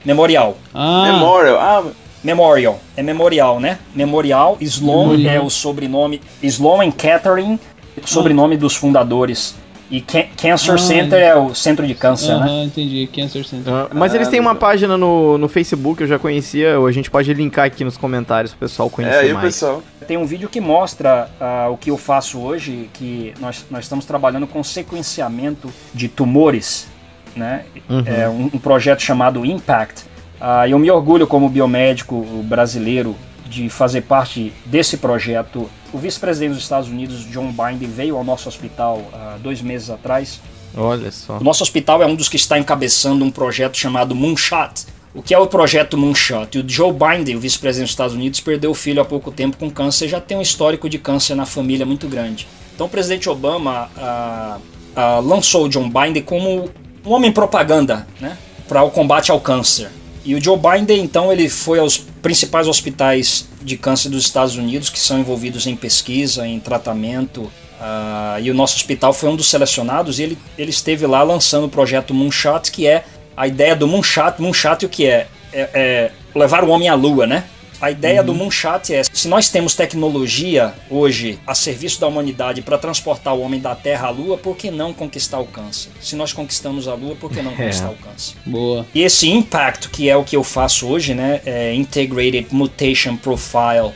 Memorial. 0.05 0.57
Ah, 0.73 1.11
Memorial. 1.11 1.57
Ah, 1.59 1.83
Memorial. 2.23 2.79
É 2.95 3.01
memorial, 3.01 3.59
né? 3.59 3.79
Memorial. 3.95 4.57
Sloan 4.61 5.09
Memorial. 5.09 5.35
é 5.35 5.41
o 5.41 5.49
sobrenome. 5.49 6.21
Sloan 6.43 6.85
and 6.85 6.91
Catherine, 6.91 7.59
sobrenome 8.05 8.57
dos 8.57 8.75
fundadores. 8.75 9.55
E 9.89 9.99
Ca- 9.99 10.27
Cancer 10.37 10.75
Ah, 10.75 10.77
Center 10.77 11.19
é 11.21 11.35
o 11.35 11.53
centro 11.53 11.85
de 11.85 11.93
câncer, 11.93 12.29
né? 12.37 12.45
aham, 12.45 12.63
entendi. 12.63 13.09
Cancer 13.13 13.43
Center. 13.43 13.73
Ah, 13.73 13.89
Mas 13.93 14.13
eles 14.15 14.29
têm 14.29 14.39
uma 14.39 14.55
página 14.55 14.97
no, 14.97 15.37
no 15.37 15.49
Facebook, 15.49 16.01
eu 16.01 16.07
já 16.07 16.17
conhecia, 16.17 16.77
a 16.79 16.91
gente 16.93 17.11
pode 17.11 17.33
linkar 17.33 17.65
aqui 17.65 17.83
nos 17.83 17.97
comentários 17.97 18.53
pro 18.53 18.61
pessoal 18.69 18.87
é, 18.87 18.91
conhecer 18.95 19.17
aí 19.17 19.31
o 19.31 19.35
mais. 19.35 19.47
pessoal. 19.53 19.83
Tem 20.07 20.15
um 20.15 20.25
vídeo 20.25 20.47
que 20.47 20.61
mostra 20.61 21.29
ah, 21.41 21.67
o 21.69 21.75
que 21.75 21.91
eu 21.91 21.97
faço 21.97 22.39
hoje, 22.39 22.89
que 22.93 23.33
nós, 23.41 23.65
nós 23.69 23.83
estamos 23.83 24.05
trabalhando 24.05 24.47
com 24.47 24.63
sequenciamento 24.63 25.69
de 25.93 26.07
tumores, 26.07 26.87
né? 27.35 27.65
É 28.05 28.29
um, 28.29 28.45
um 28.53 28.59
projeto 28.59 29.01
chamado 29.01 29.45
Impact. 29.45 30.05
Ah, 30.39 30.69
eu 30.69 30.79
me 30.79 30.89
orgulho 30.89 31.27
como 31.27 31.49
biomédico 31.49 32.21
brasileiro 32.45 33.13
de 33.51 33.69
fazer 33.69 34.01
parte 34.01 34.53
desse 34.65 34.97
projeto. 34.97 35.69
O 35.91 35.97
vice-presidente 35.97 36.53
dos 36.53 36.63
Estados 36.63 36.89
Unidos, 36.89 37.25
John 37.29 37.51
Biden, 37.51 37.89
veio 37.89 38.17
ao 38.17 38.23
nosso 38.23 38.47
hospital 38.47 39.03
há 39.13 39.37
dois 39.37 39.61
meses 39.61 39.89
atrás. 39.89 40.39
Olha 40.75 41.11
só. 41.11 41.37
O 41.37 41.43
nosso 41.43 41.61
hospital 41.61 42.01
é 42.01 42.05
um 42.05 42.15
dos 42.15 42.29
que 42.29 42.37
está 42.37 42.57
encabeçando 42.57 43.25
um 43.25 43.29
projeto 43.29 43.77
chamado 43.77 44.15
Moonshot. 44.15 44.85
O 45.13 45.21
que 45.21 45.33
é 45.33 45.37
o 45.37 45.45
projeto 45.45 45.97
Moonshot? 45.97 46.59
O 46.59 46.63
Joe 46.65 46.93
Biden, 46.93 47.35
o 47.35 47.39
vice-presidente 47.41 47.87
dos 47.87 47.91
Estados 47.91 48.15
Unidos, 48.15 48.39
perdeu 48.39 48.71
o 48.71 48.73
filho 48.73 49.01
há 49.01 49.05
pouco 49.05 49.29
tempo 49.29 49.57
com 49.57 49.69
câncer, 49.69 50.07
já 50.07 50.21
tem 50.21 50.37
um 50.37 50.41
histórico 50.41 50.87
de 50.87 50.97
câncer 50.97 51.35
na 51.35 51.45
família 51.45 51.85
muito 51.85 52.07
grande. 52.07 52.47
Então 52.73 52.87
o 52.87 52.89
presidente 52.89 53.29
Obama 53.29 53.91
ah, 53.97 54.57
ah, 54.95 55.19
lançou 55.19 55.65
o 55.65 55.69
John 55.69 55.89
Biden 55.89 56.23
como 56.23 56.69
um 57.05 57.11
homem 57.11 57.31
propaganda, 57.31 58.07
né, 58.21 58.37
para 58.69 58.83
o 58.83 58.89
combate 58.89 59.31
ao 59.31 59.41
câncer. 59.41 59.91
E 60.23 60.35
o 60.35 60.43
Joe 60.43 60.57
Biden, 60.57 61.03
então, 61.03 61.31
ele 61.31 61.49
foi 61.49 61.79
aos 61.79 61.97
principais 61.97 62.67
hospitais 62.67 63.47
de 63.61 63.77
câncer 63.77 64.09
dos 64.09 64.23
Estados 64.23 64.55
Unidos 64.55 64.89
que 64.89 64.99
são 64.99 65.19
envolvidos 65.19 65.65
em 65.65 65.75
pesquisa, 65.75 66.45
em 66.45 66.59
tratamento. 66.59 67.41
Uh, 67.41 68.39
e 68.41 68.51
o 68.51 68.53
nosso 68.53 68.75
hospital 68.75 69.11
foi 69.11 69.29
um 69.29 69.35
dos 69.35 69.49
selecionados 69.49 70.19
e 70.19 70.23
ele, 70.23 70.37
ele 70.55 70.69
esteve 70.69 71.07
lá 71.07 71.23
lançando 71.23 71.65
o 71.65 71.69
projeto 71.69 72.13
Moonshot, 72.13 72.71
que 72.71 72.85
é 72.85 73.03
a 73.35 73.47
ideia 73.47 73.75
do 73.75 73.87
Moonshot. 73.87 74.39
Moonshot 74.39 74.85
o 74.85 74.89
que 74.89 75.07
é? 75.07 75.27
É, 75.51 75.69
é 75.73 76.11
levar 76.35 76.63
o 76.63 76.69
homem 76.69 76.87
à 76.87 76.93
lua, 76.93 77.25
né? 77.25 77.43
A 77.81 77.89
ideia 77.89 78.19
uhum. 78.19 78.27
do 78.27 78.35
Moonshot 78.35 78.93
é: 78.93 79.01
se 79.03 79.27
nós 79.27 79.49
temos 79.49 79.73
tecnologia 79.73 80.73
hoje 80.89 81.39
a 81.47 81.55
serviço 81.55 81.99
da 81.99 82.07
humanidade 82.07 82.61
para 82.61 82.77
transportar 82.77 83.33
o 83.33 83.41
homem 83.41 83.59
da 83.59 83.75
Terra 83.75 84.07
à 84.07 84.09
Lua, 84.11 84.37
por 84.37 84.55
que 84.55 84.69
não 84.69 84.93
conquistar 84.93 85.39
o 85.39 85.47
câncer? 85.47 85.91
Se 85.99 86.15
nós 86.15 86.31
conquistamos 86.31 86.87
a 86.87 86.93
Lua, 86.93 87.15
por 87.15 87.31
que 87.31 87.41
não 87.41 87.51
é. 87.53 87.55
conquistar 87.55 87.89
o 87.89 87.95
câncer? 87.95 88.37
Boa. 88.45 88.85
E 88.93 89.01
esse 89.01 89.27
impacto, 89.27 89.89
que 89.89 90.07
é 90.07 90.15
o 90.15 90.23
que 90.23 90.35
eu 90.35 90.43
faço 90.43 90.87
hoje, 90.87 91.15
né? 91.15 91.41
É 91.43 91.73
Integrated 91.73 92.47
Mutation 92.51 93.17
Profile 93.17 93.91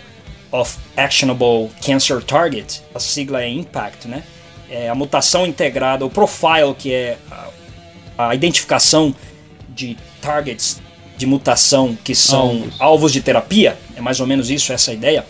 of 0.52 0.78
Actionable 0.98 1.70
Cancer 1.86 2.24
Target, 2.24 2.82
a 2.94 3.00
sigla 3.00 3.44
é 3.44 3.50
IMPACT, 3.50 4.08
né? 4.08 4.24
É 4.68 4.90
a 4.90 4.96
mutação 4.96 5.46
integrada, 5.46 6.04
o 6.04 6.10
profile, 6.10 6.74
que 6.76 6.92
é 6.92 7.18
a, 8.18 8.30
a 8.30 8.36
identificação 8.36 9.14
de 9.70 9.96
targets 10.22 10.82
de 11.18 11.26
mutação 11.26 11.98
que 12.04 12.14
são 12.14 12.50
alvos. 12.50 12.82
alvos 12.82 13.14
de 13.14 13.22
terapia, 13.22 13.78
é 13.96 14.02
mais 14.02 14.20
ou 14.20 14.28
menos 14.28 14.50
isso, 14.50 14.74
essa 14.74 14.94
ideia, 14.94 15.26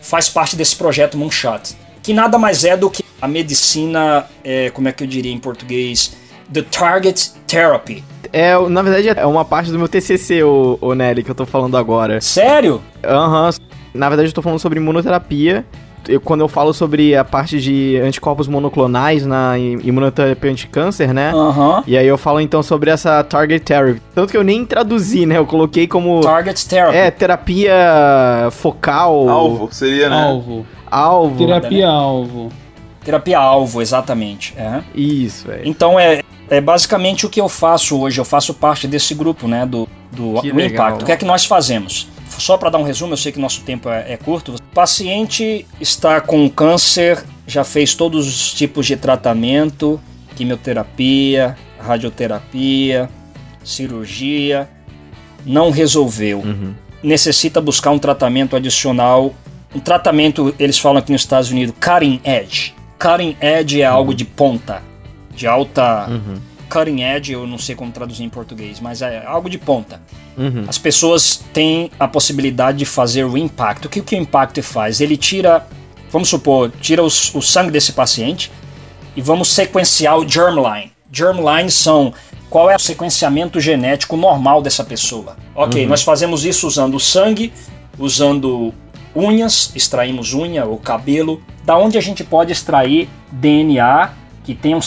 faz 0.00 0.28
parte 0.28 0.56
desse 0.56 0.76
projeto 0.76 1.16
Moonshot, 1.16 1.74
que 2.02 2.12
nada 2.12 2.38
mais 2.38 2.64
é 2.64 2.76
do 2.76 2.90
que 2.90 3.04
a 3.20 3.28
medicina, 3.28 4.26
é, 4.44 4.70
como 4.70 4.88
é 4.88 4.92
que 4.92 5.02
eu 5.02 5.06
diria 5.06 5.32
em 5.32 5.38
português, 5.38 6.16
The 6.52 6.62
Target 6.62 7.32
Therapy. 7.46 8.04
É, 8.32 8.58
na 8.68 8.82
verdade 8.82 9.08
é 9.08 9.26
uma 9.26 9.44
parte 9.44 9.70
do 9.70 9.78
meu 9.78 9.88
TCC, 9.88 10.42
o, 10.42 10.78
o 10.80 10.94
Nelly, 10.94 11.22
que 11.22 11.30
eu 11.30 11.34
tô 11.34 11.46
falando 11.46 11.76
agora. 11.76 12.20
Sério? 12.20 12.82
Aham. 13.04 13.46
Uhum. 13.48 13.68
Na 13.94 14.08
verdade 14.08 14.28
eu 14.28 14.34
tô 14.34 14.42
falando 14.42 14.58
sobre 14.58 14.78
imunoterapia 14.78 15.64
eu, 16.06 16.20
quando 16.20 16.40
eu 16.40 16.48
falo 16.48 16.72
sobre 16.72 17.16
a 17.16 17.24
parte 17.24 17.60
de 17.60 17.96
anticorpos 18.02 18.48
monoclonais 18.48 19.24
na 19.24 19.58
imunoterapia 19.58 20.50
anti-câncer, 20.50 21.12
né? 21.12 21.34
Uhum. 21.34 21.82
E 21.86 21.96
aí 21.96 22.06
eu 22.06 22.18
falo 22.18 22.40
então 22.40 22.62
sobre 22.62 22.90
essa 22.90 23.22
Target 23.24 23.64
Therapy. 23.64 24.02
Tanto 24.14 24.30
que 24.30 24.36
eu 24.36 24.44
nem 24.44 24.64
traduzi, 24.64 25.26
né? 25.26 25.38
Eu 25.38 25.46
coloquei 25.46 25.86
como. 25.86 26.20
Target 26.20 26.68
Therapy. 26.68 26.96
É, 26.96 27.10
terapia 27.10 28.48
focal. 28.52 29.28
Alvo, 29.28 29.68
seria, 29.70 30.08
né? 30.08 30.22
Alvo. 30.22 30.66
Alvo. 30.90 31.46
Terapia 31.46 31.88
alvo. 31.88 32.52
Terapia 33.04 33.38
alvo, 33.38 33.80
exatamente. 33.80 34.54
É. 34.56 34.82
Isso, 34.94 35.50
é. 35.50 35.62
Então 35.64 35.98
é, 35.98 36.22
é 36.50 36.60
basicamente 36.60 37.24
o 37.26 37.30
que 37.30 37.40
eu 37.40 37.48
faço 37.48 37.98
hoje. 37.98 38.20
Eu 38.20 38.24
faço 38.24 38.52
parte 38.54 38.86
desse 38.86 39.14
grupo, 39.14 39.48
né? 39.48 39.64
Do, 39.64 39.88
do 40.12 40.38
Impacto. 40.60 41.02
O 41.02 41.04
que 41.06 41.12
é 41.12 41.16
que 41.16 41.24
nós 41.24 41.44
fazemos? 41.44 42.08
Só 42.38 42.56
para 42.56 42.70
dar 42.70 42.78
um 42.78 42.82
resumo, 42.82 43.12
eu 43.12 43.16
sei 43.16 43.32
que 43.32 43.38
nosso 43.38 43.62
tempo 43.62 43.88
é, 43.88 44.12
é 44.12 44.16
curto. 44.16 44.54
O 44.54 44.62
paciente 44.74 45.66
está 45.80 46.20
com 46.20 46.48
câncer, 46.48 47.22
já 47.46 47.64
fez 47.64 47.94
todos 47.94 48.26
os 48.26 48.54
tipos 48.54 48.86
de 48.86 48.96
tratamento, 48.96 50.00
quimioterapia, 50.36 51.56
radioterapia, 51.80 53.10
cirurgia, 53.64 54.68
não 55.44 55.70
resolveu. 55.70 56.38
Uhum. 56.38 56.74
Necessita 57.02 57.60
buscar 57.60 57.90
um 57.90 57.98
tratamento 57.98 58.54
adicional. 58.54 59.34
Um 59.74 59.80
tratamento, 59.80 60.54
eles 60.58 60.78
falam 60.78 60.98
aqui 60.98 61.12
nos 61.12 61.22
Estados 61.22 61.50
Unidos, 61.50 61.74
cutting 61.80 62.20
edge. 62.24 62.74
Cutting 62.98 63.36
edge 63.40 63.82
é 63.82 63.90
uhum. 63.90 63.96
algo 63.96 64.14
de 64.14 64.24
ponta, 64.24 64.82
de 65.34 65.46
alta. 65.46 66.08
Uhum 66.08 66.47
cutting 66.68 67.02
edge, 67.02 67.32
eu 67.32 67.46
não 67.46 67.58
sei 67.58 67.74
como 67.74 67.90
traduzir 67.90 68.24
em 68.24 68.28
português, 68.28 68.80
mas 68.80 69.02
é 69.02 69.24
algo 69.26 69.48
de 69.48 69.58
ponta. 69.58 70.00
Uhum. 70.36 70.64
As 70.68 70.78
pessoas 70.78 71.42
têm 71.52 71.90
a 71.98 72.06
possibilidade 72.06 72.78
de 72.78 72.84
fazer 72.84 73.24
o 73.24 73.36
impacto. 73.36 73.86
O 73.86 73.88
que, 73.88 74.00
que 74.00 74.14
o 74.14 74.18
impacto 74.18 74.62
faz? 74.62 75.00
Ele 75.00 75.16
tira, 75.16 75.66
vamos 76.10 76.28
supor, 76.28 76.70
tira 76.80 77.02
os, 77.02 77.34
o 77.34 77.42
sangue 77.42 77.70
desse 77.70 77.92
paciente 77.92 78.50
e 79.16 79.22
vamos 79.22 79.52
sequenciar 79.52 80.18
o 80.18 80.28
germline. 80.28 80.92
Germline 81.10 81.70
são 81.70 82.12
qual 82.50 82.70
é 82.70 82.76
o 82.76 82.78
sequenciamento 82.78 83.60
genético 83.60 84.16
normal 84.16 84.62
dessa 84.62 84.84
pessoa. 84.84 85.36
Ok, 85.54 85.82
uhum. 85.82 85.88
nós 85.88 86.02
fazemos 86.02 86.44
isso 86.44 86.66
usando 86.66 86.94
o 86.94 87.00
sangue, 87.00 87.52
usando 87.98 88.72
unhas, 89.14 89.72
extraímos 89.74 90.34
unha 90.34 90.64
ou 90.64 90.78
cabelo, 90.78 91.42
da 91.64 91.76
onde 91.76 91.98
a 91.98 92.00
gente 92.00 92.22
pode 92.22 92.52
extrair 92.52 93.08
DNA 93.32 94.10
que 94.48 94.54
tem 94.54 94.74
um, 94.74 94.80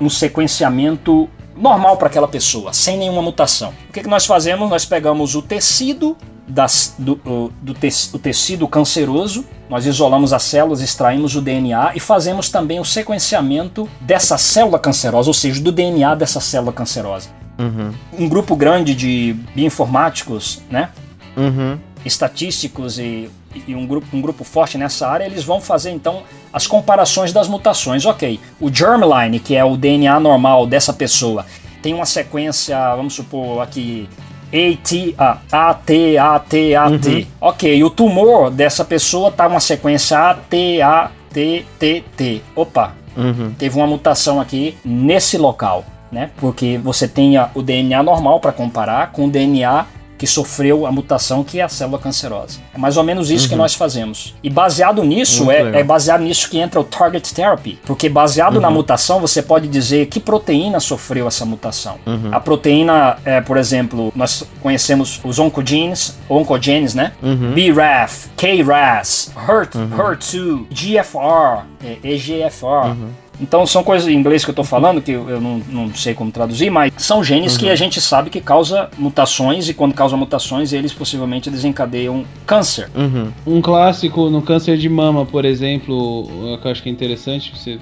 um 0.00 0.08
sequenciamento 0.08 1.28
normal 1.54 1.98
para 1.98 2.06
aquela 2.06 2.26
pessoa, 2.26 2.72
sem 2.72 2.96
nenhuma 2.96 3.20
mutação. 3.20 3.74
O 3.90 3.92
que, 3.92 4.00
que 4.00 4.08
nós 4.08 4.24
fazemos? 4.24 4.70
Nós 4.70 4.86
pegamos 4.86 5.34
o 5.34 5.42
tecido 5.42 6.16
das, 6.48 6.94
do, 6.98 7.20
do 7.60 7.74
te, 7.74 7.90
o 8.14 8.18
tecido 8.18 8.66
canceroso, 8.66 9.44
nós 9.68 9.84
isolamos 9.84 10.32
as 10.32 10.42
células, 10.44 10.80
extraímos 10.80 11.36
o 11.36 11.42
DNA 11.42 11.92
e 11.94 12.00
fazemos 12.00 12.48
também 12.48 12.80
o 12.80 12.84
sequenciamento 12.84 13.86
dessa 14.00 14.38
célula 14.38 14.78
cancerosa, 14.78 15.28
ou 15.28 15.34
seja, 15.34 15.60
do 15.60 15.70
DNA 15.70 16.14
dessa 16.14 16.40
célula 16.40 16.72
cancerosa. 16.72 17.28
Uhum. 17.58 17.92
Um 18.18 18.26
grupo 18.26 18.56
grande 18.56 18.94
de 18.94 19.36
bioinformáticos, 19.54 20.62
né? 20.70 20.88
Uhum. 21.36 21.78
Estatísticos 22.06 22.98
e 22.98 23.28
e 23.66 23.74
um 23.74 23.86
grupo, 23.86 24.06
um 24.12 24.20
grupo 24.20 24.44
forte 24.44 24.78
nessa 24.78 25.08
área, 25.08 25.24
eles 25.24 25.44
vão 25.44 25.60
fazer 25.60 25.90
então 25.90 26.22
as 26.52 26.66
comparações 26.66 27.32
das 27.32 27.48
mutações. 27.48 28.04
Ok, 28.06 28.40
o 28.60 28.72
germline, 28.72 29.38
que 29.38 29.54
é 29.54 29.64
o 29.64 29.76
DNA 29.76 30.18
normal 30.20 30.66
dessa 30.66 30.92
pessoa, 30.92 31.44
tem 31.82 31.92
uma 31.92 32.06
sequência, 32.06 32.94
vamos 32.96 33.14
supor 33.14 33.62
aqui, 33.62 34.08
AT, 34.54 35.14
A, 35.50 35.74
T, 35.74 36.16
A, 36.16 36.38
T, 36.38 36.76
A, 36.76 36.98
T. 36.98 37.08
Uhum. 37.08 37.26
Ok, 37.40 37.84
o 37.84 37.90
tumor 37.90 38.50
dessa 38.50 38.84
pessoa 38.84 39.30
tá 39.30 39.48
uma 39.48 39.60
sequência 39.60 40.18
A, 40.18 40.34
T, 40.34 40.80
A, 40.80 41.10
T, 41.32 41.64
T, 41.78 42.04
T. 42.16 42.42
Opa, 42.54 42.94
uhum. 43.16 43.52
teve 43.58 43.76
uma 43.76 43.86
mutação 43.86 44.40
aqui 44.40 44.76
nesse 44.84 45.36
local. 45.36 45.84
Né? 46.12 46.30
Porque 46.36 46.78
você 46.78 47.08
tem 47.08 47.34
o 47.54 47.60
DNA 47.60 48.00
normal 48.00 48.38
para 48.38 48.52
comparar 48.52 49.10
com 49.10 49.26
o 49.26 49.30
DNA 49.30 49.84
que 50.16 50.26
sofreu 50.26 50.86
a 50.86 50.92
mutação 50.92 51.42
que 51.42 51.60
é 51.60 51.62
a 51.62 51.68
célula 51.68 51.98
cancerosa. 51.98 52.60
É 52.72 52.78
mais 52.78 52.96
ou 52.96 53.04
menos 53.04 53.30
isso 53.30 53.44
uhum. 53.44 53.50
que 53.50 53.56
nós 53.56 53.74
fazemos. 53.74 54.34
E 54.42 54.50
baseado 54.50 55.02
nisso, 55.02 55.50
é, 55.50 55.80
é, 55.80 55.84
baseado 55.84 56.22
nisso 56.22 56.48
que 56.48 56.58
entra 56.58 56.80
o 56.80 56.84
target 56.84 57.34
therapy. 57.34 57.78
Porque 57.84 58.08
baseado 58.08 58.56
uhum. 58.56 58.60
na 58.60 58.70
mutação, 58.70 59.20
você 59.20 59.42
pode 59.42 59.68
dizer 59.68 60.06
que 60.06 60.20
proteína 60.20 60.80
sofreu 60.80 61.26
essa 61.26 61.44
mutação. 61.44 61.96
Uhum. 62.06 62.30
A 62.32 62.40
proteína, 62.40 63.18
é, 63.24 63.40
por 63.40 63.56
exemplo, 63.56 64.12
nós 64.14 64.44
conhecemos 64.62 65.20
os 65.24 65.38
oncogenes, 65.38 66.16
oncogenes, 66.28 66.94
né? 66.94 67.12
Uhum. 67.22 67.52
BRAF, 67.52 68.28
KRAS, 68.36 69.32
HER, 69.36 69.68
HER2, 69.68 70.66
GFR, 70.70 71.64
é, 71.84 71.98
EGFR. 72.02 72.94
Então 73.40 73.66
são 73.66 73.82
coisas 73.82 74.08
em 74.08 74.14
inglês 74.14 74.44
que 74.44 74.50
eu 74.50 74.52
estou 74.52 74.64
falando, 74.64 75.00
que 75.02 75.12
eu 75.12 75.40
não, 75.40 75.58
não 75.68 75.94
sei 75.94 76.14
como 76.14 76.30
traduzir, 76.30 76.70
mas 76.70 76.92
são 76.96 77.22
genes 77.22 77.54
uhum. 77.54 77.60
que 77.60 77.70
a 77.70 77.76
gente 77.76 78.00
sabe 78.00 78.30
que 78.30 78.40
causa 78.40 78.88
mutações 78.96 79.68
e 79.68 79.74
quando 79.74 79.94
causa 79.94 80.16
mutações 80.16 80.72
eles 80.72 80.92
possivelmente 80.92 81.50
desencadeiam 81.50 82.24
câncer. 82.46 82.88
Uhum. 82.94 83.32
Um 83.46 83.60
clássico 83.60 84.30
no 84.30 84.42
câncer 84.42 84.76
de 84.76 84.88
mama, 84.88 85.26
por 85.26 85.44
exemplo, 85.44 86.26
que 86.60 86.66
eu 86.66 86.70
acho 86.70 86.82
que 86.82 86.88
é 86.88 86.92
interessante 86.92 87.52
você 87.54 87.78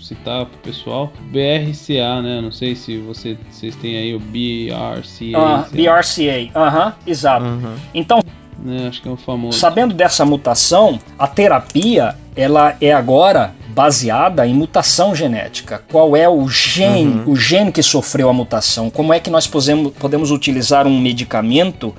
citar 0.00 0.46
pro 0.46 0.58
pessoal, 0.58 1.12
BRCA, 1.30 2.22
né? 2.22 2.40
Não 2.40 2.52
sei 2.52 2.74
se 2.74 2.98
você, 2.98 3.36
vocês 3.50 3.74
têm 3.76 3.96
aí 3.96 4.14
o 4.14 4.18
BRCA. 4.18 5.38
Uh, 5.38 5.42
ah, 5.42 5.66
BRCA, 5.70 6.58
aham, 6.58 6.86
uh 6.86 6.90
-huh, 6.90 6.94
exato. 7.06 7.44
Uhum. 7.44 7.74
Então, 7.92 8.20
é, 8.66 8.88
acho 8.88 9.02
que 9.02 9.08
é 9.08 9.10
o 9.10 9.16
famoso. 9.16 9.58
Sabendo 9.58 9.94
dessa 9.94 10.24
mutação, 10.24 10.98
a 11.18 11.26
terapia 11.26 12.16
ela 12.38 12.76
é 12.80 12.92
agora 12.92 13.52
baseada 13.70 14.46
em 14.46 14.54
mutação 14.54 15.12
genética. 15.12 15.82
Qual 15.90 16.16
é 16.16 16.28
o 16.28 16.48
gene, 16.48 17.22
uhum. 17.26 17.32
o 17.32 17.36
gene 17.36 17.72
que 17.72 17.82
sofreu 17.82 18.28
a 18.28 18.32
mutação? 18.32 18.90
Como 18.90 19.12
é 19.12 19.18
que 19.18 19.28
nós 19.28 19.48
podemos, 19.48 19.92
podemos 19.94 20.30
utilizar 20.30 20.86
um 20.86 21.00
medicamento 21.00 21.92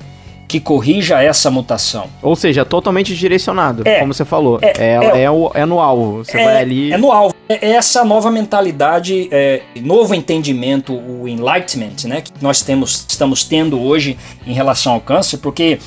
que 0.47 0.59
corrija 0.59 1.21
essa 1.21 1.51
mutação. 1.51 2.07
Ou 2.23 2.35
seja, 2.35 2.65
totalmente 2.65 3.15
direcionado, 3.15 3.83
é, 3.85 3.99
como 3.99 4.13
você 4.13 4.25
falou. 4.25 4.57
É, 4.61 4.73
é, 4.77 5.19
é, 5.19 5.21
é, 5.23 5.31
o, 5.31 5.51
é 5.53 5.63
no 5.63 5.79
alvo. 5.79 6.23
Você 6.23 6.39
é, 6.39 6.43
vai 6.43 6.57
ali. 6.57 6.91
É 6.91 6.97
no 6.97 7.11
alvo. 7.11 7.35
É 7.47 7.71
essa 7.71 8.03
nova 8.03 8.31
mentalidade, 8.31 9.27
é, 9.31 9.61
novo 9.81 10.15
entendimento, 10.15 10.93
o 10.93 11.27
enlightenment, 11.27 12.05
né, 12.05 12.21
que 12.21 12.31
nós 12.41 12.61
temos, 12.61 13.05
estamos 13.07 13.43
tendo 13.43 13.79
hoje 13.79 14.17
em 14.47 14.53
relação 14.53 14.93
ao 14.93 15.01
câncer, 15.01 15.37
porque 15.37 15.79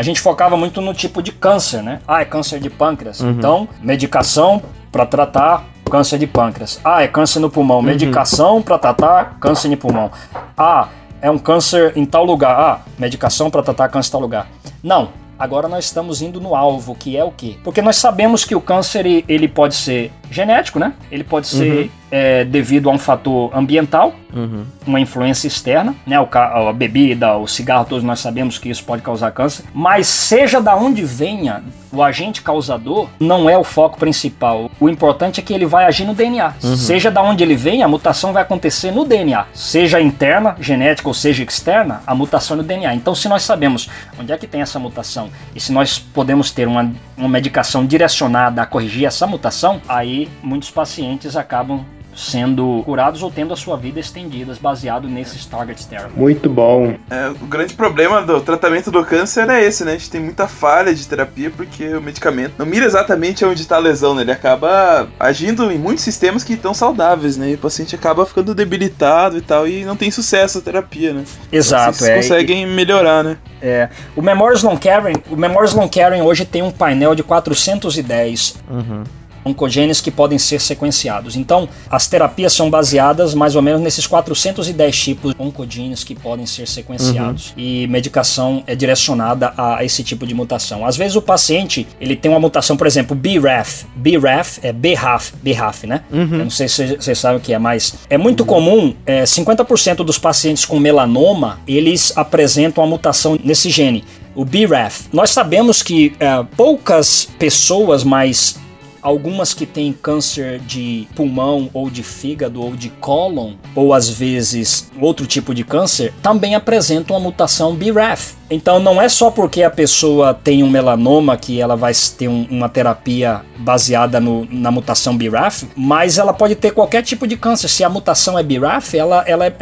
a 0.00 0.02
gente 0.02 0.18
focava 0.18 0.56
muito 0.56 0.80
no 0.80 0.94
tipo 0.94 1.22
de 1.22 1.30
câncer, 1.30 1.82
né? 1.82 2.00
Ah, 2.08 2.22
é 2.22 2.24
câncer 2.24 2.58
de 2.58 2.70
pâncreas. 2.70 3.20
Uhum. 3.20 3.32
Então, 3.32 3.68
medicação 3.82 4.62
para 4.90 5.04
tratar 5.04 5.66
câncer 5.90 6.18
de 6.18 6.26
pâncreas. 6.26 6.80
Ah, 6.82 7.02
é 7.02 7.06
câncer 7.06 7.38
no 7.38 7.50
pulmão. 7.50 7.80
Uhum. 7.80 7.82
Medicação 7.82 8.62
para 8.62 8.78
tratar 8.78 9.36
câncer 9.38 9.68
de 9.68 9.76
pulmão. 9.76 10.10
Ah, 10.56 10.88
é 11.20 11.30
um 11.30 11.36
câncer 11.36 11.92
em 11.96 12.06
tal 12.06 12.24
lugar. 12.24 12.58
Ah, 12.58 12.80
medicação 12.98 13.50
para 13.50 13.62
tratar 13.62 13.90
câncer 13.90 14.08
em 14.08 14.12
tal 14.12 14.20
lugar. 14.22 14.46
Não. 14.82 15.10
Agora 15.38 15.68
nós 15.68 15.84
estamos 15.84 16.22
indo 16.22 16.40
no 16.40 16.54
alvo, 16.54 16.94
que 16.94 17.14
é 17.14 17.22
o 17.22 17.30
quê? 17.30 17.58
Porque 17.62 17.82
nós 17.82 17.96
sabemos 17.96 18.42
que 18.42 18.54
o 18.54 18.60
câncer 18.60 19.04
ele 19.06 19.48
pode 19.48 19.74
ser 19.74 20.10
genético, 20.30 20.78
né? 20.78 20.94
Ele 21.12 21.24
pode 21.24 21.46
ser 21.46 21.84
uhum. 21.84 21.90
É, 22.10 22.44
devido 22.44 22.90
a 22.90 22.92
um 22.92 22.98
fator 22.98 23.56
ambiental, 23.56 24.14
uhum. 24.34 24.64
uma 24.86 25.00
influência 25.00 25.46
externa, 25.46 25.94
né? 26.06 26.18
O, 26.20 26.28
a 26.32 26.72
bebida, 26.72 27.36
o 27.36 27.46
cigarro, 27.46 27.86
todos 27.88 28.04
nós 28.04 28.20
sabemos 28.20 28.58
que 28.58 28.68
isso 28.68 28.84
pode 28.84 29.02
causar 29.02 29.30
câncer. 29.30 29.64
Mas 29.72 30.06
seja 30.06 30.60
da 30.60 30.74
onde 30.74 31.04
venha, 31.04 31.62
o 31.92 32.02
agente 32.02 32.42
causador 32.42 33.08
não 33.18 33.48
é 33.48 33.56
o 33.56 33.64
foco 33.64 33.98
principal. 33.98 34.70
O 34.80 34.88
importante 34.88 35.40
é 35.40 35.42
que 35.42 35.52
ele 35.52 35.66
vai 35.66 35.84
agir 35.84 36.04
no 36.04 36.14
DNA. 36.14 36.54
Uhum. 36.62 36.76
Seja 36.76 37.10
da 37.10 37.22
onde 37.22 37.42
ele 37.42 37.56
vem, 37.56 37.82
a 37.82 37.88
mutação 37.88 38.32
vai 38.32 38.42
acontecer 38.42 38.90
no 38.90 39.04
DNA. 39.04 39.46
Seja 39.52 40.00
interna, 40.00 40.56
genética 40.60 41.08
ou 41.08 41.14
seja 41.14 41.42
externa, 41.42 42.02
a 42.06 42.14
mutação 42.14 42.56
é 42.56 42.58
no 42.58 42.62
DNA. 42.62 42.94
Então, 42.94 43.14
se 43.14 43.28
nós 43.28 43.42
sabemos 43.42 43.88
onde 44.18 44.32
é 44.32 44.38
que 44.38 44.46
tem 44.46 44.62
essa 44.62 44.78
mutação 44.78 45.30
e 45.54 45.60
se 45.60 45.72
nós 45.72 45.98
podemos 45.98 46.50
ter 46.50 46.66
uma, 46.66 46.92
uma 47.16 47.28
medicação 47.28 47.84
direcionada 47.84 48.62
a 48.62 48.66
corrigir 48.66 49.06
essa 49.06 49.26
mutação, 49.26 49.80
aí 49.88 50.28
muitos 50.42 50.70
pacientes 50.70 51.36
acabam 51.36 51.84
sendo 52.20 52.82
curados 52.84 53.22
ou 53.22 53.30
tendo 53.30 53.54
a 53.54 53.56
sua 53.56 53.76
vida 53.76 53.98
estendida 53.98 54.54
baseado 54.60 55.08
nesses 55.08 55.46
target 55.46 55.86
therapy. 55.86 56.18
Muito 56.18 56.50
bom. 56.50 56.94
É, 57.08 57.28
o 57.28 57.46
grande 57.46 57.74
problema 57.74 58.22
do 58.22 58.40
tratamento 58.40 58.90
do 58.90 59.04
câncer 59.04 59.48
é 59.48 59.64
esse, 59.64 59.84
né? 59.84 59.92
A 59.92 59.96
gente 59.96 60.10
tem 60.10 60.20
muita 60.20 60.46
falha 60.46 60.94
de 60.94 61.06
terapia 61.06 61.50
porque 61.50 61.94
o 61.94 62.00
medicamento 62.00 62.54
não 62.58 62.66
mira 62.66 62.84
exatamente 62.84 63.44
onde 63.44 63.62
está 63.62 63.76
a 63.76 63.78
lesão, 63.78 64.14
né? 64.14 64.22
Ele 64.22 64.32
acaba 64.32 65.08
agindo 65.18 65.70
em 65.72 65.78
muitos 65.78 66.04
sistemas 66.04 66.44
que 66.44 66.52
estão 66.52 66.74
saudáveis, 66.74 67.36
né? 67.36 67.50
E 67.50 67.54
o 67.54 67.58
paciente 67.58 67.94
acaba 67.94 68.26
ficando 68.26 68.54
debilitado 68.54 69.38
e 69.38 69.40
tal 69.40 69.66
e 69.66 69.84
não 69.84 69.96
tem 69.96 70.10
sucesso 70.10 70.58
a 70.58 70.60
terapia, 70.60 71.14
né? 71.14 71.24
Exato. 71.50 71.96
Então, 71.96 72.08
é, 72.08 72.16
conseguem 72.16 72.66
melhorar, 72.66 73.24
né? 73.24 73.38
É. 73.62 73.88
O 74.14 74.20
Memorial 74.20 74.56
Sloan 74.56 74.76
Kettering, 74.76 75.22
o 75.30 75.36
Memorial 75.36 75.88
Kettering 75.88 76.22
hoje 76.22 76.44
tem 76.44 76.62
um 76.62 76.70
painel 76.70 77.14
de 77.14 77.22
410 77.22 78.56
uhum 78.68 79.04
oncogenes 79.44 80.00
que 80.00 80.10
podem 80.10 80.38
ser 80.38 80.60
sequenciados. 80.60 81.36
Então, 81.36 81.68
as 81.88 82.06
terapias 82.06 82.52
são 82.52 82.70
baseadas 82.70 83.34
mais 83.34 83.56
ou 83.56 83.62
menos 83.62 83.80
nesses 83.80 84.06
410 84.06 84.98
tipos 84.98 85.34
de 85.34 85.42
oncogenes 85.42 86.04
que 86.04 86.14
podem 86.14 86.46
ser 86.46 86.66
sequenciados. 86.66 87.50
Uhum. 87.50 87.54
E 87.56 87.86
medicação 87.86 88.62
é 88.66 88.74
direcionada 88.74 89.52
a 89.56 89.84
esse 89.84 90.02
tipo 90.02 90.26
de 90.26 90.34
mutação. 90.34 90.84
Às 90.86 90.96
vezes 90.96 91.16
o 91.16 91.22
paciente, 91.22 91.86
ele 92.00 92.16
tem 92.16 92.30
uma 92.30 92.40
mutação, 92.40 92.76
por 92.76 92.86
exemplo, 92.86 93.16
BRAF. 93.16 93.86
BRAF 93.96 94.60
é 94.62 94.72
BRAF, 94.72 95.32
BRAF, 95.42 95.86
né? 95.86 96.02
Uhum. 96.10 96.28
Eu 96.32 96.44
não 96.44 96.50
sei 96.50 96.68
se 96.68 96.96
vocês 96.96 97.18
sabem 97.18 97.38
o 97.38 97.40
que 97.40 97.52
é, 97.52 97.58
mas 97.58 97.94
é 98.08 98.18
muito 98.18 98.40
uhum. 98.40 98.46
comum, 98.46 98.94
é, 99.06 99.24
50% 99.24 99.96
dos 100.04 100.18
pacientes 100.18 100.64
com 100.64 100.78
melanoma, 100.78 101.60
eles 101.66 102.12
apresentam 102.16 102.82
a 102.82 102.86
mutação 102.86 103.38
nesse 103.42 103.70
gene 103.70 104.04
o 104.34 104.44
BRAF. 104.44 105.08
Nós 105.12 105.30
sabemos 105.30 105.82
que 105.82 106.12
é, 106.20 106.44
poucas 106.56 107.28
pessoas 107.38 108.04
mais 108.04 108.58
algumas 109.02 109.54
que 109.54 109.66
têm 109.66 109.92
câncer 109.92 110.58
de 110.60 111.06
pulmão 111.14 111.70
ou 111.72 111.90
de 111.90 112.02
fígado 112.02 112.62
ou 112.62 112.74
de 112.76 112.88
cólon, 112.88 113.54
ou 113.74 113.94
às 113.94 114.08
vezes 114.08 114.90
outro 115.00 115.26
tipo 115.26 115.54
de 115.54 115.64
câncer, 115.64 116.12
também 116.22 116.54
apresentam 116.54 117.16
a 117.16 117.20
mutação 117.20 117.74
BRAF. 117.74 118.34
Então 118.50 118.80
não 118.80 119.00
é 119.00 119.08
só 119.08 119.30
porque 119.30 119.62
a 119.62 119.70
pessoa 119.70 120.34
tem 120.34 120.62
um 120.62 120.68
melanoma 120.68 121.36
que 121.36 121.60
ela 121.60 121.76
vai 121.76 121.92
ter 122.16 122.28
um, 122.28 122.46
uma 122.50 122.68
terapia 122.68 123.42
baseada 123.58 124.18
no, 124.18 124.46
na 124.50 124.70
mutação 124.70 125.16
BRAF, 125.16 125.68
mas 125.76 126.18
ela 126.18 126.32
pode 126.32 126.54
ter 126.56 126.72
qualquer 126.72 127.02
tipo 127.02 127.26
de 127.26 127.36
câncer. 127.36 127.68
Se 127.68 127.84
a 127.84 127.88
mutação 127.88 128.38
é 128.38 128.42
BRAF, 128.42 128.96
ela, 128.96 129.24
ela 129.26 129.46
é 129.46 129.54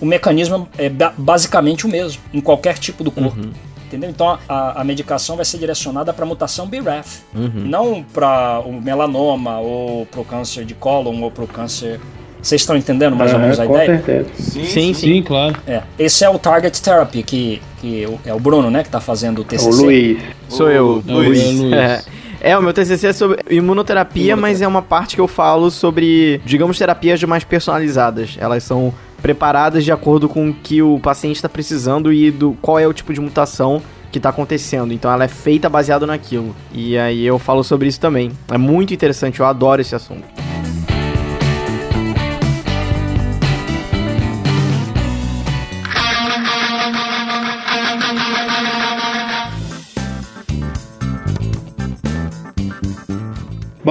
o 0.00 0.06
mecanismo 0.06 0.68
é 0.78 0.88
basicamente 1.18 1.86
o 1.86 1.88
mesmo 1.88 2.22
em 2.32 2.40
qualquer 2.40 2.78
tipo 2.78 3.04
do 3.04 3.10
corpo. 3.10 3.38
Uhum 3.38 3.69
entendeu? 3.90 4.08
Então 4.08 4.38
a, 4.48 4.80
a 4.80 4.84
medicação 4.84 5.36
vai 5.36 5.44
ser 5.44 5.58
direcionada 5.58 6.12
para 6.12 6.24
a 6.24 6.28
mutação 6.28 6.66
BRAF, 6.66 7.22
uhum. 7.34 7.50
não 7.54 8.02
para 8.02 8.60
o 8.64 8.72
melanoma 8.72 9.58
ou 9.58 10.06
para 10.06 10.20
o 10.20 10.24
câncer 10.24 10.64
de 10.64 10.74
cólon 10.74 11.20
ou 11.20 11.30
para 11.30 11.44
o 11.44 11.48
câncer 11.48 12.00
vocês 12.42 12.62
estão 12.62 12.74
entendendo 12.74 13.14
mais 13.14 13.34
ou 13.34 13.38
menos 13.38 13.60
a 13.60 13.66
ideia? 13.66 14.02
Certeza. 14.02 14.28
Sim, 14.38 14.64
sim, 14.64 14.94
sim, 14.94 15.22
claro. 15.22 15.54
É. 15.66 15.82
Esse 15.98 16.24
é 16.24 16.30
o 16.30 16.38
Target 16.38 16.80
Therapy, 16.80 17.22
que, 17.22 17.60
que 17.82 18.08
é 18.24 18.32
o 18.32 18.40
Bruno, 18.40 18.70
né, 18.70 18.80
que 18.80 18.88
está 18.88 18.98
fazendo 18.98 19.42
o 19.42 19.44
TCC. 19.44 19.68
O 19.68 19.74
Luiz. 19.74 20.18
Sou 20.48 20.70
eu, 20.70 21.02
o 21.06 21.12
Luiz. 21.12 21.38
É, 21.38 21.52
Luiz. 21.52 21.72
É. 21.74 22.02
É, 22.42 22.56
o 22.56 22.62
meu 22.62 22.72
TCC 22.72 23.08
é 23.08 23.12
sobre 23.12 23.38
imunoterapia, 23.50 24.34
mas 24.34 24.62
é 24.62 24.66
uma 24.66 24.80
parte 24.80 25.14
que 25.14 25.20
eu 25.20 25.28
falo 25.28 25.70
sobre, 25.70 26.40
digamos, 26.42 26.78
terapias 26.78 27.22
mais 27.24 27.44
personalizadas. 27.44 28.36
Elas 28.40 28.64
são 28.64 28.94
preparadas 29.20 29.84
de 29.84 29.92
acordo 29.92 30.28
com 30.28 30.50
o 30.50 30.54
que 30.54 30.82
o 30.82 30.98
paciente 30.98 31.36
está 31.36 31.48
precisando 31.48 32.12
e 32.12 32.30
do 32.30 32.56
qual 32.60 32.78
é 32.78 32.86
o 32.86 32.92
tipo 32.92 33.12
de 33.12 33.20
mutação 33.20 33.82
que 34.10 34.18
está 34.18 34.30
acontecendo. 34.30 34.92
Então 34.92 35.10
ela 35.10 35.24
é 35.24 35.28
feita 35.28 35.68
baseado 35.68 36.06
naquilo. 36.06 36.54
E 36.72 36.98
aí 36.98 37.24
eu 37.24 37.38
falo 37.38 37.62
sobre 37.62 37.88
isso 37.88 38.00
também. 38.00 38.32
É 38.50 38.58
muito 38.58 38.92
interessante, 38.92 39.40
eu 39.40 39.46
adoro 39.46 39.80
esse 39.80 39.94
assunto. 39.94 40.49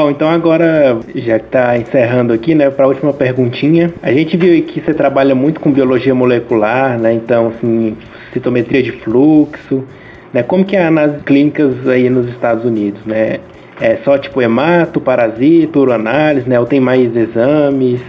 Bom, 0.01 0.09
então 0.09 0.29
agora, 0.29 0.97
já 1.13 1.37
que 1.37 1.47
está 1.47 1.77
encerrando 1.77 2.31
aqui, 2.31 2.55
né, 2.55 2.69
para 2.69 2.85
a 2.85 2.87
última 2.87 3.11
perguntinha. 3.11 3.93
A 4.01 4.13
gente 4.13 4.37
viu 4.37 4.63
que 4.63 4.79
você 4.79 4.93
trabalha 4.93 5.35
muito 5.35 5.59
com 5.59 5.69
biologia 5.73 6.15
molecular, 6.15 6.97
né, 6.97 7.11
então, 7.11 7.49
assim, 7.49 7.97
citometria 8.31 8.81
de 8.81 8.93
fluxo, 8.93 9.83
né? 10.31 10.41
Como 10.41 10.63
que 10.63 10.77
é 10.77 10.89
nas 10.89 11.21
clínicas 11.23 11.85
aí 11.85 12.09
nos 12.09 12.29
Estados 12.29 12.63
Unidos, 12.63 13.01
né? 13.05 13.39
É 13.81 13.97
só 14.05 14.17
tipo 14.17 14.41
hemato, 14.41 15.01
parasita, 15.01 15.77
uroanálise, 15.77 16.47
né? 16.47 16.57
Ou 16.57 16.65
tem 16.65 16.79
mais 16.79 17.13
exames? 17.13 17.99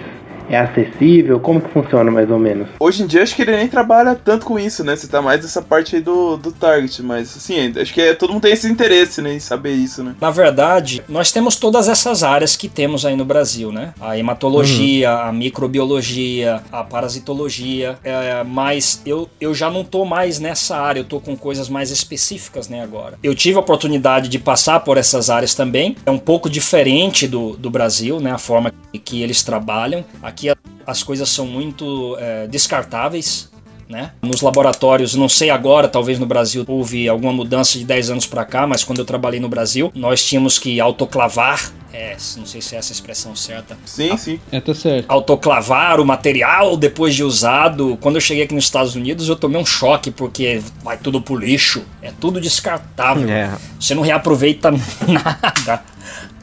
É 0.51 0.59
acessível? 0.59 1.39
Como 1.41 1.61
que 1.61 1.71
funciona 1.71 2.11
mais 2.11 2.31
ou 2.31 2.39
menos? 2.39 2.69
Hoje 2.79 3.03
em 3.03 3.07
dia 3.07 3.23
acho 3.23 3.35
que 3.35 3.43
ele 3.43 3.57
nem 3.57 3.69
trabalha 3.69 4.15
tanto 4.15 4.45
com 4.45 4.59
isso, 4.59 4.85
né? 4.85 4.97
Você 4.97 5.07
tá 5.07 5.23
mais 5.23 5.43
nessa 5.43 5.63
parte 5.63 5.97
aí 5.97 6.03
do, 6.03 6.37
do 6.37 6.53
target, 6.53 7.03
mas 7.03 7.37
assim, 7.37 7.73
acho 7.81 7.95
que 7.95 8.01
é, 8.01 8.15
todo 8.15 8.33
mundo 8.33 8.43
tem 8.43 8.53
esse 8.53 8.71
interesse, 8.71 9.23
né, 9.23 9.35
em 9.35 9.41
saber 9.41 9.73
isso, 9.73 10.03
né? 10.03 10.15
Na 10.21 10.31
verdade, 10.31 11.03
nós 11.09 11.31
temos 11.31 11.57
todas 11.57 11.89
essas 11.89 12.23
áreas 12.23 12.57
que 12.57 12.69
temos 12.69 13.07
aí 13.07 13.15
no 13.15 13.25
Brasil, 13.25 13.71
né? 13.71 13.95
A 14.01 14.19
hematologia, 14.19 15.11
uhum. 15.11 15.29
a 15.29 15.33
microbiologia, 15.33 16.63
a 16.73 16.83
parasitologia, 16.83 17.99
é, 18.03 18.43
mas 18.43 19.01
eu, 19.07 19.29
eu 19.41 19.55
já 19.55 19.71
não 19.71 19.85
tô 19.85 20.05
mais 20.05 20.41
nessa 20.41 20.77
área, 20.77 21.01
eu 21.01 21.05
tô 21.05 21.21
com 21.21 21.37
coisas 21.37 21.69
mais 21.69 21.91
específicas, 21.91 22.69
né, 22.69 22.83
agora. 22.83 23.19
Eu 23.23 23.35
tive 23.35 23.57
a 23.57 23.61
oportunidade 23.61 24.29
de 24.29 24.39
passar 24.39 24.81
por 24.81 24.97
essas 24.97 25.31
áreas 25.31 25.55
também, 25.55 25.97
é 26.05 26.11
um 26.11 26.19
pouco 26.19 26.51
diferente 26.51 27.29
do, 27.29 27.57
do 27.57 27.71
Brasil, 27.71 28.19
né, 28.19 28.33
a 28.33 28.39
forma 28.39 28.73
que 29.05 29.23
eles 29.23 29.43
trabalham. 29.43 30.05
Aqui 30.23 30.40
as 30.87 31.03
coisas 31.03 31.29
são 31.29 31.47
muito 31.47 32.17
é, 32.19 32.47
descartáveis. 32.47 33.51
Né? 33.89 34.13
Nos 34.23 34.41
laboratórios, 34.41 35.17
não 35.17 35.29
sei 35.29 35.51
agora, 35.51 35.89
talvez 35.89 36.17
no 36.17 36.25
Brasil 36.25 36.65
houve 36.69 37.09
alguma 37.09 37.33
mudança 37.33 37.77
de 37.77 37.85
10 37.85 38.11
anos 38.11 38.25
para 38.25 38.45
cá, 38.45 38.65
mas 38.65 38.85
quando 38.85 39.01
eu 39.01 39.05
trabalhei 39.05 39.41
no 39.41 39.49
Brasil, 39.49 39.91
nós 39.97 40.25
tínhamos 40.25 40.61
que 40.61 40.81
autoclavar, 40.81 41.73
é, 41.93 42.17
não 42.37 42.47
sei 42.47 42.61
se 42.61 42.77
é 42.77 42.79
essa 42.79 42.93
a 42.93 42.95
expressão 42.95 43.35
certa. 43.35 43.77
Sim, 43.85 44.17
sim. 44.17 44.41
É, 44.53 44.61
tá 44.61 44.73
certo. 44.73 45.07
Autoclavar 45.09 46.01
o 46.01 46.07
material 46.07 46.77
depois 46.77 47.17
de 47.17 47.25
usado. 47.25 47.99
Quando 48.01 48.15
eu 48.15 48.21
cheguei 48.21 48.45
aqui 48.45 48.55
nos 48.55 48.63
Estados 48.63 48.95
Unidos, 48.95 49.29
eu 49.29 49.35
tomei 49.35 49.61
um 49.61 49.67
choque, 49.67 50.13
porque 50.13 50.63
vai 50.85 50.97
tudo 50.97 51.21
pro 51.21 51.35
lixo, 51.35 51.83
é 52.01 52.13
tudo 52.13 52.41
descartável. 52.41 53.29
É. 53.29 53.59
Você 53.81 53.93
não 53.93 54.03
reaproveita 54.03 54.71
nada 55.09 55.83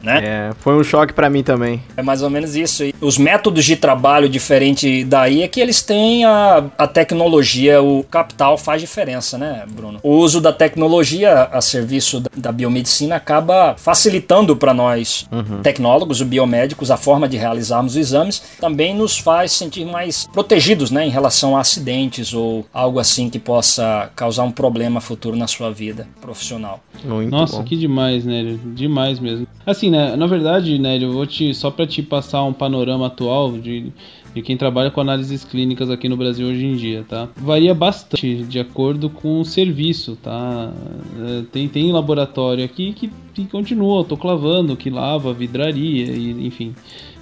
né? 0.02 0.20
É, 0.22 0.50
foi 0.60 0.74
um 0.74 0.84
choque 0.84 1.12
para 1.12 1.28
mim 1.28 1.42
também. 1.42 1.82
É 1.96 2.02
mais 2.02 2.22
ou 2.22 2.30
menos 2.30 2.56
isso. 2.56 2.84
E 2.84 2.94
os 3.00 3.18
métodos 3.18 3.64
de 3.64 3.76
trabalho 3.76 4.28
diferente 4.28 5.04
daí 5.04 5.42
é 5.42 5.48
que 5.48 5.60
eles 5.60 5.82
têm 5.82 6.24
a, 6.24 6.64
a 6.76 6.86
tecnologia, 6.86 7.82
o 7.82 8.04
capital 8.04 8.56
faz 8.56 8.80
diferença, 8.80 9.36
né, 9.36 9.64
Bruno? 9.68 9.98
O 10.02 10.16
uso 10.16 10.40
da 10.40 10.52
tecnologia 10.52 11.44
a 11.44 11.60
serviço 11.60 12.22
da 12.36 12.52
biomedicina 12.52 13.16
acaba 13.16 13.74
facilitando 13.76 14.56
para 14.56 14.72
nós, 14.72 15.26
uhum. 15.30 15.62
tecnólogos, 15.62 16.22
biomédicos, 16.22 16.90
a 16.90 16.96
forma 16.96 17.28
de 17.28 17.36
realizarmos 17.36 17.92
os 17.92 17.98
exames, 17.98 18.42
também 18.60 18.94
nos 18.94 19.18
faz 19.18 19.52
sentir 19.52 19.84
mais 19.84 20.26
protegidos, 20.32 20.90
né, 20.90 21.06
em 21.06 21.10
relação 21.10 21.56
a 21.56 21.60
acidentes 21.60 22.34
ou 22.34 22.66
algo 22.72 22.98
assim 22.98 23.30
que 23.30 23.38
possa 23.38 24.10
causar 24.14 24.44
um 24.44 24.52
problema 24.52 25.00
futuro 25.00 25.36
na 25.36 25.46
sua 25.46 25.70
vida 25.70 26.06
profissional. 26.20 26.80
Muito 27.04 27.30
Nossa, 27.30 27.58
bom. 27.58 27.64
que 27.64 27.76
demais, 27.76 28.24
né? 28.24 28.58
Demais 28.74 29.18
mesmo. 29.18 29.46
Assim, 29.64 29.87
né? 29.90 30.16
Na 30.16 30.26
verdade, 30.26 30.78
né, 30.78 31.02
eu 31.02 31.12
vou 31.12 31.26
te 31.26 31.54
só 31.54 31.70
para 31.70 31.86
te 31.86 32.02
passar 32.02 32.44
um 32.44 32.52
panorama 32.52 33.06
atual 33.06 33.52
de 33.52 33.92
de 34.34 34.42
quem 34.42 34.56
trabalha 34.56 34.90
com 34.90 35.00
análises 35.00 35.44
clínicas 35.44 35.90
aqui 35.90 36.08
no 36.08 36.16
Brasil 36.16 36.46
hoje 36.46 36.64
em 36.64 36.76
dia, 36.76 37.04
tá? 37.08 37.28
Varia 37.36 37.74
bastante 37.74 38.44
de 38.44 38.58
acordo 38.58 39.08
com 39.10 39.40
o 39.40 39.44
serviço, 39.44 40.16
tá? 40.16 40.72
É, 41.18 41.42
tem, 41.50 41.68
tem 41.68 41.92
laboratório 41.92 42.64
aqui 42.64 42.92
que, 42.92 43.10
que 43.34 43.46
continua 43.46 43.98
autoclavando, 43.98 44.76
que 44.76 44.90
lava 44.90 45.32
vidraria, 45.32 46.06
e, 46.06 46.46
enfim, 46.46 46.74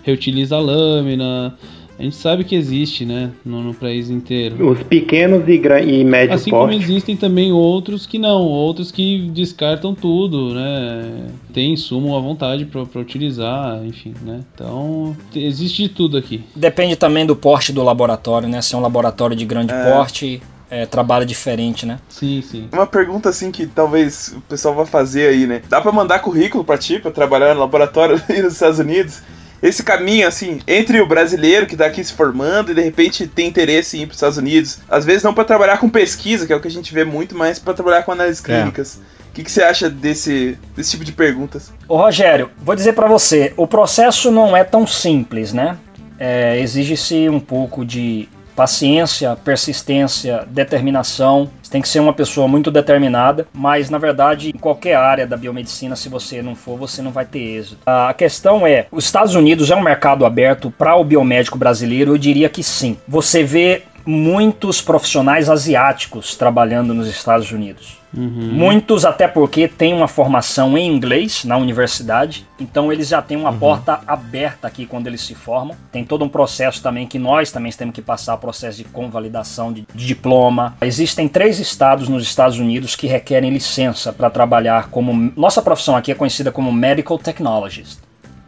reutiliza 0.03 0.57
a 0.57 0.61
lâmina. 0.61 1.57
A 1.99 2.03
gente 2.03 2.17
sabe 2.17 2.45
que 2.45 2.55
existe, 2.55 3.07
né, 3.07 3.31
no, 3.45 3.63
no 3.63 3.75
país 3.75 4.11
inteiro. 4.11 4.71
Os 4.71 4.83
pequenos 4.83 5.49
e, 5.49 5.55
e 5.55 6.05
médios 6.05 6.43
Assim 6.43 6.51
como 6.51 6.73
existem 6.73 7.17
também 7.17 7.53
outros 7.53 8.07
que 8.07 8.19
não, 8.19 8.43
outros 8.43 8.93
que 8.93 9.31
descartam 9.31 9.95
tudo, 9.95 10.55
né? 10.55 11.29
Tem 11.55 11.73
insumo 11.73 12.15
à 12.17 12.21
vontade 12.21 12.67
para 12.67 13.01
utilizar, 13.01 13.83
enfim, 13.85 14.15
né? 14.23 14.41
Então, 14.55 15.17
existe 15.35 15.85
de 15.85 15.89
tudo 15.89 16.19
aqui. 16.19 16.45
Depende 16.55 16.97
também 16.97 17.25
do 17.25 17.35
porte 17.35 17.73
do 17.73 17.83
laboratório, 17.83 18.49
né? 18.49 18.61
Se 18.61 18.75
é 18.75 18.79
um 18.79 18.83
laboratório 18.83 19.35
de 19.35 19.47
grande 19.47 19.73
é. 19.73 19.91
porte, 19.91 20.43
é, 20.71 20.85
trabalha 20.85 21.25
diferente, 21.25 21.87
né? 21.87 21.99
Sim, 22.09 22.43
sim. 22.43 22.69
Uma 22.73 22.87
pergunta 22.87 23.29
assim 23.29 23.51
que 23.51 23.67
talvez 23.67 24.35
o 24.37 24.41
pessoal 24.43 24.75
vá 24.75 24.85
fazer 24.85 25.29
aí, 25.29 25.47
né? 25.47 25.63
Dá 25.69 25.81
para 25.81 25.93
mandar 25.93 26.19
currículo 26.19 26.65
para 26.65 26.77
ti, 26.77 26.99
para 26.99 27.11
trabalhar 27.11 27.55
no 27.55 27.61
laboratório 27.61 28.21
nos 28.29 28.53
Estados 28.53 28.79
Unidos? 28.79 29.23
Esse 29.63 29.83
caminho, 29.83 30.29
assim, 30.29 30.61
entre 30.67 31.01
o 31.01 31.07
brasileiro 31.07 31.67
que 31.67 31.77
tá 31.77 31.87
aqui 31.87 32.03
se 32.05 32.13
formando 32.13 32.71
e 32.71 32.75
de 32.75 32.83
repente 32.83 33.27
tem 33.27 33.49
interesse 33.49 33.97
em 33.97 34.03
ir 34.03 34.07
para 34.07 34.13
os 34.13 34.17
Estados 34.17 34.39
Unidos, 34.39 34.79
às 34.89 35.05
vezes 35.05 35.23
não 35.23 35.35
para 35.35 35.45
trabalhar 35.45 35.79
com 35.79 35.89
pesquisa, 35.89 36.47
que 36.47 36.53
é 36.53 36.57
o 36.57 36.61
que 36.61 36.69
a 36.69 36.71
gente 36.71 36.93
vê 36.93 37.05
muito, 37.05 37.37
mas 37.37 37.59
para 37.59 37.75
trabalhar 37.75 38.03
com 38.03 38.13
análises 38.13 38.43
é. 38.45 38.47
clínicas. 38.47 39.01
É. 39.01 39.17
O 39.31 39.33
que, 39.37 39.45
que 39.45 39.51
você 39.51 39.63
acha 39.63 39.91
desse, 39.91 40.59
desse 40.75 40.93
tipo 40.93 41.05
de 41.05 41.13
perguntas? 41.13 41.73
Ô 41.87 41.97
Rogério, 41.97 42.51
vou 42.59 42.75
dizer 42.75 42.95
para 42.95 43.07
você, 43.07 43.53
o 43.57 43.67
processo 43.67 44.31
não 44.31 44.57
é 44.57 44.65
tão 44.65 44.87
simples, 44.87 45.53
né? 45.53 45.77
É, 46.19 46.59
Exige-se 46.59 47.29
um 47.29 47.39
pouco 47.39 47.85
de 47.85 48.29
paciência, 48.57 49.37
persistência, 49.37 50.45
determinação. 50.49 51.51
Você 51.63 51.71
tem 51.71 51.83
que 51.83 51.89
ser 51.89 52.01
uma 52.01 52.15
pessoa 52.15 52.49
muito 52.49 52.71
determinada, 52.71 53.47
mas 53.53 53.91
na 53.91 53.99
verdade, 53.99 54.49
em 54.49 54.59
qualquer 54.59 54.97
área 54.97 55.27
da 55.27 55.37
biomedicina, 55.37 55.95
se 55.95 56.09
você 56.09 56.41
não 56.41 56.57
for, 56.57 56.79
você 56.79 57.03
não 57.03 57.13
vai 57.13 57.27
ter 57.27 57.39
êxito. 57.39 57.79
A 57.85 58.15
questão 58.15 58.67
é: 58.67 58.87
os 58.91 59.05
Estados 59.05 59.35
Unidos 59.35 59.71
é 59.71 59.77
um 59.77 59.83
mercado 59.83 60.25
aberto 60.25 60.71
para 60.71 60.97
o 60.97 61.05
biomédico 61.05 61.59
brasileiro? 61.59 62.15
Eu 62.15 62.19
diria 62.19 62.49
que 62.49 62.63
sim. 62.63 62.97
Você 63.07 63.45
vê 63.45 63.83
muitos 64.07 64.81
profissionais 64.81 65.51
asiáticos 65.51 66.37
trabalhando 66.37 66.95
nos 66.95 67.09
Estados 67.09 67.51
Unidos. 67.51 67.99
Uhum. 68.17 68.31
Muitos, 68.53 69.05
até 69.05 69.29
porque 69.29 69.69
têm 69.69 69.93
uma 69.93 70.09
formação 70.09 70.79
em 70.79 70.87
inglês 70.87 71.45
na 71.45 71.57
universidade, 71.59 72.47
então 72.59 72.91
eles 72.91 73.09
já 73.09 73.21
têm 73.21 73.37
uma 73.37 73.51
uhum. 73.51 73.59
porta 73.59 74.01
aberta 74.07 74.67
aqui 74.67 74.87
quando 74.87 75.07
eles 75.07 75.21
se 75.21 75.35
formam. 75.35 75.77
Tem 75.93 76.05
todo 76.05 76.25
um 76.25 76.29
processo 76.29 76.83
também 76.83 77.07
que 77.07 77.19
nós 77.19 77.51
também 77.51 77.71
temos 77.73 77.95
que 77.95 78.01
passar 78.01 78.37
processo 78.39 78.79
de 78.79 78.85
convalidação 78.85 79.73
de, 79.73 79.87
de 79.95 80.07
diploma. 80.07 80.77
Existem 80.81 81.29
três 81.29 81.59
estados 81.59 82.09
nos 82.09 82.23
Estados 82.23 82.59
Unidos 82.59 82.97
que 82.97 83.07
requerem 83.07 83.51
licença 83.51 84.13
para 84.13 84.31
trabalhar 84.31 84.89
como. 84.89 85.33
Nossa 85.37 85.61
profissão 85.61 85.97
aqui 85.97 86.11
é 86.11 86.15
conhecida 86.15 86.51
como 86.51 86.73
Medical 86.73 87.19
Technologist. 87.19 87.99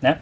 Né? 0.00 0.18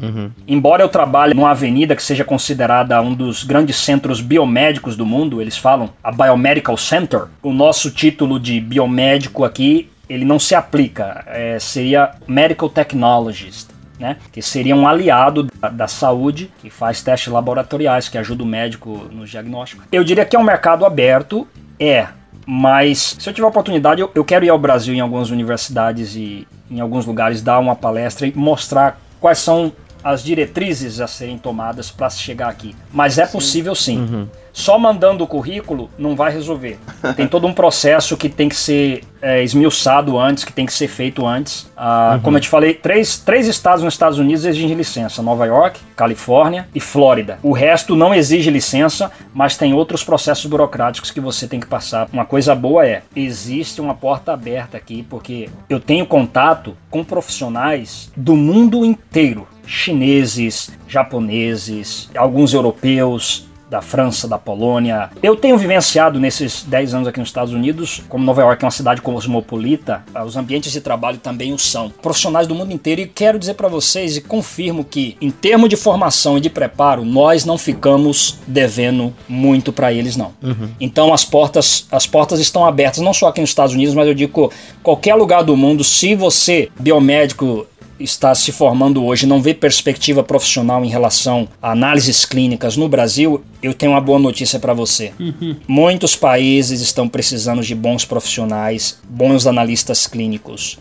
Uhum. 0.00 0.30
Embora 0.46 0.82
eu 0.82 0.88
trabalhe 0.88 1.34
numa 1.34 1.50
avenida 1.50 1.94
que 1.94 2.02
seja 2.02 2.24
considerada 2.24 3.00
um 3.00 3.14
dos 3.14 3.44
grandes 3.44 3.76
centros 3.76 4.20
biomédicos 4.20 4.96
do 4.96 5.06
mundo, 5.06 5.40
eles 5.40 5.56
falam 5.56 5.90
a 6.02 6.10
Biomedical 6.10 6.76
Center, 6.76 7.24
o 7.42 7.52
nosso 7.52 7.90
título 7.90 8.38
de 8.40 8.60
biomédico 8.60 9.44
aqui 9.44 9.88
ele 10.08 10.24
não 10.24 10.38
se 10.38 10.54
aplica, 10.54 11.24
é, 11.26 11.58
seria 11.58 12.12
Medical 12.26 12.68
Technologist. 12.68 13.72
Né, 13.96 14.16
que 14.32 14.42
seria 14.42 14.74
um 14.74 14.88
aliado 14.88 15.46
da, 15.60 15.68
da, 15.68 15.86
saúde, 15.86 16.50
que 16.60 16.68
faz 16.68 17.00
testes 17.00 17.32
laboratoriais, 17.32 18.08
que 18.08 18.18
ajuda 18.18 18.42
o 18.42 18.46
médico 18.46 19.06
no 19.12 19.24
diagnóstico. 19.24 19.84
Eu 19.92 20.02
diria 20.02 20.24
que 20.24 20.34
é 20.34 20.38
um 20.38 20.42
mercado 20.42 20.84
aberto, 20.84 21.46
é, 21.78 22.08
mas 22.44 23.16
se 23.20 23.30
eu 23.30 23.32
tiver 23.32 23.46
oportunidade, 23.46 24.00
eu, 24.00 24.10
eu 24.12 24.24
quero 24.24 24.44
ir 24.44 24.48
ao 24.48 24.58
Brasil 24.58 24.92
em 24.92 24.98
algumas 24.98 25.30
universidades 25.30 26.16
e 26.16 26.44
em 26.68 26.80
alguns 26.80 27.06
lugares 27.06 27.40
dar 27.40 27.60
uma 27.60 27.76
palestra 27.76 28.26
e 28.26 28.36
mostrar 28.36 28.98
quais 29.20 29.38
são 29.38 29.72
as 30.04 30.22
diretrizes 30.22 31.00
a 31.00 31.06
serem 31.06 31.38
tomadas 31.38 31.90
para 31.90 32.10
chegar 32.10 32.50
aqui. 32.50 32.76
Mas 32.92 33.16
é 33.16 33.24
sim. 33.24 33.32
possível 33.32 33.74
sim. 33.74 33.98
Uhum. 33.98 34.28
Só 34.54 34.78
mandando 34.78 35.24
o 35.24 35.26
currículo 35.26 35.90
não 35.98 36.14
vai 36.14 36.32
resolver. 36.32 36.78
Tem 37.16 37.26
todo 37.26 37.44
um 37.44 37.52
processo 37.52 38.16
que 38.16 38.28
tem 38.28 38.48
que 38.48 38.54
ser 38.54 39.02
é, 39.20 39.42
esmiuçado 39.42 40.16
antes, 40.16 40.44
que 40.44 40.52
tem 40.52 40.64
que 40.64 40.72
ser 40.72 40.86
feito 40.86 41.26
antes. 41.26 41.68
Ah, 41.76 42.12
uhum. 42.14 42.20
Como 42.20 42.36
eu 42.36 42.40
te 42.40 42.48
falei, 42.48 42.72
três, 42.72 43.18
três 43.18 43.48
estados 43.48 43.82
nos 43.82 43.94
Estados 43.94 44.16
Unidos 44.16 44.44
exigem 44.44 44.76
licença: 44.76 45.20
Nova 45.20 45.44
York, 45.44 45.80
Califórnia 45.96 46.68
e 46.72 46.78
Flórida. 46.78 47.40
O 47.42 47.50
resto 47.50 47.96
não 47.96 48.14
exige 48.14 48.48
licença, 48.48 49.10
mas 49.34 49.56
tem 49.56 49.74
outros 49.74 50.04
processos 50.04 50.46
burocráticos 50.46 51.10
que 51.10 51.20
você 51.20 51.48
tem 51.48 51.58
que 51.58 51.66
passar. 51.66 52.08
Uma 52.12 52.24
coisa 52.24 52.54
boa 52.54 52.86
é: 52.86 53.02
existe 53.16 53.80
uma 53.80 53.94
porta 53.94 54.32
aberta 54.32 54.76
aqui, 54.76 55.02
porque 55.02 55.50
eu 55.68 55.80
tenho 55.80 56.06
contato 56.06 56.76
com 56.88 57.02
profissionais 57.02 58.12
do 58.16 58.36
mundo 58.36 58.84
inteiro 58.84 59.48
chineses, 59.66 60.70
japoneses, 60.86 62.10
alguns 62.14 62.52
europeus, 62.52 63.46
da 63.74 63.82
França, 63.82 64.28
da 64.28 64.38
Polônia. 64.38 65.10
Eu 65.20 65.34
tenho 65.34 65.58
vivenciado 65.58 66.20
nesses 66.20 66.62
10 66.62 66.94
anos 66.94 67.08
aqui 67.08 67.18
nos 67.18 67.28
Estados 67.28 67.52
Unidos, 67.52 68.04
como 68.08 68.24
Nova 68.24 68.40
York 68.40 68.62
é 68.62 68.66
uma 68.66 68.70
cidade 68.70 69.02
cosmopolita, 69.02 70.04
os 70.24 70.36
ambientes 70.36 70.70
de 70.70 70.80
trabalho 70.80 71.18
também 71.18 71.52
o 71.52 71.58
são. 71.58 71.90
Profissionais 71.90 72.46
do 72.46 72.54
mundo 72.54 72.72
inteiro 72.72 73.00
e 73.00 73.06
quero 73.06 73.36
dizer 73.36 73.54
para 73.54 73.66
vocês 73.66 74.16
e 74.16 74.20
confirmo 74.20 74.84
que 74.84 75.16
em 75.20 75.28
termos 75.28 75.68
de 75.68 75.74
formação 75.74 76.38
e 76.38 76.40
de 76.40 76.48
preparo, 76.48 77.04
nós 77.04 77.44
não 77.44 77.58
ficamos 77.58 78.38
devendo 78.46 79.12
muito 79.28 79.72
para 79.72 79.92
eles 79.92 80.16
não. 80.16 80.32
Uhum. 80.40 80.68
Então 80.78 81.12
as 81.12 81.24
portas, 81.24 81.88
as 81.90 82.06
portas 82.06 82.38
estão 82.38 82.64
abertas 82.64 83.00
não 83.00 83.12
só 83.12 83.26
aqui 83.26 83.40
nos 83.40 83.50
Estados 83.50 83.74
Unidos, 83.74 83.92
mas 83.92 84.06
eu 84.06 84.14
digo 84.14 84.52
qualquer 84.84 85.16
lugar 85.16 85.42
do 85.42 85.56
mundo, 85.56 85.82
se 85.82 86.14
você 86.14 86.68
biomédico 86.78 87.66
está 88.04 88.34
se 88.34 88.52
formando 88.52 89.04
hoje 89.04 89.26
não 89.26 89.42
vê 89.42 89.54
perspectiva 89.54 90.22
profissional 90.22 90.84
em 90.84 90.88
relação 90.88 91.48
a 91.60 91.72
análises 91.72 92.24
clínicas 92.24 92.76
no 92.76 92.88
Brasil, 92.88 93.42
eu 93.62 93.74
tenho 93.74 93.92
uma 93.92 94.00
boa 94.00 94.18
notícia 94.18 94.58
para 94.58 94.74
você. 94.74 95.12
Uhum. 95.18 95.56
Muitos 95.66 96.14
países 96.14 96.80
estão 96.80 97.08
precisando 97.08 97.62
de 97.62 97.74
bons 97.74 98.04
profissionais, 98.04 99.00
bons 99.08 99.46
analistas 99.46 100.06
clínicos 100.06 100.78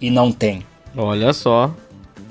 e 0.00 0.10
não 0.10 0.30
tem. 0.30 0.62
Olha 0.96 1.32
só, 1.32 1.74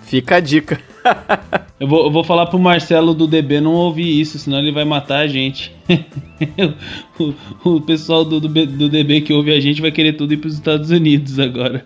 fica 0.04 0.36
a 0.36 0.40
dica. 0.40 0.80
eu, 1.80 1.88
vou, 1.88 2.06
eu 2.06 2.12
vou 2.12 2.24
falar 2.24 2.46
pro 2.48 2.60
Marcelo 2.60 3.14
do 3.14 3.28
DB 3.28 3.60
não 3.60 3.74
ouvir 3.74 4.20
isso, 4.22 4.40
senão 4.40 4.60
ele 4.60 4.72
vai 4.72 4.86
matar 4.86 5.20
a 5.20 5.28
gente. 5.28 5.74
o, 7.20 7.34
o, 7.70 7.82
pessoal 7.82 8.24
do, 8.24 8.40
do, 8.40 8.48
do 8.48 8.90
DB 8.90 9.22
que 9.22 9.34
ouve 9.34 9.54
a 9.54 9.60
gente 9.60 9.82
vai 9.82 9.92
querer 9.92 10.14
tudo 10.14 10.34
ir 10.34 10.38
pros 10.38 10.54
Estados 10.54 10.92
Unidos 10.92 11.40
agora. 11.40 11.84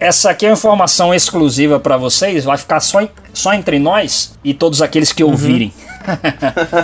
Essa 0.00 0.30
aqui 0.30 0.46
é 0.46 0.48
uma 0.48 0.54
informação 0.54 1.14
exclusiva 1.14 1.80
para 1.80 1.96
vocês, 1.96 2.44
vai 2.44 2.56
ficar 2.56 2.80
só, 2.80 3.06
só 3.32 3.54
entre 3.54 3.78
nós 3.78 4.38
e 4.42 4.54
todos 4.54 4.82
aqueles 4.82 5.12
que 5.12 5.22
ouvirem. 5.22 5.72
Uhum. 5.76 5.88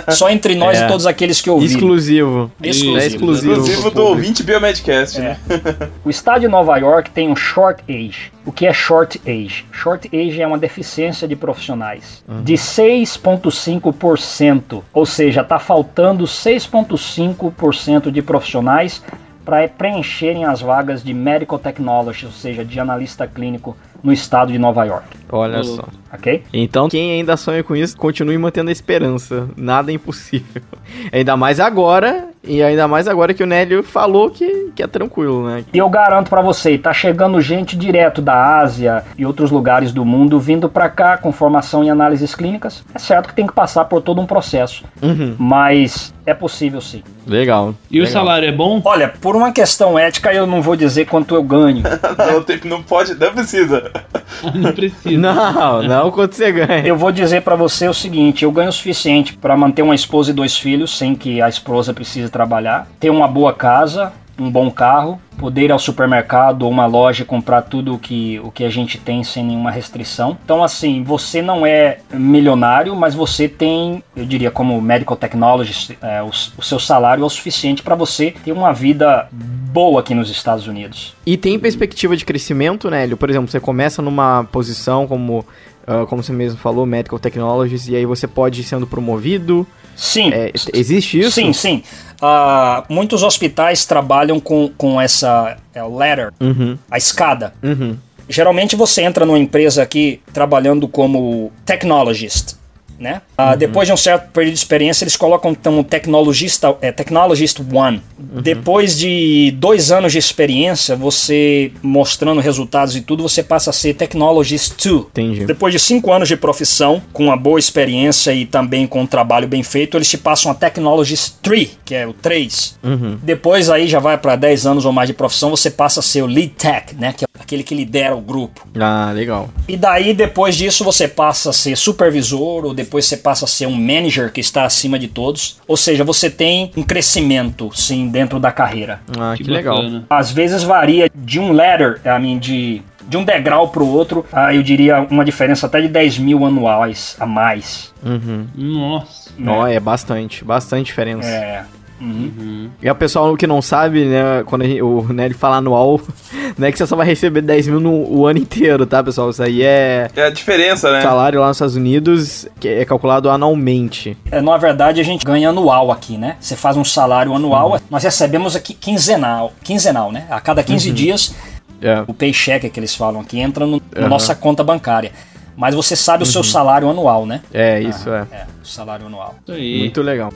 Só 0.09 0.29
entre 0.29 0.55
nós 0.55 0.79
é. 0.79 0.85
e 0.85 0.87
todos 0.87 1.05
aqueles 1.07 1.41
que 1.41 1.49
ouviram. 1.49 1.73
Exclusivo. 1.73 2.49
Exclusivo. 2.61 2.97
É 2.97 3.07
exclusivo. 3.07 3.53
Exclusivo 3.53 3.89
do 3.91 4.03
ouvinte 4.03 4.43
Biomedcast, 4.43 5.19
né? 5.19 5.37
é. 5.49 5.55
né? 5.55 5.61
O 6.03 6.09
estado 6.09 6.41
de 6.41 6.47
Nova 6.47 6.75
York 6.77 7.11
tem 7.11 7.29
um 7.29 7.35
short 7.35 7.83
age. 7.89 8.31
O 8.45 8.51
que 8.51 8.65
é 8.67 8.73
short 8.73 9.21
age? 9.25 9.65
Short 9.71 10.09
age 10.13 10.41
é 10.41 10.47
uma 10.47 10.57
deficiência 10.57 11.25
de 11.27 11.35
profissionais 11.35 12.23
uhum. 12.27 12.41
de 12.43 12.53
6,5%. 12.53 14.81
Ou 14.93 15.05
seja, 15.05 15.41
está 15.41 15.59
faltando 15.59 16.23
6,5% 16.25 18.11
de 18.11 18.21
profissionais 18.21 19.01
para 19.45 19.67
preencherem 19.69 20.43
as 20.43 20.59
vagas 20.59 21.03
de 21.03 21.13
Medical 21.13 21.59
Technology, 21.59 22.25
ou 22.25 22.31
seja, 22.31 22.65
de 22.65 22.79
analista 22.79 23.27
clínico 23.27 23.77
no 24.03 24.11
estado 24.11 24.51
de 24.51 24.57
Nova 24.57 24.83
York. 24.83 25.05
Olha 25.31 25.63
só. 25.63 25.87
Ok? 26.15 26.43
Então, 26.53 26.89
quem 26.89 27.11
ainda 27.11 27.37
sonha 27.37 27.63
com 27.63 27.75
isso, 27.75 27.97
continue 27.97 28.37
mantendo 28.37 28.69
a 28.69 28.73
esperança. 28.73 29.47
Nada 29.55 29.91
é 29.91 29.95
impossível. 29.95 30.61
Ainda 31.11 31.35
mais 31.35 31.59
agora, 31.59 32.29
e 32.47 32.61
ainda 32.61 32.87
mais 32.87 33.07
agora 33.07 33.33
que 33.33 33.43
o 33.43 33.47
Nélio 33.47 33.81
falou 33.83 34.29
que, 34.29 34.71
que 34.75 34.83
é 34.83 34.87
tranquilo, 34.87 35.47
né? 35.47 35.63
E 35.73 35.77
eu 35.77 35.89
garanto 35.89 36.29
para 36.29 36.41
você, 36.41 36.77
tá 36.77 36.93
chegando 36.93 37.41
gente 37.41 37.75
direto 37.75 38.21
da 38.21 38.59
Ásia 38.59 39.03
e 39.17 39.25
outros 39.25 39.51
lugares 39.51 39.91
do 39.91 40.05
mundo 40.05 40.39
vindo 40.39 40.69
para 40.69 40.87
cá 40.89 41.17
com 41.17 41.31
formação 41.31 41.83
em 41.83 41.89
análises 41.89 42.35
clínicas. 42.35 42.83
É 42.93 42.99
certo 42.99 43.29
que 43.29 43.35
tem 43.35 43.47
que 43.47 43.53
passar 43.53 43.85
por 43.85 44.01
todo 44.01 44.21
um 44.21 44.25
processo, 44.25 44.83
uhum. 45.01 45.35
mas 45.39 46.13
é 46.25 46.33
possível 46.33 46.81
sim. 46.81 47.03
Legal. 47.25 47.73
E 47.89 47.99
legal. 47.99 48.09
o 48.09 48.13
salário 48.13 48.47
é 48.47 48.51
bom? 48.51 48.81
Olha, 48.83 49.09
por 49.09 49.35
uma 49.35 49.51
questão 49.51 49.97
ética, 49.97 50.33
eu 50.33 50.45
não 50.45 50.61
vou 50.61 50.75
dizer 50.75 51.05
quanto 51.05 51.33
eu 51.35 51.43
ganho. 51.43 51.83
não, 52.17 52.43
tem, 52.43 52.59
não 52.65 52.83
pode, 52.83 53.15
não 53.15 53.33
precisa. 53.33 53.91
não 54.53 54.71
precisa. 54.71 55.17
Não, 55.17 56.04
não 56.05 56.11
quanto 56.11 56.35
você 56.35 56.51
ganha. 56.51 56.85
Eu 56.85 56.97
vou 56.97 57.11
dizer 57.11 57.41
para 57.41 57.55
você 57.55 57.87
o 57.87 57.93
seguinte: 57.93 58.43
eu 58.43 58.51
ganho 58.51 58.69
o 58.69 58.73
suficiente 58.73 59.33
para 59.33 59.57
manter 59.57 59.81
uma 59.81 59.95
esposa 59.95 60.31
e 60.31 60.33
dois 60.33 60.57
filhos 60.57 60.97
sem 60.97 61.15
que 61.15 61.41
a 61.41 61.49
esposa 61.49 61.93
precise 61.93 62.29
trabalhar, 62.29 62.87
ter 62.99 63.09
uma 63.09 63.27
boa 63.27 63.53
casa, 63.53 64.13
um 64.37 64.49
bom 64.49 64.69
carro 64.69 65.19
poder 65.35 65.65
ir 65.65 65.71
ao 65.71 65.79
supermercado 65.79 66.63
ou 66.63 66.71
uma 66.71 66.85
loja 66.85 67.23
e 67.23 67.25
comprar 67.25 67.61
tudo 67.61 67.93
o 67.93 67.99
que, 67.99 68.39
o 68.39 68.51
que 68.51 68.63
a 68.63 68.69
gente 68.69 68.97
tem 68.97 69.23
sem 69.23 69.43
nenhuma 69.43 69.71
restrição. 69.71 70.37
Então, 70.43 70.63
assim, 70.63 71.03
você 71.03 71.41
não 71.41 71.65
é 71.65 71.99
milionário, 72.11 72.95
mas 72.95 73.13
você 73.13 73.47
tem, 73.47 74.03
eu 74.15 74.25
diria, 74.25 74.49
como 74.49 74.79
medical 74.81 75.15
technologist, 75.15 75.91
é, 76.01 76.21
o, 76.23 76.29
o 76.29 76.63
seu 76.63 76.79
salário 76.79 77.21
é 77.21 77.25
o 77.25 77.29
suficiente 77.29 77.83
para 77.83 77.95
você 77.95 78.33
ter 78.43 78.51
uma 78.51 78.71
vida 78.71 79.27
boa 79.31 79.99
aqui 79.99 80.13
nos 80.13 80.29
Estados 80.29 80.67
Unidos. 80.67 81.13
E 81.25 81.37
tem 81.37 81.59
perspectiva 81.59 82.15
de 82.15 82.23
crescimento, 82.23 82.89
né, 82.89 83.03
Hélio? 83.03 83.17
Por 83.17 83.29
exemplo, 83.29 83.49
você 83.49 83.59
começa 83.59 84.01
numa 84.01 84.45
posição 84.45 85.05
como, 85.07 85.45
uh, 85.87 86.05
como 86.07 86.21
você 86.23 86.31
mesmo 86.33 86.57
falou, 86.59 86.85
medical 86.85 87.19
technologist, 87.19 87.87
e 87.89 87.95
aí 87.95 88.05
você 88.05 88.27
pode 88.27 88.61
ir 88.61 88.63
sendo 88.63 88.85
promovido. 88.87 89.65
Sim. 89.95 90.31
É, 90.33 90.51
existe 90.73 91.19
isso? 91.19 91.31
Sim, 91.31 91.53
sim. 91.53 91.83
Uh, 92.21 92.83
muitos 92.93 93.23
hospitais 93.23 93.85
trabalham 93.85 94.39
com, 94.39 94.69
com 94.77 94.99
essa 94.99 95.57
é, 95.73 95.81
ladder, 95.83 96.31
Uhum, 96.39 96.77
a 96.89 96.97
escada. 96.97 97.53
uhum. 97.63 97.97
Geralmente 98.27 98.75
você 98.75 99.03
entra 99.03 99.23
numa 99.23 99.37
empresa 99.37 99.83
aqui 99.83 100.19
trabalhando 100.33 100.87
como 100.87 101.51
technologist, 101.63 102.55
né? 102.99 103.21
Ah, 103.37 103.55
Depois 103.55 103.87
de 103.87 103.93
um 103.93 103.97
certo 103.97 104.31
período 104.31 104.53
de 104.53 104.59
experiência, 104.59 105.03
eles 105.03 105.15
colocam 105.15 105.51
então 105.51 105.83
technologista, 105.83 106.75
é, 106.81 106.91
technologist 106.91 107.59
one. 107.73 108.01
Depois 108.17 108.97
de 108.97 109.51
dois 109.57 109.91
anos 109.91 110.11
de 110.11 110.17
experiência, 110.17 110.95
você 110.95 111.71
mostrando 111.81 112.41
resultados 112.41 112.95
e 112.95 113.01
tudo, 113.01 113.23
você 113.23 113.43
passa 113.43 113.69
a 113.69 113.73
ser 113.73 113.93
technologist 113.93 114.73
two. 114.75 115.09
Entendi. 115.11 115.45
Depois 115.45 115.73
de 115.73 115.79
cinco 115.79 116.11
anos 116.11 116.27
de 116.27 116.35
profissão, 116.35 117.01
com 117.13 117.25
uma 117.25 117.37
boa 117.37 117.59
experiência 117.59 118.33
e 118.33 118.45
também 118.45 118.87
com 118.87 119.01
um 119.01 119.07
trabalho 119.07 119.47
bem 119.47 119.63
feito, 119.63 119.97
eles 119.97 120.09
te 120.09 120.17
passam 120.17 120.51
a 120.51 120.55
Technologist 120.55 121.35
3, 121.41 121.77
que 121.83 121.95
é 121.95 122.07
o 122.07 122.13
3. 122.13 122.79
Uhum. 122.83 123.17
Depois 123.21 123.69
aí 123.69 123.87
já 123.87 123.99
vai 123.99 124.17
para 124.17 124.35
10 124.35 124.65
anos 124.65 124.85
ou 124.85 124.91
mais 124.91 125.07
de 125.07 125.13
profissão, 125.13 125.49
você 125.49 125.69
passa 125.69 125.99
a 125.99 126.03
ser 126.03 126.21
o 126.21 126.25
Lead 126.25 126.49
Tech, 126.49 126.95
né? 126.95 127.13
Que 127.13 127.25
é 127.25 127.27
aquele 127.39 127.63
que 127.63 127.75
lidera 127.75 128.15
o 128.15 128.21
grupo. 128.21 128.65
Ah, 128.79 129.11
legal. 129.13 129.49
E 129.67 129.77
daí, 129.77 130.13
depois 130.13 130.55
disso, 130.55 130.83
você 130.83 131.07
passa 131.07 131.49
a 131.49 131.53
ser 131.53 131.75
supervisor, 131.77 132.65
ou 132.65 132.73
depois 132.85 133.05
você 133.05 133.17
passa 133.17 133.45
a 133.45 133.47
ser 133.47 133.65
um 133.65 133.75
manager 133.75 134.31
que 134.31 134.39
está 134.39 134.63
acima 134.63 134.97
de 134.97 135.07
todos. 135.07 135.59
Ou 135.67 135.75
seja, 135.75 136.03
você 136.03 136.29
tem 136.29 136.71
um 136.77 136.83
crescimento, 136.83 137.69
sim, 137.73 138.07
dentro 138.07 138.39
da 138.39 138.51
carreira. 138.51 139.01
Ah, 139.17 139.33
que, 139.35 139.43
legal. 139.43 139.77
bacana. 139.77 140.05
Às 140.09 140.31
vezes 140.31 140.63
varia 140.63 141.09
de 141.13 141.39
um 141.39 141.51
ladder, 141.51 141.99
I 142.05 142.21
mean, 142.21 142.37
de, 142.37 142.81
de 143.07 143.17
um 143.17 143.23
degrau 143.23 143.69
para 143.69 143.83
o 143.83 143.91
outro, 143.91 144.25
ah, 144.31 144.53
eu 144.53 144.63
diria 144.63 145.01
uma 145.09 145.25
diferença 145.25 145.65
até 145.65 145.81
de 145.81 145.87
10 145.87 146.19
mil 146.19 146.45
anuais 146.45 147.17
a 147.19 147.25
mais. 147.25 147.93
Uhum. 148.03 148.45
Nossa. 148.55 149.31
Ó, 149.45 149.67
é 149.67 149.79
bastante, 149.79 150.45
bastante 150.45 150.85
diferença. 150.85 151.27
É. 151.27 151.65
uhum. 152.01 152.69
E 152.81 152.89
o 152.89 152.95
pessoal 152.95 153.35
que 153.37 153.47
não 153.47 153.61
sabe, 153.61 154.05
né, 154.05 154.43
quando 154.45 154.63
a 154.63 154.65
gente- 154.65 154.81
o 154.81 155.01
Nelly 155.13 155.33
fala 155.33 155.57
anual, 155.57 155.99
não 156.57 156.67
é 156.67 156.71
que 156.71 156.77
você 156.77 156.85
só 156.85 156.95
vai 156.95 157.05
receber 157.05 157.41
10 157.41 157.67
mil 157.67 157.79
no 157.79 157.91
o 157.91 158.27
ano 158.27 158.39
inteiro, 158.39 158.85
tá, 158.85 159.03
pessoal? 159.03 159.29
Isso 159.29 159.41
aí 159.43 159.61
é 159.63 160.09
É 160.15 160.23
a 160.25 160.29
diferença, 160.29 160.91
né? 160.91 161.01
salário 161.01 161.39
lá 161.39 161.47
nos 161.47 161.57
Estados 161.57 161.75
Unidos, 161.75 162.47
que 162.59 162.67
é 162.67 162.85
calculado 162.85 163.29
anualmente. 163.29 164.17
É, 164.31 164.41
na 164.41 164.57
verdade, 164.57 164.99
a 164.99 165.03
gente 165.03 165.25
ganha 165.25 165.49
anual 165.49 165.91
aqui, 165.91 166.17
né? 166.17 166.35
Você 166.39 166.55
faz 166.55 166.75
um 166.77 166.83
salário 166.83 167.33
anual, 167.33 167.79
nós 167.89 168.03
recebemos 168.03 168.55
aqui 168.55 168.73
quinzenal, 168.73 169.53
quinzenal, 169.63 170.11
né? 170.11 170.25
A 170.29 170.39
cada 170.41 170.63
15 170.63 170.91
dias, 170.91 171.33
É. 171.81 172.03
o 172.07 172.13
paycheck 172.13 172.69
que 172.69 172.79
eles 172.79 172.95
falam 172.95 173.21
aqui 173.21 173.39
entra 173.39 173.65
no, 173.65 173.81
na 173.93 174.01
Aham. 174.01 174.09
nossa 174.09 174.33
conta 174.35 174.63
bancária. 174.63 175.11
Mas 175.57 175.73
você 175.73 175.95
sabe 175.95 176.23
o 176.23 176.25
seu 176.25 176.43
salário 176.43 176.89
anual, 176.89 177.25
né? 177.25 177.39
É, 177.53 177.79
isso 177.81 178.09
é. 178.09 178.25
É, 178.29 178.45
o 178.61 178.67
salário 178.67 179.05
anual. 179.05 179.35
Muito 179.47 180.01
legal. 180.01 180.33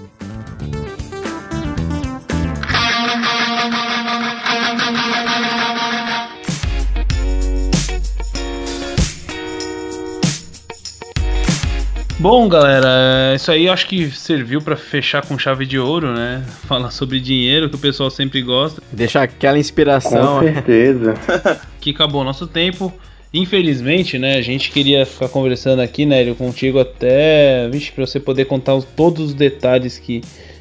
Bom, 12.19 12.49
galera, 12.49 13.31
é, 13.31 13.35
isso 13.35 13.49
aí 13.49 13.67
eu 13.67 13.73
acho 13.73 13.87
que 13.87 14.11
serviu 14.11 14.61
pra 14.61 14.75
fechar 14.75 15.25
com 15.25 15.37
chave 15.39 15.65
de 15.65 15.79
ouro, 15.79 16.13
né? 16.13 16.43
Falar 16.67 16.91
sobre 16.91 17.17
dinheiro, 17.19 17.69
que 17.69 17.75
o 17.75 17.79
pessoal 17.79 18.09
sempre 18.11 18.41
gosta. 18.41 18.81
Deixar 18.91 19.23
aquela 19.23 19.53
Com 19.53 19.59
inspiração. 19.59 20.39
certeza. 20.41 21.13
Que 21.79 21.91
acabou 21.91 22.19
o 22.21 22.25
nosso 22.25 22.45
tempo. 22.45 22.91
Infelizmente, 23.33 24.17
né, 24.19 24.35
a 24.35 24.41
gente 24.41 24.69
queria 24.69 25.05
ficar 25.05 25.29
conversando 25.29 25.81
aqui, 25.81 26.05
Nélio, 26.05 26.35
contigo 26.35 26.77
até, 26.77 27.69
vixe, 27.69 27.89
pra 27.91 28.05
você 28.05 28.19
poder 28.19 28.45
contar 28.45 28.75
os- 28.75 28.83
todos 28.83 29.27
os 29.27 29.33
detalhes 29.33 29.97
que, 29.97 30.19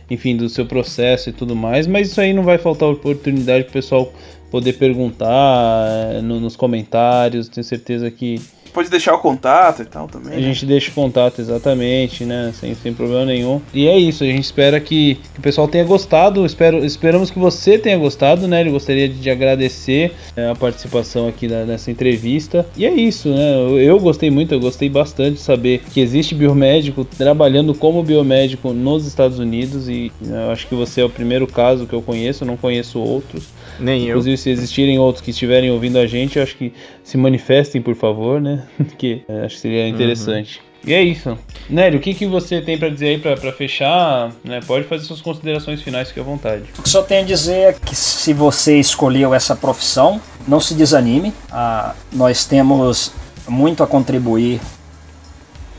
enfim, 0.09 0.37
do 0.37 0.49
seu 0.49 0.65
processo 0.65 1.29
e 1.31 1.33
tudo 1.33 1.57
mais, 1.57 1.89
mas 1.89 2.11
isso 2.11 2.21
aí 2.21 2.33
não 2.33 2.45
vai 2.45 2.57
faltar 2.59 2.89
oportunidade 2.89 3.65
pro 3.65 3.73
pessoal 3.73 4.13
poder 4.51 4.75
perguntar 4.75 5.89
é, 6.15 6.21
no- 6.23 6.39
nos 6.39 6.55
comentários, 6.55 7.49
tenho 7.49 7.65
certeza 7.65 8.11
que 8.13 8.41
Pode 8.73 8.91
deixar 8.91 9.15
o 9.15 9.19
contato 9.19 9.83
e 9.83 9.85
tal 9.85 10.07
também. 10.07 10.35
A 10.35 10.37
né? 10.37 10.43
gente 10.43 10.65
deixa 10.67 10.91
o 10.91 10.95
contato 10.95 11.41
exatamente, 11.41 12.25
né? 12.25 12.53
Sem, 12.59 12.75
sem 12.75 12.93
problema 12.93 13.25
nenhum. 13.25 13.61
E 13.73 13.87
é 13.89 13.99
isso, 13.99 14.23
a 14.25 14.27
gente 14.27 14.45
espera 14.45 14.79
que, 14.81 15.17
que 15.35 15.39
o 15.39 15.43
pessoal 15.43 15.67
tenha 15.69 15.85
gostado. 15.85 16.45
Espero, 16.45 16.85
esperamos 16.85 17.31
que 17.31 17.39
você 17.39 17.79
tenha 17.79 17.97
gostado, 17.99 18.47
né? 18.47 18.67
Eu 18.67 18.73
gostaria 18.73 19.09
de, 19.09 19.15
de 19.15 19.31
agradecer 19.31 20.13
é, 20.37 20.49
a 20.51 20.55
participação 20.55 21.29
aqui 21.29 21.49
na- 21.49 21.65
nessa 21.65 21.91
entrevista. 21.91 22.67
E 22.77 22.85
é 22.87 22.93
isso, 22.93 23.29
né? 23.31 23.55
Eu, 23.55 23.79
eu 23.79 23.99
gostei 24.01 24.31
muito, 24.31 24.53
eu 24.53 24.61
gostei 24.61 24.89
bastante 24.89 25.35
de 25.35 25.41
saber 25.41 25.83
que 25.93 26.01
existe 26.01 26.35
biomédico 26.35 27.05
trabalhando 27.05 27.75
como 27.75 28.03
biomédico 28.03 28.73
nos 28.73 29.07
Estados 29.07 29.39
Unidos. 29.39 29.89
E 29.89 30.13
né, 30.21 30.47
eu 30.47 30.51
acho 30.53 30.67
que 30.67 30.75
você 30.75 31.01
é 31.01 31.05
o 31.05 31.11
primeiro 31.11 31.47
caso 31.47 31.87
que 31.87 31.93
eu 31.95 32.03
conheço, 32.03 32.45
eu 32.45 32.47
não 32.47 32.57
conheço 32.57 32.99
outros. 33.01 33.45
Nem 33.81 34.03
eu. 34.03 34.09
Inclusive, 34.11 34.37
se 34.37 34.51
existirem 34.51 34.99
outros 34.99 35.25
que 35.25 35.31
estiverem 35.31 35.71
ouvindo 35.71 35.99
a 35.99 36.07
gente, 36.07 36.37
eu 36.37 36.43
acho 36.43 36.57
que 36.57 36.73
se 37.03 37.17
manifestem, 37.17 37.81
por 37.81 37.95
favor, 37.95 38.41
né? 38.41 38.58
que 38.99 39.25
é, 39.29 39.45
acho 39.45 39.57
que 39.57 39.61
seria 39.61 39.89
interessante. 39.89 40.61
E 40.87 40.95
é 40.95 41.03
isso. 41.03 41.37
Nélio, 41.69 41.99
o 41.99 42.03
que, 42.03 42.15
que 42.15 42.27
você 42.27 42.61
tem 42.61 42.79
pra 42.79 42.89
dizer 42.89 43.09
aí 43.09 43.19
pra 43.19 43.53
fechar? 43.53 44.33
Né? 44.45 44.61
Pode 44.67 44.87
fazer 44.87 45.05
suas 45.05 45.21
considerações 45.21 45.83
finais, 45.83 46.09
fique 46.09 46.21
à 46.21 46.23
vontade. 46.23 46.65
O 46.79 46.83
que 46.83 46.89
só 46.89 47.03
tenho 47.03 47.23
a 47.23 47.27
dizer 47.27 47.59
é 47.59 47.73
que 47.73 47.95
se 47.95 48.33
você 48.33 48.79
escolheu 48.79 49.35
essa 49.35 49.55
profissão, 49.57 50.21
não 50.47 50.61
se 50.61 50.75
desanime. 50.75 51.35
Ah, 51.51 51.95
nós 52.13 52.45
temos 52.45 53.13
muito 53.49 53.83
a 53.83 53.87
contribuir 53.87 54.61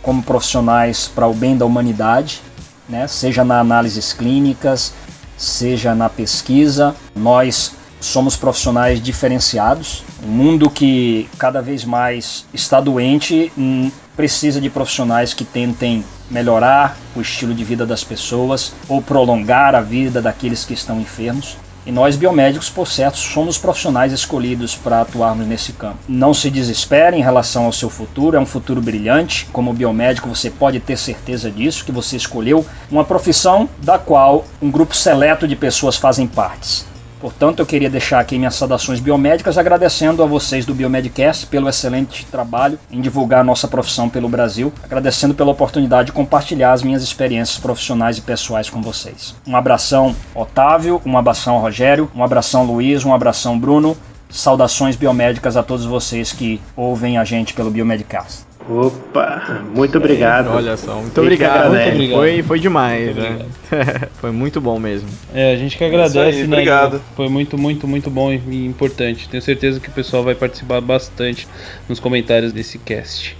como 0.02 0.22
profissionais 0.22 1.08
para 1.08 1.28
o 1.28 1.34
bem 1.34 1.58
da 1.58 1.66
humanidade, 1.66 2.42
né? 2.88 3.08
seja 3.08 3.44
na 3.44 3.60
análises 3.60 4.14
clínicas, 4.14 4.94
seja 5.38 5.96
na 5.96 6.10
pesquisa. 6.10 6.96
Nós 7.16 7.74
somos 8.00 8.36
profissionais 8.36 9.02
diferenciados. 9.02 10.04
Um 10.24 10.28
mundo 10.28 10.70
que 10.70 11.30
cada 11.38 11.62
vez 11.62 11.84
mais 11.84 12.46
está 12.54 12.80
doente 12.80 13.52
hum, 13.58 13.92
precisa 14.16 14.60
de 14.60 14.70
profissionais 14.70 15.34
que 15.34 15.46
tentem 15.46 16.04
melhorar 16.30 16.98
o 17.16 17.22
estilo 17.22 17.54
de 17.54 17.64
vida 17.64 17.86
das 17.86 18.04
pessoas 18.04 18.74
ou 18.88 19.02
prolongar 19.02 19.76
a 19.76 19.82
vida 19.82 20.22
daqueles 20.22 20.64
que 20.66 20.74
estão 20.74 21.00
enfermos. 21.00 21.58
E 21.86 21.92
nós, 21.92 22.16
biomédicos, 22.16 22.70
por 22.70 22.86
certo, 22.88 23.18
somos 23.18 23.58
profissionais 23.58 24.14
escolhidos 24.14 24.76
para 24.76 25.02
atuarmos 25.02 25.48
nesse 25.48 25.74
campo. 25.74 25.98
Não 26.08 26.34
se 26.34 26.50
desespere 26.52 27.18
em 27.18 27.22
relação 27.22 27.66
ao 27.66 27.74
seu 27.74 27.90
futuro, 27.90 28.38
é 28.38 28.40
um 28.40 28.46
futuro 28.46 28.82
brilhante. 28.82 29.48
Como 29.52 29.74
biomédico, 29.74 30.30
você 30.30 30.52
pode 30.52 30.80
ter 30.80 30.98
certeza 30.98 31.50
disso, 31.50 31.84
que 31.84 31.92
você 31.92 32.16
escolheu 32.16 32.64
uma 32.92 33.04
profissão 33.04 33.68
da 33.82 33.98
qual 33.98 34.46
um 34.62 34.70
grupo 34.70 34.96
seleto 34.96 35.48
de 35.48 35.56
pessoas 35.56 35.96
fazem 35.96 36.28
parte. 36.28 36.86
Portanto, 37.20 37.60
eu 37.60 37.66
queria 37.66 37.90
deixar 37.90 38.20
aqui 38.20 38.38
minhas 38.38 38.56
saudações 38.56 39.00
biomédicas, 39.00 39.58
agradecendo 39.58 40.24
a 40.24 40.26
vocês 40.26 40.66
do 40.66 40.74
Biomedcast 40.74 41.48
pelo 41.48 41.68
excelente 41.68 42.26
trabalho 42.26 42.80
em 42.90 43.02
divulgar 43.02 43.42
a 43.42 43.44
nossa 43.44 43.68
profissão 43.68 44.10
pelo 44.10 44.30
Brasil, 44.30 44.72
agradecendo 44.84 45.34
pela 45.34 45.52
oportunidade 45.52 46.08
de 46.08 46.12
compartilhar 46.14 46.72
as 46.72 46.82
minhas 46.82 47.04
experiências 47.04 47.58
profissionais 47.58 48.18
e 48.18 48.22
pessoais 48.22 48.70
com 48.70 48.82
vocês. 48.82 49.36
Um 49.46 49.56
abração, 49.56 50.16
Otávio, 50.34 51.02
um 51.06 51.18
abração, 51.18 51.60
Rogério, 51.60 52.10
um 52.16 52.24
abração, 52.24 52.64
Luiz, 52.64 53.04
um 53.04 53.14
abração, 53.14 53.60
Bruno. 53.60 53.98
Saudações 54.30 54.96
biomédicas 54.96 55.58
a 55.58 55.64
todos 55.64 55.86
vocês 55.86 56.32
que 56.32 56.62
ouvem 56.76 57.18
a 57.18 57.26
gente 57.26 57.54
pelo 57.54 57.72
Biomedcast. 57.72 58.49
Opa, 58.70 59.64
muito 59.74 59.98
obrigado. 59.98 60.52
Olha 60.52 60.78
só, 60.78 60.94
muito 60.96 61.20
obrigado. 61.20 61.72
Muito 61.72 62.14
Foi, 62.14 62.44
foi 62.44 62.60
demais, 62.60 63.16
Muito 63.16 63.20
né? 63.20 63.46
foi 64.22 64.32
muito 64.32 64.62
bom 64.62 64.78
mesmo. 64.78 65.10
É, 65.34 65.54
a 65.54 65.58
gente 65.58 65.76
que 65.76 65.84
agradece, 65.84 66.20
aí, 66.20 66.48
né? 66.48 66.58
obrigado. 66.58 67.02
Foi 67.16 67.28
muito, 67.28 67.58
muito, 67.58 67.88
muito 67.88 68.12
bom 68.12 68.32
e 68.32 68.40
e 68.48 68.66
importante. 68.68 69.28
Tenho 69.28 69.42
certeza 69.42 69.80
que 69.80 69.90
o 69.90 69.92
pessoal 69.92 70.24
vai 70.24 70.36
participar 70.36 70.82
bastante 70.82 71.48
nos 71.88 72.00
comentários 72.00 72.54
desse 72.54 72.78
cast. 72.78 73.36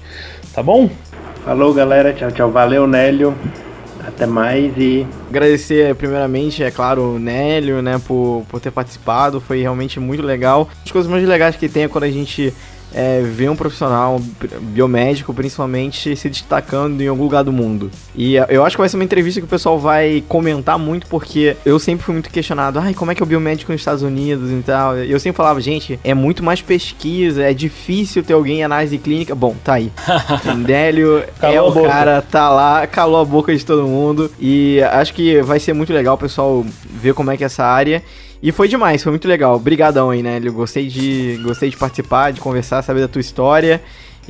Tá 0.52 0.64
bom? 0.64 0.90
Falou, 1.46 1.76
galera. 1.76 2.12
Tchau, 2.12 2.32
tchau. 2.32 2.52
Valeu, 2.52 2.88
Nélio. 2.88 3.36
Até 4.06 4.26
mais 4.26 4.74
e 4.78 5.06
Agradecer 5.30 5.94
primeiramente, 5.94 6.64
é 6.64 6.72
claro, 6.72 7.16
o 7.16 7.20
Nélio, 7.20 7.82
né, 7.82 8.02
por, 8.08 8.44
por 8.50 8.60
ter 8.60 8.72
participado, 8.72 9.40
foi 9.40 9.62
realmente 9.62 10.00
muito 10.00 10.24
legal. 10.24 10.68
As 10.84 10.92
coisas 10.92 11.12
mais 11.12 11.28
legais 11.28 11.56
que 11.56 11.70
tem 11.70 11.84
é 11.84 11.88
quando 11.88 12.06
a 12.06 12.10
gente 12.10 12.54
é, 12.94 13.22
ver 13.22 13.50
um 13.50 13.56
profissional 13.56 14.20
biomédico, 14.62 15.34
principalmente, 15.34 16.16
se 16.16 16.30
destacando 16.30 17.02
em 17.02 17.08
algum 17.08 17.24
lugar 17.24 17.44
do 17.44 17.52
mundo. 17.52 17.92
E 18.16 18.36
eu 18.36 18.66
acho 18.66 18.76
que 18.76 18.82
vai 18.82 18.90
ser 18.90 18.98
uma 18.98 19.04
entrevista 19.04 19.40
que 19.40 19.46
o 19.46 19.50
pessoal 19.50 19.80
vai 19.80 20.24
comentar 20.28 20.78
muito, 20.78 21.08
porque 21.08 21.56
eu 21.66 21.80
sempre 21.80 22.06
fui 22.06 22.14
muito 22.14 22.30
questionado, 22.30 22.80
ai, 22.80 22.94
como 22.94 23.12
é 23.12 23.16
que 23.16 23.22
é 23.22 23.26
o 23.26 23.28
biomédico 23.28 23.72
nos 23.72 23.82
Estados 23.82 24.04
Unidos 24.04 24.52
e 24.52 24.62
tal. 24.64 24.98
Eu 24.98 25.20
sempre 25.20 25.38
falava, 25.38 25.62
gente, 25.62 26.00
é 26.04 26.14
muito 26.14 26.44
mais 26.44 26.62
pesquisa, 26.62 27.44
é 27.44 27.54
difícil 27.54 28.24
ter 28.24 28.34
alguém 28.34 28.60
em 28.60 28.64
análise 28.64 28.98
clínica. 28.98 29.36
Bom, 29.36 29.56
tá 29.64 29.74
aí. 29.74 29.92
Nélio 30.58 31.24
é 31.42 31.62
o 31.62 31.72
cara, 31.84 32.22
tá 32.22 32.50
lá, 32.50 32.86
calou 32.88 33.22
a 33.22 33.26
boca 33.26 33.56
de 33.56 33.66
todo 33.66 33.88
mundo. 33.88 34.32
E 34.40 34.82
acho 34.92 35.14
que 35.14 35.42
vai 35.42 35.60
ser 35.60 35.74
muito 35.74 35.94
legal 35.94 36.16
o 36.16 36.18
pessoal 36.18 36.66
ver 36.90 37.14
como 37.14 37.32
é 37.32 37.38
que 37.38 37.44
é 37.44 37.46
essa 37.46 37.64
área. 37.64 38.04
E 38.42 38.52
foi 38.52 38.68
demais, 38.68 39.04
foi 39.04 39.12
muito 39.12 39.28
legal. 39.28 39.56
Obrigadão 39.56 40.10
aí, 40.10 40.24
né? 40.24 40.40
Eu 40.42 40.54
gostei 40.54 40.88
de, 40.88 41.38
gostei 41.44 41.70
de 41.70 41.78
participar, 41.78 42.32
de 42.32 42.40
conversar, 42.40 42.82
saber 42.82 43.02
da 43.02 43.08
tua 43.08 43.20
história. 43.20 43.82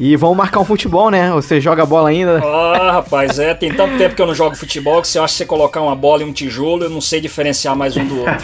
E 0.02 0.16
vamos 0.16 0.38
marcar 0.38 0.62
um 0.62 0.66
futebol, 0.66 1.12
né? 1.12 1.30
Você 1.32 1.60
joga 1.60 1.86
bola 1.86 2.08
ainda? 2.08 2.42
Ah, 2.42 2.92
rapaz, 2.94 3.38
é. 3.38 3.54
Tem 3.54 3.70
tanto 3.74 3.98
tempo 3.98 4.16
que 4.16 4.22
eu 4.22 4.28
não 4.28 4.34
jogo 4.34 4.56
futebol 4.56 5.02
que 5.02 5.10
se 5.10 5.18
eu 5.18 5.24
acho 5.26 5.34
que 5.34 5.40
você 5.40 5.46
colocar 5.46 5.82
uma 5.82 5.94
bola 5.94 6.24
e 6.24 6.26
um 6.26 6.32
tijolo, 6.32 6.86
eu 6.86 6.90
não 6.90 7.02
sei 7.02 7.20
diferenciar 7.20 7.76
mais 7.76 7.98
um 7.98 8.06
do 8.06 8.20
outro. 8.20 8.34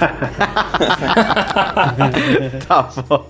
tá 2.67 2.89
bom. 3.07 3.25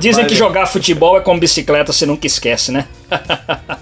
Dizem 0.00 0.24
que 0.24 0.34
jogar 0.34 0.64
futebol 0.64 1.18
é 1.18 1.20
como 1.20 1.38
bicicleta, 1.38 1.92
você 1.92 2.06
nunca 2.06 2.26
esquece, 2.26 2.72
né? 2.72 2.86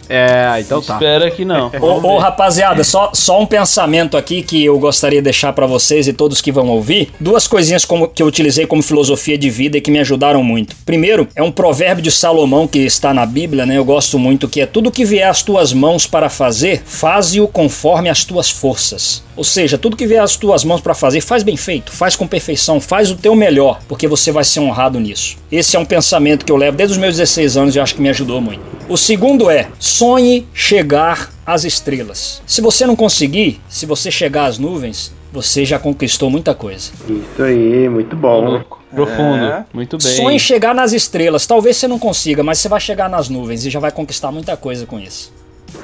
é, 0.08 0.56
então 0.58 0.82
tá. 0.82 0.94
Espera 0.94 1.30
que 1.30 1.44
não. 1.44 1.70
Ô, 1.80 2.14
ô, 2.14 2.18
rapaziada, 2.18 2.82
só, 2.82 3.10
só 3.14 3.40
um 3.40 3.46
pensamento 3.46 4.16
aqui 4.16 4.42
que 4.42 4.64
eu 4.64 4.76
gostaria 4.80 5.20
de 5.20 5.24
deixar 5.24 5.52
para 5.52 5.66
vocês 5.66 6.08
e 6.08 6.12
todos 6.12 6.40
que 6.40 6.50
vão 6.50 6.68
ouvir. 6.68 7.12
Duas 7.20 7.46
coisinhas 7.46 7.84
como, 7.84 8.08
que 8.08 8.20
eu 8.20 8.26
utilizei 8.26 8.66
como 8.66 8.82
filosofia 8.82 9.38
de 9.38 9.48
vida 9.48 9.78
e 9.78 9.80
que 9.80 9.92
me 9.92 10.00
ajudaram 10.00 10.42
muito. 10.42 10.74
Primeiro, 10.84 11.28
é 11.36 11.42
um 11.42 11.52
provérbio 11.52 12.02
de 12.02 12.10
Salomão 12.10 12.66
que 12.66 12.80
está 12.80 13.14
na 13.14 13.24
Bíblia, 13.24 13.64
né? 13.64 13.75
Eu 13.76 13.84
gosto 13.84 14.18
muito, 14.18 14.48
que 14.48 14.60
é 14.60 14.66
tudo 14.66 14.90
que 14.90 15.04
vier 15.04 15.28
às 15.28 15.42
tuas 15.42 15.72
mãos 15.72 16.06
para 16.06 16.28
fazer, 16.28 16.82
faze-o 16.84 17.46
conforme 17.46 18.08
as 18.08 18.24
tuas 18.24 18.50
forças. 18.50 19.22
Ou 19.36 19.44
seja, 19.44 19.76
tudo 19.76 19.96
que 19.96 20.06
vier 20.06 20.22
às 20.22 20.36
tuas 20.36 20.64
mãos 20.64 20.80
para 20.80 20.94
fazer, 20.94 21.20
faz 21.20 21.42
bem 21.42 21.56
feito, 21.56 21.92
faz 21.92 22.16
com 22.16 22.26
perfeição, 22.26 22.80
faz 22.80 23.10
o 23.10 23.16
teu 23.16 23.34
melhor, 23.34 23.80
porque 23.86 24.08
você 24.08 24.32
vai 24.32 24.44
ser 24.44 24.60
honrado 24.60 24.98
nisso. 24.98 25.36
Esse 25.52 25.76
é 25.76 25.78
um 25.78 25.84
pensamento 25.84 26.44
que 26.44 26.50
eu 26.50 26.56
levo 26.56 26.76
desde 26.76 26.94
os 26.94 26.98
meus 26.98 27.16
16 27.16 27.56
anos 27.56 27.76
e 27.76 27.80
acho 27.80 27.94
que 27.94 28.02
me 28.02 28.08
ajudou 28.08 28.40
muito. 28.40 28.62
O 28.88 28.96
segundo 28.96 29.50
é: 29.50 29.68
sonhe 29.78 30.46
chegar 30.54 31.30
às 31.44 31.64
estrelas. 31.64 32.42
Se 32.46 32.60
você 32.60 32.86
não 32.86 32.96
conseguir, 32.96 33.60
se 33.68 33.84
você 33.84 34.10
chegar 34.10 34.46
às 34.46 34.58
nuvens, 34.58 35.12
você 35.36 35.66
já 35.66 35.78
conquistou 35.78 36.30
muita 36.30 36.54
coisa. 36.54 36.90
Isso 37.08 37.42
aí, 37.42 37.88
muito 37.88 38.16
bom. 38.16 38.62
Profundo, 38.90 39.44
é. 39.44 39.66
muito 39.72 39.98
bem. 39.98 40.16
Sonhe 40.16 40.40
chegar 40.40 40.74
nas 40.74 40.94
estrelas. 40.94 41.46
Talvez 41.46 41.76
você 41.76 41.86
não 41.86 41.98
consiga, 41.98 42.42
mas 42.42 42.58
você 42.58 42.68
vai 42.68 42.80
chegar 42.80 43.10
nas 43.10 43.28
nuvens 43.28 43.66
e 43.66 43.70
já 43.70 43.78
vai 43.78 43.92
conquistar 43.92 44.32
muita 44.32 44.56
coisa 44.56 44.86
com 44.86 44.98
isso. 44.98 45.30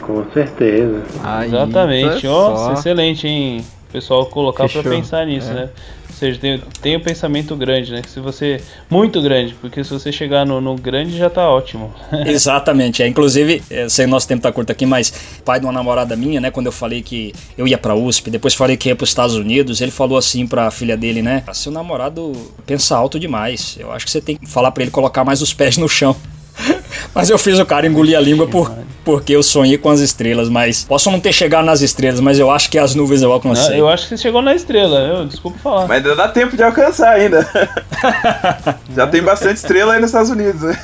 Com 0.01 0.25
certeza. 0.33 1.03
Aí, 1.23 1.49
Exatamente. 1.49 2.27
Ó, 2.27 2.71
oh, 2.71 2.73
excelente, 2.73 3.29
hein? 3.29 3.65
O 3.89 3.93
pessoal 3.93 4.25
colocar 4.27 4.67
para 4.69 4.83
pensar 4.83 5.27
nisso, 5.27 5.51
é. 5.51 5.55
né? 5.55 5.69
Seja, 6.23 6.39
tem, 6.39 6.63
tem 6.81 6.97
um 6.97 7.01
pensamento 7.01 7.57
grande, 7.57 7.93
né? 7.93 8.03
Se 8.07 8.21
você. 8.21 8.61
Muito 8.89 9.21
grande, 9.21 9.55
porque 9.61 9.83
se 9.83 9.91
você 9.91 10.13
chegar 10.13 10.47
no, 10.47 10.61
no 10.61 10.77
grande 10.77 11.17
já 11.17 11.29
tá 11.29 11.49
ótimo. 11.49 11.93
Exatamente. 12.27 13.03
É, 13.03 13.09
inclusive, 13.09 13.63
eu 13.71 13.91
sei 13.91 14.07
nosso 14.07 14.29
tempo 14.29 14.43
tá 14.43 14.53
curto 14.53 14.71
aqui, 14.71 14.87
mas 14.87 15.13
pai 15.45 15.59
de 15.59 15.67
uma 15.67 15.73
namorada 15.73 16.15
minha, 16.17 16.41
né? 16.41 16.51
Quando 16.51 16.67
eu 16.67 16.73
falei 16.73 17.03
que 17.03 17.35
eu 17.59 17.67
ia 17.67 17.77
pra 17.77 17.95
USP, 17.95 18.31
depois 18.31 18.55
falei 18.55 18.77
que 18.77 18.89
ia 18.89 18.97
pros 18.97 19.11
Estados 19.11 19.35
Unidos, 19.35 19.81
ele 19.81 19.91
falou 19.91 20.17
assim 20.17 20.47
pra 20.47 20.71
filha 20.71 20.97
dele, 20.97 21.23
né? 21.23 21.43
Seu 21.53 21.73
namorado 21.73 22.33
pensa 22.65 22.97
alto 22.97 23.19
demais. 23.19 23.77
Eu 23.79 23.91
acho 23.91 24.05
que 24.05 24.11
você 24.11 24.21
tem 24.21 24.37
que 24.37 24.47
falar 24.47 24.71
para 24.71 24.85
ele 24.85 24.91
colocar 24.91 25.25
mais 25.25 25.43
os 25.43 25.53
pés 25.53 25.77
no 25.77 25.89
chão. 25.89 26.17
Mas 27.15 27.31
eu 27.31 27.39
fiz 27.39 27.59
o 27.59 27.67
cara 27.67 27.87
engolir 27.87 28.17
a 28.17 28.21
língua 28.21 28.47
por, 28.47 28.73
porque 29.05 29.35
eu 29.35 29.43
sonhei 29.43 29.79
com 29.79 29.91
as 29.91 30.01
estrelas, 30.01 30.49
mas 30.49 30.85
posso 30.85 31.11
não 31.11 31.21
ter 31.21 31.33
chegado 31.33 31.65
nas 31.65 31.81
estrelas, 31.81 32.21
mas 32.21 32.39
eu 32.39 32.51
acho 32.51 32.71
que 32.71 32.79
as 32.79 32.95
nuvens 32.95 33.23
eu 33.23 33.33
alcancei. 33.33 33.71
Não, 33.71 33.77
eu 33.79 33.89
acho 33.89 34.05
que 34.05 34.17
você 34.17 34.23
chegou 34.23 34.43
na 34.43 34.55
estrela, 34.55 34.99
eu, 35.01 35.27
desculpa 35.27 35.59
falar. 35.59 35.87
Mas 35.87 35.99
ainda 35.99 36.17
dá 36.17 36.29
tempo 36.29 36.57
de 36.57 36.63
alcançar 36.63 37.13
ainda. 37.15 37.49
Já 38.95 39.07
tem 39.07 39.23
bastante 39.23 39.57
estrela 39.57 39.95
aí 39.95 40.01
nos 40.01 40.11
Estados 40.11 40.31
Unidos, 40.31 40.63
né? 40.63 40.79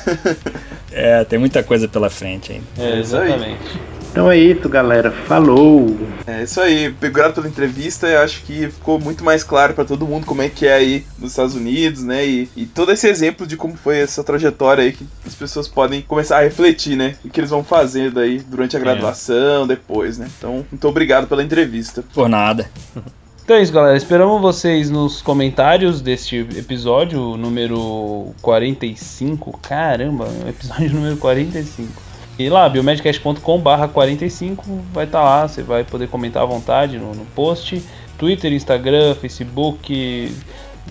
É, 0.91 1.23
tem 1.23 1.39
muita 1.39 1.63
coisa 1.63 1.87
pela 1.87 2.09
frente 2.09 2.51
ainda. 2.51 2.65
É, 2.77 2.99
exatamente. 2.99 3.79
Então 4.11 4.29
é 4.29 4.37
isso, 4.37 4.67
galera. 4.67 5.11
Falou! 5.11 5.95
É 6.25 6.43
isso 6.43 6.59
aí. 6.59 6.87
Obrigado 6.87 7.35
pela 7.35 7.47
entrevista. 7.47 8.07
Eu 8.07 8.21
acho 8.21 8.41
que 8.43 8.69
ficou 8.69 8.99
muito 8.99 9.23
mais 9.23 9.43
claro 9.43 9.73
para 9.73 9.85
todo 9.85 10.05
mundo 10.05 10.25
como 10.25 10.41
é 10.41 10.49
que 10.49 10.65
é 10.65 10.73
aí 10.73 11.05
nos 11.17 11.31
Estados 11.31 11.55
Unidos, 11.55 12.03
né? 12.03 12.25
E, 12.25 12.49
e, 12.55 12.65
todo 12.65 12.91
esse 12.91 13.07
exemplo 13.07 13.45
de 13.45 13.55
como 13.55 13.75
foi 13.75 13.99
essa 13.99 14.23
trajetória 14.23 14.83
aí 14.83 14.93
que 14.93 15.05
as 15.25 15.35
pessoas 15.35 15.67
podem 15.67 16.01
começar 16.01 16.39
a 16.39 16.41
refletir, 16.41 16.95
né? 16.95 17.15
O 17.23 17.29
que 17.29 17.39
eles 17.39 17.51
vão 17.51 17.63
fazer 17.63 18.11
daí 18.11 18.39
durante 18.39 18.75
a 18.75 18.79
é. 18.79 18.81
graduação, 18.81 19.63
é. 19.63 19.67
depois, 19.67 20.17
né? 20.17 20.27
Então, 20.37 20.65
muito 20.69 20.87
obrigado 20.87 21.27
pela 21.27 21.43
entrevista. 21.43 22.03
Por 22.13 22.27
nada. 22.27 22.69
Então 23.49 23.57
é 23.57 23.63
isso, 23.63 23.73
galera. 23.73 23.97
Esperamos 23.97 24.39
vocês 24.43 24.91
nos 24.91 25.23
comentários 25.23 26.01
deste 26.01 26.47
episódio, 26.55 27.35
número 27.35 28.31
45. 28.43 29.57
Caramba, 29.57 30.27
episódio 30.47 30.93
número 30.93 31.17
45. 31.17 32.08
E 32.39 32.49
lá, 32.49 32.69
biomedcast.com/barra 32.69 33.89
45 33.89 34.63
vai 34.93 35.03
estar 35.03 35.19
tá 35.19 35.23
lá, 35.25 35.47
você 35.47 35.61
vai 35.61 35.83
poder 35.83 36.07
comentar 36.07 36.41
à 36.41 36.45
vontade 36.45 36.97
no, 36.97 37.13
no 37.13 37.25
post. 37.25 37.83
Twitter, 38.17 38.53
Instagram, 38.53 39.13
Facebook, 39.15 40.31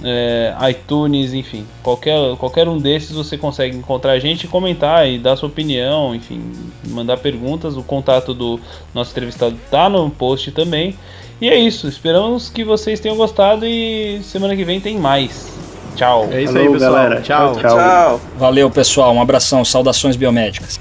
é, 0.05 0.55
iTunes, 0.71 1.33
enfim, 1.33 1.67
qualquer, 1.83 2.37
qualquer 2.37 2.69
um 2.69 2.79
desses 2.79 3.13
você 3.13 3.37
consegue 3.37 3.77
encontrar 3.77 4.13
a 4.13 4.19
gente, 4.19 4.47
comentar 4.47 5.09
e 5.09 5.19
dar 5.19 5.37
sua 5.37 5.49
opinião, 5.49 6.15
enfim, 6.15 6.53
mandar 6.89 7.17
perguntas. 7.17 7.77
O 7.77 7.83
contato 7.83 8.35
do 8.35 8.61
nosso 8.95 9.11
entrevistado 9.13 9.57
tá 9.71 9.89
no 9.89 10.11
post 10.11 10.53
também. 10.53 10.97
E 11.41 11.49
é 11.49 11.57
isso, 11.57 11.89
esperamos 11.89 12.51
que 12.51 12.65
vocês 12.65 13.01
tenham 13.01 13.17
gostado 13.17 13.65
e 13.65 14.21
semana 14.23 14.55
que 14.55 14.65
vem 14.65 14.81
tem 14.81 14.99
mais. 14.99 15.57
Tchau. 15.97 16.29
É 16.31 16.43
isso 16.43 16.53
Falou, 16.53 16.69
aí, 16.69 16.73
pessoal. 16.73 16.93
Galera. 16.93 17.21
Tchau. 17.23 17.57
tchau. 17.57 17.77
Tchau. 17.77 18.21
Valeu, 18.37 18.71
pessoal. 18.71 19.13
Um 19.13 19.21
abração. 19.21 19.65
Saudações 19.65 20.15
biomédicas. 20.15 20.79